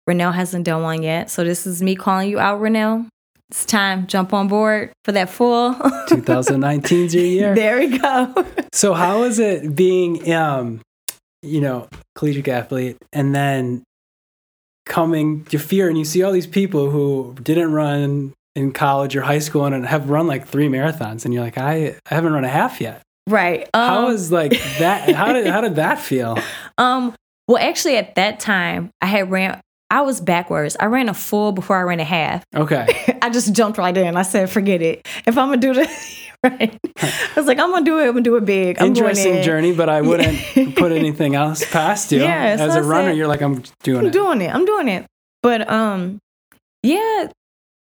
Renell 0.08 0.34
hasn't 0.34 0.64
done 0.64 0.82
one 0.82 1.02
yet, 1.02 1.30
so 1.30 1.42
this 1.44 1.66
is 1.66 1.82
me 1.82 1.96
calling 1.96 2.30
you 2.30 2.38
out, 2.38 2.60
Renell. 2.60 3.08
It's 3.50 3.64
time. 3.64 4.06
Jump 4.08 4.32
on 4.32 4.48
board 4.48 4.90
for 5.04 5.12
that 5.12 5.30
full. 5.30 5.74
2019's 6.08 7.14
your 7.14 7.24
year. 7.24 7.54
there 7.54 7.78
we 7.78 7.98
go. 7.98 8.44
So 8.72 8.92
how 8.92 9.22
is 9.22 9.38
it 9.38 9.74
being, 9.74 10.30
um, 10.34 10.80
you 11.42 11.62
know, 11.62 11.88
collegiate 12.14 12.46
athlete, 12.48 12.98
and 13.12 13.34
then 13.34 13.82
coming 14.84 15.44
to 15.46 15.58
fear, 15.58 15.88
and 15.88 15.96
you 15.96 16.04
see 16.04 16.22
all 16.22 16.30
these 16.32 16.46
people 16.46 16.90
who 16.90 17.34
didn't 17.42 17.72
run 17.72 18.34
in 18.54 18.72
college 18.72 19.16
or 19.16 19.22
high 19.22 19.38
school 19.38 19.64
and 19.64 19.86
have 19.86 20.10
run 20.10 20.26
like 20.26 20.46
three 20.46 20.68
marathons, 20.68 21.24
and 21.24 21.32
you're 21.32 21.42
like, 21.42 21.56
I, 21.58 21.96
I 22.10 22.14
haven't 22.14 22.32
run 22.34 22.44
a 22.44 22.48
half 22.48 22.80
yet. 22.80 23.00
right. 23.28 23.62
Um, 23.74 23.88
How 23.88 24.08
is 24.10 24.30
like 24.30 24.52
that? 24.78 25.10
How 25.14 25.32
did 25.32 25.46
how 25.46 25.60
did 25.62 25.76
that 25.76 25.98
feel? 25.98 26.38
Um, 26.78 27.14
well, 27.48 27.58
actually, 27.58 27.96
at 27.96 28.14
that 28.16 28.40
time, 28.40 28.90
I 29.00 29.06
had 29.06 29.30
ran. 29.30 29.60
I 29.88 30.00
was 30.00 30.20
backwards. 30.20 30.76
I 30.80 30.86
ran 30.86 31.08
a 31.08 31.14
full 31.14 31.52
before 31.52 31.76
I 31.76 31.82
ran 31.82 32.00
a 32.00 32.04
half. 32.04 32.42
Okay, 32.54 33.18
I 33.22 33.30
just 33.30 33.52
jumped 33.54 33.78
right 33.78 33.96
in. 33.96 34.16
I 34.16 34.22
said, 34.22 34.50
"Forget 34.50 34.82
it. 34.82 35.06
If 35.26 35.38
I'm 35.38 35.48
gonna 35.48 35.58
do 35.58 35.74
this, 35.74 36.28
right." 36.44 36.76
I 36.98 37.32
was 37.36 37.46
like, 37.46 37.58
"I'm 37.60 37.70
gonna 37.70 37.84
do 37.84 37.98
it. 38.00 38.06
I'm 38.06 38.10
gonna 38.12 38.22
do 38.22 38.34
it 38.36 38.44
big." 38.44 38.80
I'm 38.80 38.88
interesting 38.88 39.36
in. 39.36 39.42
journey, 39.44 39.72
but 39.72 39.88
I 39.88 40.00
wouldn't 40.00 40.74
put 40.76 40.90
anything 40.90 41.36
else 41.36 41.64
past 41.70 42.10
you. 42.10 42.20
Yeah, 42.20 42.56
so 42.56 42.64
As 42.64 42.76
I 42.76 42.80
a 42.80 42.82
runner, 42.82 43.10
said- 43.10 43.16
you're 43.16 43.28
like, 43.28 43.42
I'm 43.42 43.62
doing 43.84 43.98
it. 43.98 44.00
I'm 44.00 44.06
it. 44.06 44.12
doing 44.12 44.40
it. 44.42 44.52
I'm 44.54 44.64
doing 44.64 44.88
it. 44.88 45.06
But 45.42 45.70
um, 45.70 46.18
yeah, 46.82 47.28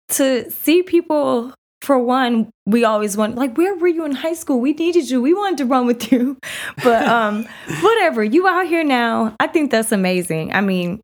to 0.09 0.51
see 0.51 0.83
people. 0.83 1.53
For 1.81 1.99
one, 1.99 2.49
we 2.65 2.83
always 2.83 3.15
want 3.15 3.35
like, 3.35 3.57
where 3.57 3.75
were 3.75 3.87
you 3.87 4.05
in 4.05 4.13
high 4.13 4.33
school? 4.33 4.59
We 4.59 4.73
needed 4.73 5.09
you. 5.09 5.21
We 5.21 5.33
wanted 5.33 5.57
to 5.59 5.65
run 5.65 5.85
with 5.85 6.11
you. 6.11 6.37
But 6.83 7.07
um, 7.07 7.45
whatever. 7.81 8.23
You 8.23 8.47
out 8.47 8.67
here 8.67 8.83
now. 8.83 9.35
I 9.39 9.47
think 9.47 9.71
that's 9.71 9.91
amazing. 9.91 10.53
I 10.53 10.61
mean, 10.61 10.99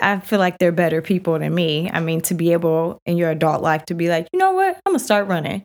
I 0.00 0.18
feel 0.20 0.38
like 0.38 0.58
they're 0.58 0.72
better 0.72 1.02
people 1.02 1.38
than 1.38 1.54
me. 1.54 1.90
I 1.92 2.00
mean, 2.00 2.20
to 2.22 2.34
be 2.34 2.52
able 2.52 3.00
in 3.06 3.16
your 3.16 3.30
adult 3.30 3.62
life 3.62 3.84
to 3.86 3.94
be 3.94 4.08
like, 4.08 4.28
you 4.32 4.38
know 4.38 4.52
what, 4.52 4.76
I'm 4.86 4.92
gonna 4.92 4.98
start 4.98 5.28
running. 5.28 5.64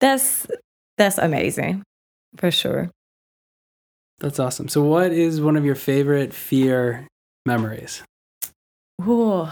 That's 0.00 0.46
that's 0.96 1.18
amazing, 1.18 1.82
for 2.36 2.50
sure. 2.50 2.90
That's 4.20 4.38
awesome. 4.40 4.68
So, 4.68 4.82
what 4.82 5.12
is 5.12 5.40
one 5.40 5.56
of 5.56 5.64
your 5.64 5.76
favorite 5.76 6.34
fear 6.34 7.06
memories? 7.46 8.02
Ooh. 9.02 9.48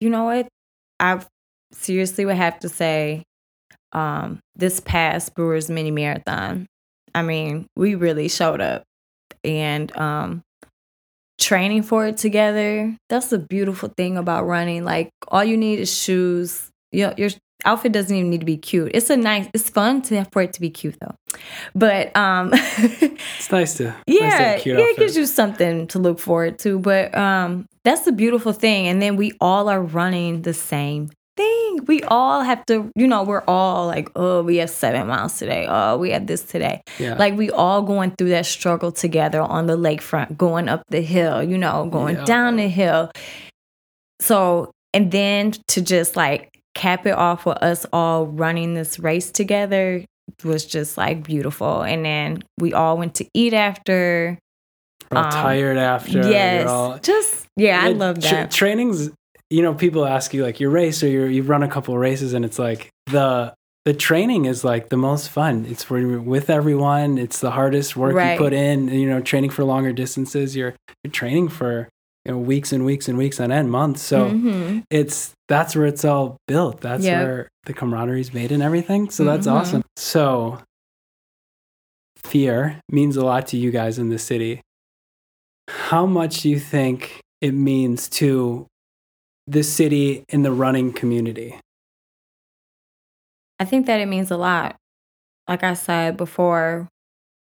You 0.00 0.10
know 0.10 0.24
what? 0.24 0.48
I 0.98 1.20
seriously 1.74 2.24
would 2.24 2.36
have 2.36 2.58
to 2.60 2.68
say 2.68 3.24
um, 3.92 4.40
this 4.56 4.80
past 4.80 5.34
Brewers 5.34 5.70
mini 5.70 5.90
marathon. 5.90 6.66
I 7.14 7.22
mean, 7.22 7.66
we 7.76 7.94
really 7.94 8.28
showed 8.28 8.60
up 8.60 8.82
and 9.44 9.94
um, 9.96 10.42
training 11.38 11.82
for 11.82 12.06
it 12.06 12.16
together. 12.16 12.96
That's 13.08 13.28
the 13.28 13.38
beautiful 13.38 13.88
thing 13.96 14.16
about 14.16 14.46
running. 14.46 14.84
Like, 14.84 15.10
all 15.28 15.44
you 15.44 15.56
need 15.56 15.78
is 15.78 15.92
shoes. 15.92 16.70
You 16.90 17.08
know, 17.08 17.14
your 17.16 17.30
outfit 17.64 17.92
doesn't 17.92 18.14
even 18.14 18.30
need 18.30 18.40
to 18.40 18.46
be 18.46 18.56
cute. 18.56 18.90
It's 18.94 19.10
a 19.10 19.16
nice, 19.16 19.48
it's 19.54 19.70
fun 19.70 20.02
to 20.02 20.24
for 20.32 20.42
it 20.42 20.52
to 20.54 20.60
be 20.60 20.70
cute 20.70 20.96
though. 21.00 21.14
But 21.74 22.16
um, 22.16 22.50
It's 22.54 23.50
nice 23.50 23.74
to 23.74 23.84
nice 23.84 23.94
to 23.96 24.02
yeah, 24.06 24.30
have 24.30 24.60
cute 24.60 24.78
yeah, 24.78 24.84
it 24.86 24.96
gives 24.96 25.16
you 25.16 25.26
something 25.26 25.86
to 25.88 25.98
look 25.98 26.18
forward 26.18 26.58
to. 26.60 26.78
But 26.78 27.16
um, 27.16 27.66
that's 27.84 28.02
the 28.02 28.12
beautiful 28.12 28.52
thing. 28.52 28.86
And 28.88 29.00
then 29.00 29.16
we 29.16 29.32
all 29.40 29.68
are 29.68 29.82
running 29.82 30.42
the 30.42 30.54
same 30.54 31.10
thing. 31.36 31.84
We 31.86 32.02
all 32.04 32.42
have 32.42 32.64
to, 32.66 32.90
you 32.96 33.06
know, 33.06 33.22
we're 33.24 33.42
all 33.48 33.86
like, 33.86 34.08
oh, 34.16 34.42
we 34.42 34.56
have 34.58 34.70
seven 34.70 35.06
miles 35.06 35.38
today. 35.38 35.66
Oh, 35.68 35.96
we 35.98 36.10
have 36.10 36.26
this 36.26 36.42
today. 36.42 36.80
yeah. 36.98 37.14
Like 37.16 37.36
we 37.36 37.50
all 37.50 37.82
going 37.82 38.12
through 38.12 38.30
that 38.30 38.46
struggle 38.46 38.92
together 38.92 39.40
on 39.40 39.66
the 39.66 39.76
lakefront, 39.76 40.36
going 40.36 40.68
up 40.68 40.82
the 40.88 41.00
hill, 41.00 41.42
you 41.42 41.58
know, 41.58 41.88
going 41.90 42.16
Yeah. 42.16 42.24
down 42.24 42.56
the 42.56 42.68
hill. 42.68 43.10
So, 44.20 44.70
and 44.92 45.10
then 45.10 45.52
to 45.68 45.82
just 45.82 46.16
like 46.16 46.50
cap 46.74 47.06
it 47.06 47.14
off 47.14 47.46
with 47.46 47.58
us 47.58 47.86
all 47.92 48.26
running 48.26 48.74
this 48.74 48.98
race 48.98 49.30
together 49.30 50.04
was 50.44 50.64
just 50.64 50.96
like 50.96 51.22
beautiful. 51.24 51.82
And 51.82 52.04
then 52.04 52.42
we 52.58 52.72
all 52.72 52.96
went 52.96 53.14
to 53.16 53.26
eat 53.34 53.52
after. 53.54 54.38
We're 55.10 55.18
all 55.18 55.24
um, 55.24 55.30
tired 55.30 55.76
after. 55.76 56.28
yes. 56.30 56.68
all- 56.68 56.98
just, 56.98 57.46
yeah, 57.56 57.82
I 57.82 57.88
Yeah, 57.88 57.96
love 57.96 58.20
tra- 58.20 58.30
that. 58.30 58.50
training's, 58.50 59.10
you 59.50 59.62
know, 59.62 59.74
people 59.74 60.04
ask 60.06 60.32
you 60.34 60.42
like 60.44 60.58
your 60.60 60.70
race 60.70 61.02
or 61.02 61.08
you're, 61.08 61.28
you've 61.28 61.48
run 61.48 61.62
a 61.62 61.68
couple 61.68 61.94
of 61.94 62.00
races 62.00 62.32
and 62.32 62.44
it's 62.44 62.58
like 62.58 62.90
the, 63.06 63.54
the 63.84 63.92
training 63.94 64.46
is 64.46 64.64
like 64.64 64.88
the 64.88 64.96
most 64.96 65.28
fun. 65.28 65.66
It's 65.66 65.88
where 65.90 66.00
you're 66.00 66.20
with 66.20 66.48
everyone. 66.50 67.18
It's 67.18 67.40
the 67.40 67.50
hardest 67.50 67.96
work 67.96 68.14
Right. 68.14 68.32
you 68.32 68.38
put 68.38 68.52
in. 68.54 68.88
You 68.88 69.08
know, 69.08 69.20
training 69.20 69.50
for 69.50 69.62
longer 69.64 69.92
distances. 69.92 70.56
You're 70.56 70.74
you're 71.04 71.12
training 71.12 71.48
for 71.50 71.88
you 72.24 72.32
know 72.32 72.38
weeks 72.38 72.72
and 72.72 72.86
weeks 72.86 73.08
and 73.08 73.18
weeks 73.18 73.38
on 73.40 73.52
end, 73.52 73.70
months. 73.70 74.00
So 74.00 74.30
Mhm. 74.30 74.84
it's 74.90 75.32
that's 75.48 75.76
where 75.76 75.84
it's 75.84 76.02
all 76.06 76.38
built. 76.48 76.80
That's 76.80 77.04
Yep. 77.04 77.26
where 77.26 77.48
the 77.66 77.74
camaraderie 77.74 78.22
is 78.22 78.32
made 78.32 78.50
and 78.52 78.62
everything. 78.62 79.10
So 79.10 79.24
that's 79.24 79.46
Mhm. 79.46 79.52
awesome. 79.52 79.82
So 79.96 80.60
fear 82.16 82.80
means 82.90 83.16
a 83.16 83.24
lot 83.24 83.46
to 83.48 83.56
you 83.58 83.70
guys 83.70 83.98
in 83.98 84.08
the 84.08 84.18
city. 84.18 84.62
How 85.68 86.06
much 86.06 86.40
do 86.42 86.48
you 86.48 86.58
think 86.58 87.20
it 87.40 87.52
means 87.52 88.08
to 88.10 88.66
the 89.46 89.62
city 89.62 90.24
and 90.28 90.44
the 90.44 90.52
running 90.52 90.92
community? 90.92 91.58
I 93.58 93.64
think 93.64 93.86
that 93.86 94.00
it 94.00 94.06
means 94.06 94.30
a 94.30 94.36
lot. 94.36 94.76
Like 95.48 95.62
I 95.62 95.74
said 95.74 96.16
before, 96.16 96.88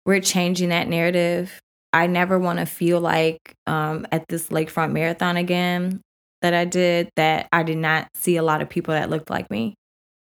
we're 0.07 0.21
changing 0.21 0.71
that 0.71 0.89
narrative. 0.89 1.61
I 1.93 2.07
never 2.07 2.39
want 2.39 2.59
to 2.59 2.67
feel 2.67 3.01
like 3.01 3.39
um, 3.67 4.07
at 4.11 4.27
this 4.29 4.49
lakefront 4.49 4.93
marathon 4.93 5.37
again 5.37 6.01
that 6.43 6.53
I 6.53 6.65
did 6.65 7.09
that 7.17 7.49
I 7.53 7.63
did 7.63 7.79
not 7.79 8.09
see 8.15 8.37
a 8.37 8.43
lot 8.43 8.61
of 8.61 8.69
people 8.69 8.93
that 8.93 9.11
looked 9.11 9.31
like 9.31 9.51
me. 9.51 9.75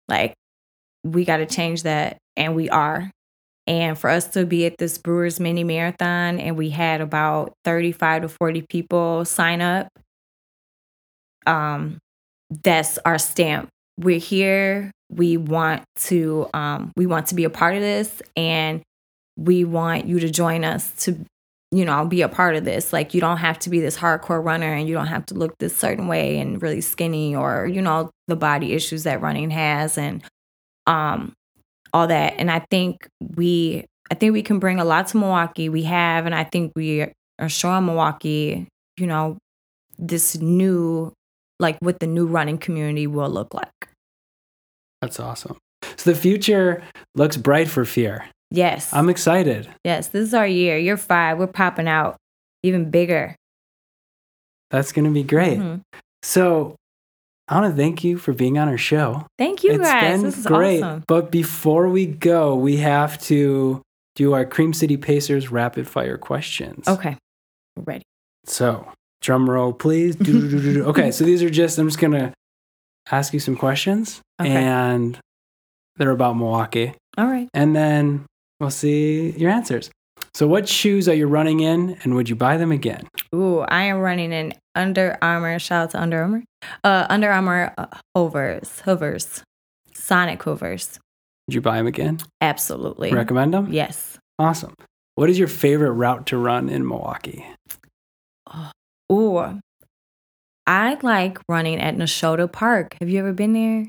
Like 0.09 0.35
we 1.05 1.25
got 1.25 1.39
to 1.39 1.47
change 1.47 1.85
that, 1.85 2.19
and 2.37 2.55
we 2.55 2.69
are. 2.69 3.11
And 3.67 3.97
for 3.97 4.11
us 4.11 4.27
to 4.33 4.45
be 4.45 4.67
at 4.67 4.77
this 4.79 4.99
Brewers 4.99 5.39
mini 5.39 5.65
marathon, 5.65 6.41
and 6.41 6.57
we 6.57 6.71
had 6.71 7.01
about 7.01 7.53
35 7.65 8.23
to 8.23 8.29
40 8.29 8.63
people 8.69 9.25
sign 9.25 9.61
up, 9.61 9.89
um, 11.47 11.99
that's 12.63 12.99
our 12.99 13.19
stamp. 13.19 13.69
We're 13.99 14.19
here. 14.19 14.91
We 15.11 15.37
want 15.37 15.85
to 15.97 16.49
um, 16.55 16.93
we 16.97 17.07
want 17.07 17.27
to 17.29 17.35
be 17.35 17.45
a 17.45 17.51
part 17.51 17.75
of 17.75 17.81
this, 17.81 18.23
and 18.37 18.83
we 19.37 19.65
want 19.65 20.07
you 20.07 20.21
to 20.21 20.31
join 20.31 20.65
us 20.65 20.91
to 21.05 21.19
you 21.73 21.85
know 21.85 22.07
be 22.07 22.23
a 22.23 22.29
part 22.29 22.57
of 22.57 22.65
this. 22.65 22.93
Like 22.93 23.15
you 23.15 23.21
don't 23.21 23.39
have 23.39 23.59
to 23.61 23.71
be 23.71 23.81
this 23.81 23.97
hardcore 23.97 24.43
runner, 24.43 24.73
and 24.73 24.89
you 24.89 24.95
don't 24.95 25.09
have 25.09 25.27
to 25.27 25.35
look 25.35 25.59
this 25.59 25.77
certain 25.77 26.07
way 26.07 26.39
and 26.39 26.63
really 26.63 26.81
skinny, 26.81 27.35
or 27.35 27.67
you 27.67 27.83
know 27.83 28.11
the 28.29 28.37
body 28.37 28.73
issues 28.73 29.03
that 29.05 29.21
running 29.21 29.51
has, 29.51 29.99
and 29.99 30.23
um, 30.87 31.33
all 31.93 32.07
that. 32.07 32.35
And 32.39 32.51
I 32.51 32.65
think 32.71 33.09
we 33.37 33.85
I 34.11 34.15
think 34.15 34.33
we 34.33 34.43
can 34.43 34.59
bring 34.59 34.81
a 34.81 34.85
lot 34.85 35.09
to 35.09 35.19
Milwaukee. 35.19 35.69
We 35.69 35.85
have, 35.85 36.27
and 36.27 36.35
I 36.35 36.45
think 36.45 36.73
we 36.75 37.07
are 37.39 37.49
showing 37.49 37.87
Milwaukee, 37.87 38.67
you 38.97 39.07
know, 39.07 39.39
this 39.99 40.37
new 40.39 41.13
like 41.61 41.79
what 41.81 42.01
the 42.01 42.07
new 42.07 42.27
running 42.27 42.59
community 42.59 43.07
will 43.07 43.31
look 43.31 43.55
like. 43.55 43.69
That's 45.01 45.21
awesome. 45.21 45.57
So 45.97 46.11
the 46.11 46.17
future 46.19 46.83
looks 47.15 47.37
bright 47.37 47.69
for 47.69 47.85
Fear. 47.85 48.25
Yes. 48.51 48.93
I'm 48.93 49.09
excited. 49.09 49.69
Yes, 49.85 50.09
this 50.09 50.27
is 50.29 50.35
our 50.35 50.47
year. 50.47 50.77
You're 50.77 50.97
five. 50.97 51.39
We're 51.39 51.47
popping 51.47 51.87
out 51.87 52.17
even 52.63 52.91
bigger. 52.91 53.37
That's 54.71 54.93
going 54.93 55.05
to 55.05 55.11
be 55.11 55.23
great. 55.23 55.59
Mhm. 55.59 55.81
So 56.23 56.75
I 57.49 57.61
want 57.61 57.73
to 57.73 57.77
thank 57.77 58.05
you 58.05 58.19
for 58.19 58.33
being 58.33 58.59
on 58.59 58.69
our 58.69 58.79
show. 58.79 59.27
Thank 59.39 59.65
you 59.65 59.73
It's 59.73 59.83
guys. 59.83 60.13
been 60.19 60.23
This 60.23 60.39
is 60.39 60.47
great. 60.47 60.83
awesome. 60.83 61.05
But 61.09 61.31
before 61.31 61.89
we 61.89 62.07
go, 62.07 62.55
we 62.55 62.77
have 62.79 63.19
to 63.25 63.83
do 64.17 64.33
our 64.35 64.45
Cream 64.45 64.73
City 64.73 64.97
Pacers 64.97 65.51
rapid 65.51 65.89
fire 65.89 66.19
questions. 66.19 66.87
Okay. 66.87 67.17
Ready. 67.77 68.03
So, 68.45 68.87
drum 69.21 69.49
roll, 69.49 69.73
please. 69.73 70.17
Okay, 70.21 71.11
so 71.11 71.25
these 71.25 71.43
are 71.43 71.51
just, 71.51 71.79
I'm 71.79 71.89
just 71.89 71.99
going 71.99 72.13
to 72.13 72.33
ask 73.11 73.33
you 73.33 73.41
some 73.41 73.57
questions, 73.57 74.21
Okay. 74.41 74.51
and 74.51 75.19
they're 75.97 76.11
about 76.11 76.37
Milwaukee. 76.37 76.95
All 77.19 77.27
right. 77.27 77.49
And 77.55 77.75
then 77.75 78.25
we'll 78.61 78.71
see 78.71 79.31
your 79.33 79.51
answers. 79.51 79.91
So, 80.35 80.47
what 80.47 80.69
shoes 80.69 81.09
are 81.09 81.15
you 81.15 81.27
running 81.27 81.61
in, 81.61 81.99
and 82.05 82.15
would 82.15 82.29
you 82.29 82.37
buy 82.37 82.57
them 82.57 82.71
again? 82.71 83.09
Ooh, 83.35 83.61
I 83.61 83.83
am 83.85 83.99
running 83.99 84.33
in 84.33 84.53
Under 84.75 85.19
Armour. 85.23 85.59
Shout 85.59 85.85
out 85.85 85.91
to 85.93 86.01
Under 86.01 86.21
Armour. 86.23 86.45
Uh, 86.85 87.07
Under 87.11 87.31
Armour 87.31 87.75
uh, 87.79 87.87
Hovers. 88.17 88.81
Hovers. 88.81 89.43
Sonic 89.95 90.43
Hovers. 90.43 90.99
Would 91.49 91.55
you 91.55 91.61
buy 91.61 91.79
them 91.79 91.87
again? 91.87 92.19
Absolutely. 92.41 93.13
Recommend 93.13 93.55
them? 93.55 93.73
Yes. 93.73 94.19
Awesome. 94.39 94.75
What 95.17 95.29
is 95.31 95.39
your 95.39 95.49
favorite 95.49 95.93
route 95.93 96.27
to 96.27 96.37
run 96.39 96.69
in 96.69 96.87
Milwaukee? 96.87 97.45
Ooh. 99.11 99.61
I 100.67 100.99
like 101.03 101.39
running 101.49 101.81
at 101.81 101.97
Nashotah 101.97 102.53
Park. 102.53 102.97
Have 103.01 103.09
you 103.09 103.19
ever 103.19 103.33
been 103.33 103.53
there? 103.53 103.89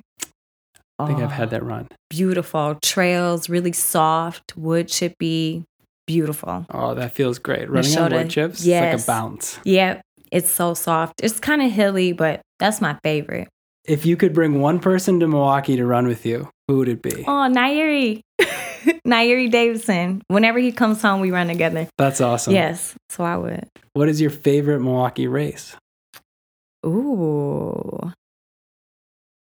I 0.98 1.08
think 1.08 1.20
I've 1.20 1.26
Oh, 1.26 1.28
had 1.28 1.50
that 1.52 1.64
run. 1.64 1.88
Beautiful 2.10 2.78
trails, 2.84 3.50
really 3.50 3.72
soft, 3.72 4.56
wood 4.58 4.88
chippy, 4.88 5.64
beautiful. 6.08 6.66
Oh, 6.70 6.94
that 6.96 7.14
feels 7.14 7.40
great. 7.40 7.70
Running 7.70 7.98
on 7.98 8.12
wood 8.12 8.30
chips, 8.30 8.66
it's 8.66 8.68
like 8.68 9.00
a 9.00 9.06
bounce. 9.06 9.60
Yeah, 9.64 10.02
it's 10.32 10.50
so 10.50 10.74
soft. 10.74 11.22
It's 11.24 11.40
kind 11.40 11.62
of 11.62 11.72
hilly, 11.72 12.14
but 12.14 12.42
that's 12.60 12.82
my 12.82 12.98
favorite. 13.04 13.48
If 13.86 14.06
you 14.06 14.16
could 14.16 14.34
bring 14.34 14.62
one 14.62 14.80
person 14.80 15.20
to 15.20 15.28
Milwaukee 15.28 15.76
to 15.76 15.86
run 15.86 16.08
with 16.08 16.26
you, 16.26 16.50
who 16.68 16.78
would 16.78 16.88
it 16.90 17.02
be? 17.02 17.24
Oh, 17.28 17.50
Nairi. 17.52 18.22
Nairi 19.08 19.50
Davidson. 19.52 20.22
Whenever 20.28 20.60
he 20.60 20.72
comes 20.72 21.02
home, 21.02 21.20
we 21.22 21.32
run 21.32 21.48
together. 21.48 21.88
That's 21.98 22.22
awesome. 22.22 22.54
Yes, 22.54 22.96
so 23.10 23.24
I 23.24 23.38
would. 23.38 23.68
What 23.94 24.10
is 24.10 24.22
your 24.22 24.30
favorite 24.30 24.80
Milwaukee 24.80 25.28
race? 25.28 25.76
Ooh. 26.86 28.12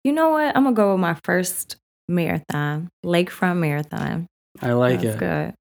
You 0.04 0.12
know 0.14 0.30
what? 0.30 0.56
I'm 0.56 0.64
going 0.64 0.76
to 0.76 0.80
go 0.80 0.92
with 0.94 1.02
my 1.02 1.18
first 1.24 1.78
marathon, 2.08 2.90
Lakefront 3.06 3.58
Marathon. 3.58 4.28
I 4.62 4.74
like 4.74 5.02
That's 5.02 5.16
it. 5.16 5.20
good. 5.20 5.54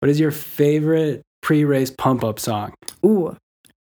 What 0.00 0.08
is 0.10 0.20
your 0.20 0.30
favorite 0.30 1.22
pre-race 1.42 1.90
pump-up 1.90 2.38
song? 2.38 2.74
Ooh. 3.04 3.36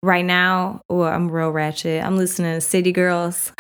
Right 0.03 0.25
now, 0.25 0.81
ooh, 0.91 1.03
I'm 1.03 1.29
real 1.29 1.49
ratchet. 1.49 2.03
I'm 2.03 2.17
listening 2.17 2.53
to 2.55 2.61
City 2.61 2.91
Girls. 2.91 3.51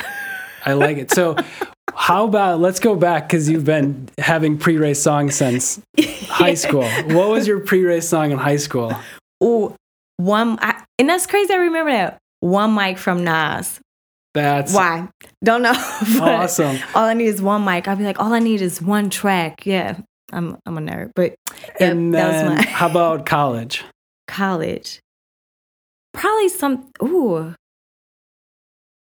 I 0.65 0.73
like 0.73 0.97
it. 0.97 1.11
So, 1.11 1.35
how 1.97 2.25
about 2.25 2.59
let's 2.59 2.79
go 2.79 2.95
back 2.95 3.27
because 3.27 3.49
you've 3.49 3.65
been 3.65 4.07
having 4.19 4.57
pre-race 4.57 5.01
songs 5.01 5.35
since 5.35 5.81
high 6.27 6.53
school. 6.65 6.87
What 7.07 7.29
was 7.29 7.47
your 7.47 7.59
pre-race 7.59 8.07
song 8.07 8.31
in 8.31 8.37
high 8.37 8.57
school? 8.57 8.93
Ooh, 9.43 9.75
one, 10.17 10.59
I, 10.61 10.83
and 10.99 11.09
that's 11.09 11.25
crazy. 11.25 11.53
I 11.53 11.57
remember 11.57 11.91
that 11.91 12.19
one 12.39 12.75
mic 12.75 12.97
from 12.99 13.23
Nas. 13.23 13.79
That's 14.33 14.73
Why? 14.73 15.09
Don't 15.43 15.63
know. 15.63 15.73
awesome. 16.21 16.77
All 16.93 17.05
I 17.05 17.15
need 17.15 17.25
is 17.25 17.41
one 17.41 17.65
mic. 17.65 17.87
I'll 17.87 17.95
be 17.95 18.03
like, 18.03 18.19
all 18.19 18.33
I 18.33 18.39
need 18.39 18.61
is 18.61 18.79
one 18.79 19.09
track. 19.09 19.65
Yeah, 19.65 19.99
I'm 20.31 20.57
I'm 20.67 20.77
a 20.77 20.81
nerd, 20.81 21.11
but 21.15 21.35
yeah, 21.79 21.87
and 21.87 22.13
then, 22.13 22.55
my 22.55 22.61
how 22.61 22.89
about 22.89 23.25
college? 23.25 23.83
college. 24.27 24.99
Probably 26.13 26.49
some. 26.49 26.91
Ooh, 27.01 27.55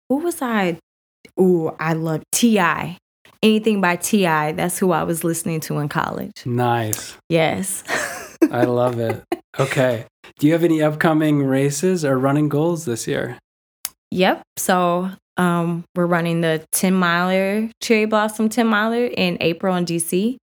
who 0.08 0.16
was 0.16 0.40
I? 0.40 0.78
Ooh, 1.40 1.74
I 1.78 1.94
love 1.94 2.22
Ti. 2.32 2.98
Anything 3.42 3.80
by 3.80 3.96
Ti. 3.96 4.52
That's 4.52 4.78
who 4.78 4.92
I 4.92 5.02
was 5.02 5.24
listening 5.24 5.60
to 5.60 5.78
in 5.78 5.88
college. 5.88 6.46
Nice. 6.46 7.16
Yes. 7.28 7.84
I 8.50 8.64
love 8.64 8.98
it. 8.98 9.22
Okay. 9.56 10.04
Do 10.40 10.48
you 10.48 10.52
have 10.52 10.64
any 10.64 10.82
upcoming 10.82 11.44
races 11.44 12.04
or 12.04 12.18
running 12.18 12.48
goals 12.48 12.86
this 12.86 13.06
year? 13.06 13.38
Yep. 14.10 14.42
So 14.56 15.10
um, 15.36 15.84
we're 15.94 16.06
running 16.06 16.40
the 16.40 16.64
10 16.72 16.92
miler, 16.92 17.70
Cherry 17.80 18.06
Blossom 18.06 18.48
10 18.48 18.66
miler 18.66 19.06
in 19.06 19.36
April 19.40 19.76
in 19.76 19.84
DC 19.84 20.36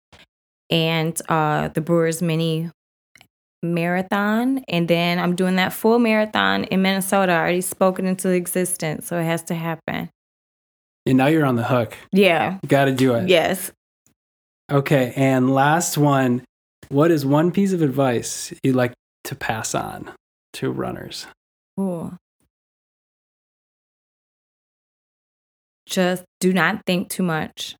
and 0.69 1.21
uh, 1.27 1.67
the 1.69 1.81
Brewers 1.81 2.21
Mini 2.21 2.69
Marathon. 3.61 4.63
And 4.69 4.87
then 4.87 5.19
I'm 5.19 5.35
doing 5.35 5.57
that 5.57 5.73
full 5.73 5.99
marathon 5.99 6.63
in 6.65 6.81
Minnesota. 6.81 7.33
I 7.33 7.39
already 7.39 7.61
spoken 7.61 8.05
into 8.05 8.29
existence. 8.29 9.07
So 9.07 9.19
it 9.19 9.25
has 9.25 9.43
to 9.43 9.55
happen. 9.55 10.09
And 11.05 11.17
now 11.17 11.27
you're 11.27 11.45
on 11.45 11.55
the 11.55 11.63
hook. 11.63 11.97
Yeah. 12.11 12.59
You 12.61 12.69
got 12.69 12.85
to 12.85 12.91
do 12.93 13.15
it. 13.15 13.27
Yes. 13.29 13.71
Okay. 14.71 15.13
And 15.15 15.53
last 15.53 15.97
one 15.97 16.43
What 16.89 17.09
is 17.11 17.25
one 17.25 17.51
piece 17.51 17.73
of 17.73 17.81
advice 17.81 18.53
you'd 18.63 18.75
like 18.75 18.93
to 19.25 19.35
pass 19.35 19.73
on 19.73 20.11
to 20.53 20.71
runners? 20.71 21.25
Ooh. 21.79 22.17
Just 25.85 26.23
do 26.39 26.53
not 26.53 26.85
think 26.85 27.09
too 27.09 27.23
much. 27.23 27.75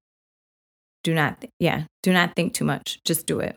Do 1.03 1.13
not, 1.13 1.41
th- 1.41 1.51
yeah, 1.59 1.85
do 2.03 2.13
not 2.13 2.35
think 2.35 2.53
too 2.53 2.65
much. 2.65 2.99
Just 3.05 3.25
do 3.25 3.39
it. 3.39 3.55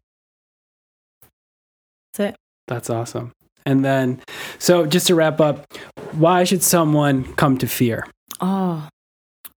That's 2.12 2.30
it. 2.30 2.36
That's 2.68 2.88
awesome. 2.90 3.32
And 3.66 3.84
then, 3.84 4.20
so 4.58 4.86
just 4.86 5.06
to 5.08 5.14
wrap 5.14 5.40
up, 5.40 5.66
why 6.12 6.44
should 6.44 6.62
someone 6.62 7.34
come 7.34 7.58
to 7.58 7.66
fear? 7.66 8.06
Oh, 8.40 8.88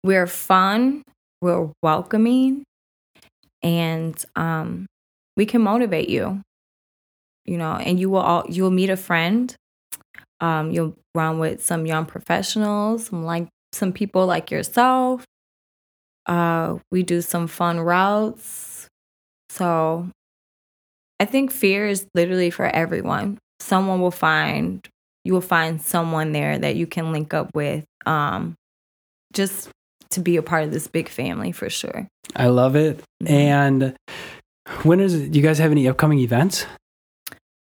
we're 0.08 0.26
fun, 0.26 1.04
we're 1.42 1.70
welcoming, 1.84 2.64
and 3.62 4.16
um, 4.38 4.86
we 5.36 5.46
can 5.46 5.62
motivate 5.62 6.08
you. 6.08 6.42
You 7.46 7.58
know, 7.58 7.74
and 7.74 8.00
you 8.00 8.10
will 8.10 8.22
all 8.22 8.46
you'll 8.48 8.72
meet 8.72 8.90
a 8.90 8.98
friend. 8.98 9.54
Um, 10.40 10.72
you'll 10.72 10.96
run 11.14 11.40
with 11.40 11.64
some 11.64 11.86
young 11.86 12.06
professionals, 12.06 13.08
some 13.08 13.26
like 13.26 13.48
some 13.74 13.92
people 13.92 14.26
like 14.26 14.50
yourself. 14.50 15.26
Uh, 16.26 16.78
we 16.90 17.04
do 17.04 17.22
some 17.22 17.48
fun 17.48 17.80
routes. 17.80 18.88
So 19.50 20.10
I 21.20 21.26
think 21.26 21.52
fear 21.52 21.88
is 21.88 22.06
literally 22.16 22.50
for 22.50 22.66
everyone. 22.66 23.40
Someone 23.60 24.02
will 24.02 24.12
find 24.12 24.88
you 25.26 25.34
will 25.34 25.42
find 25.42 25.82
someone 25.82 26.32
there 26.32 26.58
that 26.58 26.78
you 26.78 26.88
can 26.88 27.12
link 27.12 27.34
up 27.34 27.54
with. 27.54 27.84
Um, 28.06 28.56
just 29.34 29.70
to 30.12 30.20
be 30.20 30.38
a 30.38 30.42
part 30.42 30.64
of 30.64 30.72
this 30.72 30.88
big 30.88 31.10
family 31.10 31.52
for 31.52 31.70
sure. 31.70 32.08
I 32.36 32.48
love 32.48 32.76
it. 32.76 33.04
Mhm. 33.24 33.30
And 33.30 33.96
when 34.84 35.00
is 35.00 35.14
it? 35.14 35.32
Do 35.32 35.40
you 35.40 35.46
guys 35.46 35.58
have 35.60 35.72
any 35.72 35.88
upcoming 35.88 36.20
events? 36.20 36.66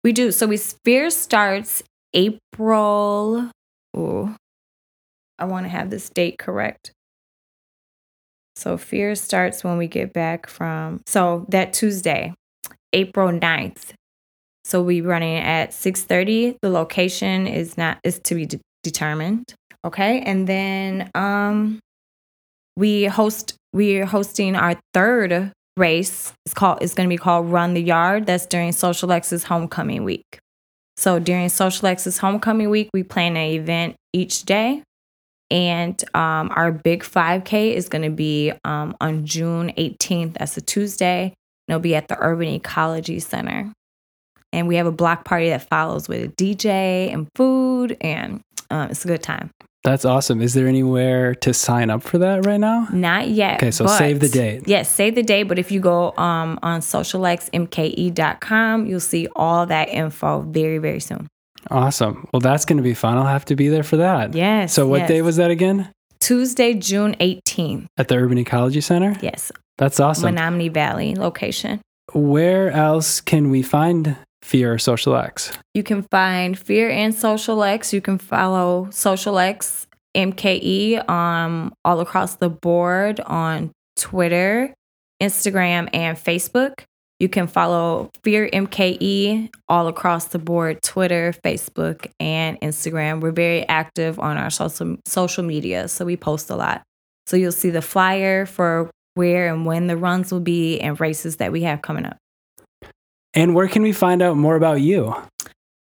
We 0.03 0.13
do. 0.13 0.31
So 0.31 0.47
we 0.47 0.57
Fear 0.57 1.09
starts 1.11 1.83
April. 2.13 3.49
Ooh, 3.97 4.35
I 5.37 5.45
want 5.45 5.65
to 5.65 5.69
have 5.69 5.89
this 5.89 6.09
date 6.09 6.37
correct. 6.39 6.91
So 8.55 8.77
Fear 8.77 9.15
starts 9.15 9.63
when 9.63 9.77
we 9.77 9.87
get 9.87 10.13
back 10.13 10.47
from 10.47 11.01
so 11.07 11.45
that 11.49 11.73
Tuesday, 11.73 12.33
April 12.93 13.29
9th. 13.31 13.93
So 14.63 14.81
we 14.81 15.01
running 15.01 15.37
at 15.37 15.73
6:30. 15.73 16.57
The 16.61 16.69
location 16.69 17.47
is 17.47 17.77
not 17.77 17.97
is 18.03 18.19
to 18.25 18.35
be 18.35 18.45
de- 18.45 18.59
determined. 18.83 19.53
Okay? 19.85 20.21
And 20.21 20.47
then 20.47 21.09
um 21.15 21.79
we 22.75 23.05
host 23.05 23.55
we're 23.73 24.05
hosting 24.05 24.55
our 24.55 24.75
third 24.93 25.51
race 25.77 26.33
It's 26.45 26.53
called 26.53 26.79
it's 26.81 26.93
going 26.93 27.07
to 27.07 27.13
be 27.13 27.17
called 27.17 27.49
Run 27.51 27.73
the 27.73 27.81
Yard. 27.81 28.25
That's 28.25 28.45
during 28.45 28.71
Social 28.71 29.11
X's 29.11 29.43
homecoming 29.43 30.03
week. 30.03 30.39
So 30.97 31.19
during 31.19 31.49
Social 31.49 31.87
X's 31.87 32.17
homecoming 32.17 32.69
week, 32.69 32.89
we 32.93 33.03
plan 33.03 33.37
an 33.37 33.51
event 33.51 33.95
each 34.13 34.43
day. 34.43 34.83
And 35.49 36.01
um, 36.15 36.51
our 36.55 36.71
big 36.71 37.03
5K 37.03 37.73
is 37.73 37.89
going 37.89 38.03
to 38.03 38.09
be 38.09 38.53
um, 38.63 38.95
on 39.01 39.25
June 39.25 39.73
18th. 39.77 40.35
That's 40.35 40.55
a 40.57 40.61
Tuesday. 40.61 41.23
And 41.23 41.33
it'll 41.75 41.81
be 41.81 41.95
at 41.95 42.07
the 42.07 42.17
Urban 42.19 42.47
Ecology 42.47 43.19
Center. 43.19 43.71
And 44.53 44.67
we 44.67 44.75
have 44.75 44.85
a 44.85 44.91
block 44.91 45.25
party 45.25 45.49
that 45.49 45.67
follows 45.69 46.07
with 46.07 46.23
a 46.23 46.27
DJ 46.27 47.13
and 47.13 47.27
food, 47.35 47.95
and 48.01 48.41
uh, 48.69 48.87
it's 48.89 49.05
a 49.05 49.07
good 49.07 49.23
time. 49.23 49.49
That's 49.83 50.05
awesome. 50.05 50.41
Is 50.41 50.53
there 50.53 50.67
anywhere 50.67 51.33
to 51.35 51.53
sign 51.53 51.89
up 51.89 52.03
for 52.03 52.17
that 52.19 52.45
right 52.45 52.59
now? 52.59 52.87
Not 52.91 53.29
yet. 53.29 53.55
Okay, 53.55 53.71
so 53.71 53.85
but- 53.85 53.97
save 53.97 54.19
the 54.19 54.29
date. 54.29 54.67
Yes, 54.67 54.89
save 54.89 55.15
the 55.15 55.23
date. 55.23 55.43
But 55.43 55.57
if 55.57 55.71
you 55.71 55.79
go 55.79 56.15
um, 56.17 56.59
on 56.61 56.81
socialxmke.com, 56.81 58.85
you'll 58.85 58.99
see 58.99 59.27
all 59.35 59.65
that 59.65 59.89
info 59.89 60.41
very, 60.41 60.77
very 60.77 60.99
soon. 60.99 61.27
Awesome. 61.69 62.27
Well, 62.33 62.39
that's 62.39 62.65
going 62.65 62.77
to 62.77 62.83
be 62.83 62.93
fun. 62.93 63.17
I'll 63.17 63.25
have 63.25 63.45
to 63.45 63.55
be 63.55 63.69
there 63.69 63.83
for 63.83 63.97
that. 63.97 64.33
Yes. 64.33 64.73
So, 64.73 64.87
what 64.87 65.01
yes. 65.01 65.09
day 65.09 65.21
was 65.21 65.35
that 65.37 65.51
again? 65.51 65.91
Tuesday, 66.19 66.73
June 66.73 67.15
18th. 67.19 67.85
At 67.97 68.07
the 68.07 68.15
Urban 68.15 68.37
Ecology 68.37 68.81
Center? 68.81 69.15
Yes. 69.21 69.51
That's 69.77 69.99
awesome. 69.99 70.25
Menominee 70.25 70.69
Valley 70.69 71.15
location. 71.15 71.81
Where 72.13 72.71
else 72.71 73.21
can 73.21 73.49
we 73.49 73.63
find 73.63 74.17
Fear 74.41 74.77
Social 74.77 75.15
X? 75.15 75.57
You 75.73 75.83
can 75.83 76.03
find 76.03 76.57
Fear 76.57 76.89
and 76.89 77.13
Social 77.13 77.63
X. 77.63 77.93
You 77.93 78.01
can 78.01 78.17
follow 78.17 78.89
Social 78.91 79.39
X 79.39 79.87
MKE 80.15 81.07
um, 81.09 81.73
all 81.85 81.99
across 81.99 82.35
the 82.35 82.49
board 82.49 83.19
on 83.21 83.71
Twitter, 83.95 84.73
Instagram, 85.21 85.89
and 85.93 86.17
Facebook. 86.17 86.83
You 87.19 87.29
can 87.29 87.45
follow 87.45 88.09
Fear 88.23 88.49
MKE 88.51 89.49
all 89.69 89.87
across 89.87 90.29
the 90.29 90.39
board 90.39 90.81
Twitter, 90.81 91.33
Facebook, 91.45 92.07
and 92.19 92.59
Instagram. 92.61 93.21
We're 93.21 93.31
very 93.31 93.67
active 93.67 94.19
on 94.19 94.37
our 94.37 94.49
social, 94.49 94.97
social 95.05 95.43
media, 95.43 95.87
so 95.87 96.03
we 96.03 96.17
post 96.17 96.49
a 96.49 96.55
lot. 96.55 96.81
So 97.27 97.37
you'll 97.37 97.51
see 97.51 97.69
the 97.69 97.81
flyer 97.81 98.47
for 98.47 98.89
where 99.13 99.53
and 99.53 99.65
when 99.65 99.87
the 99.87 99.97
runs 99.97 100.31
will 100.31 100.39
be 100.39 100.79
and 100.79 100.99
races 100.99 101.37
that 101.37 101.51
we 101.51 101.61
have 101.61 101.81
coming 101.81 102.05
up. 102.05 102.17
And 103.33 103.55
where 103.55 103.67
can 103.67 103.81
we 103.81 103.93
find 103.93 104.21
out 104.21 104.37
more 104.37 104.55
about 104.55 104.81
you? 104.81 105.15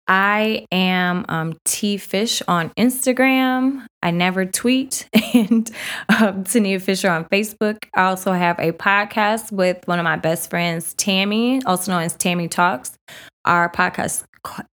I 0.07 0.65
am 0.71 1.25
um, 1.29 1.57
T 1.65 1.97
Fish 1.97 2.41
on 2.47 2.71
Instagram. 2.71 3.85
I 4.01 4.11
never 4.11 4.45
tweet, 4.45 5.07
and 5.33 5.69
um, 6.19 6.43
Tania 6.43 6.79
Fisher 6.79 7.09
on 7.09 7.25
Facebook. 7.25 7.77
I 7.93 8.05
also 8.05 8.31
have 8.31 8.57
a 8.59 8.71
podcast 8.71 9.51
with 9.51 9.87
one 9.87 9.99
of 9.99 10.03
my 10.03 10.15
best 10.15 10.49
friends, 10.49 10.95
Tammy, 10.95 11.61
also 11.65 11.91
known 11.91 12.03
as 12.03 12.15
Tammy 12.15 12.47
Talks. 12.47 12.97
Our 13.45 13.71
podcast 13.71 14.23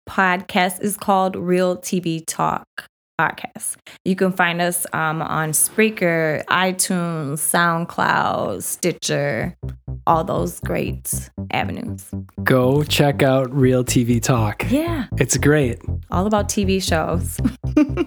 podcast 0.09 0.81
is 0.81 0.97
called 0.97 1.37
Real 1.37 1.77
TV 1.77 2.25
Talk 2.27 2.67
Podcast. 3.21 3.77
You 4.05 4.17
can 4.17 4.33
find 4.33 4.63
us 4.63 4.87
um, 4.95 5.21
on 5.21 5.51
Spreaker, 5.53 6.43
iTunes, 6.47 7.39
SoundCloud, 7.53 8.63
Stitcher, 8.63 9.55
all 10.07 10.25
those 10.25 10.59
great 10.61 11.31
avenues. 11.53 12.11
Go 12.43 12.83
check 12.85 13.23
out 13.23 13.53
Real 13.55 13.85
TV 13.85 14.23
Talk. 14.23 14.65
Yeah, 14.71 15.07
It's 15.19 15.37
great. 15.37 15.79
all 16.11 16.27
about 16.27 16.49
TV 16.49 16.83
shows. 16.83 17.39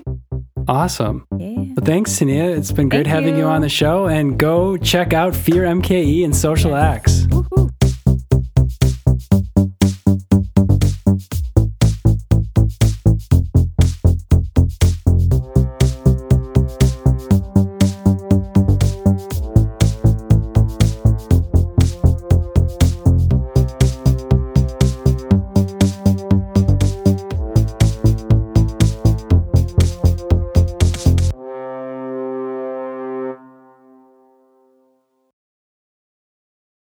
Awesome. 0.65 1.27
yeah. 1.37 1.55
Well, 1.75 1.83
thanks, 1.83 2.17
Tania. 2.17 2.49
It's 2.55 2.71
been 2.71 2.87
great 2.87 3.03
Thank 3.05 3.13
having 3.15 3.35
you 3.35 3.41
you. 3.43 3.47
on 3.49 3.59
the 3.59 3.67
show. 3.67 4.07
And 4.07 4.39
go 4.39 4.77
check 4.77 5.11
out 5.11 5.35
Fear 5.35 5.63
MKE 5.65 6.23
and 6.23 6.33
Social 6.33 6.73
X. 6.73 7.23
Woohoo. 7.27 7.69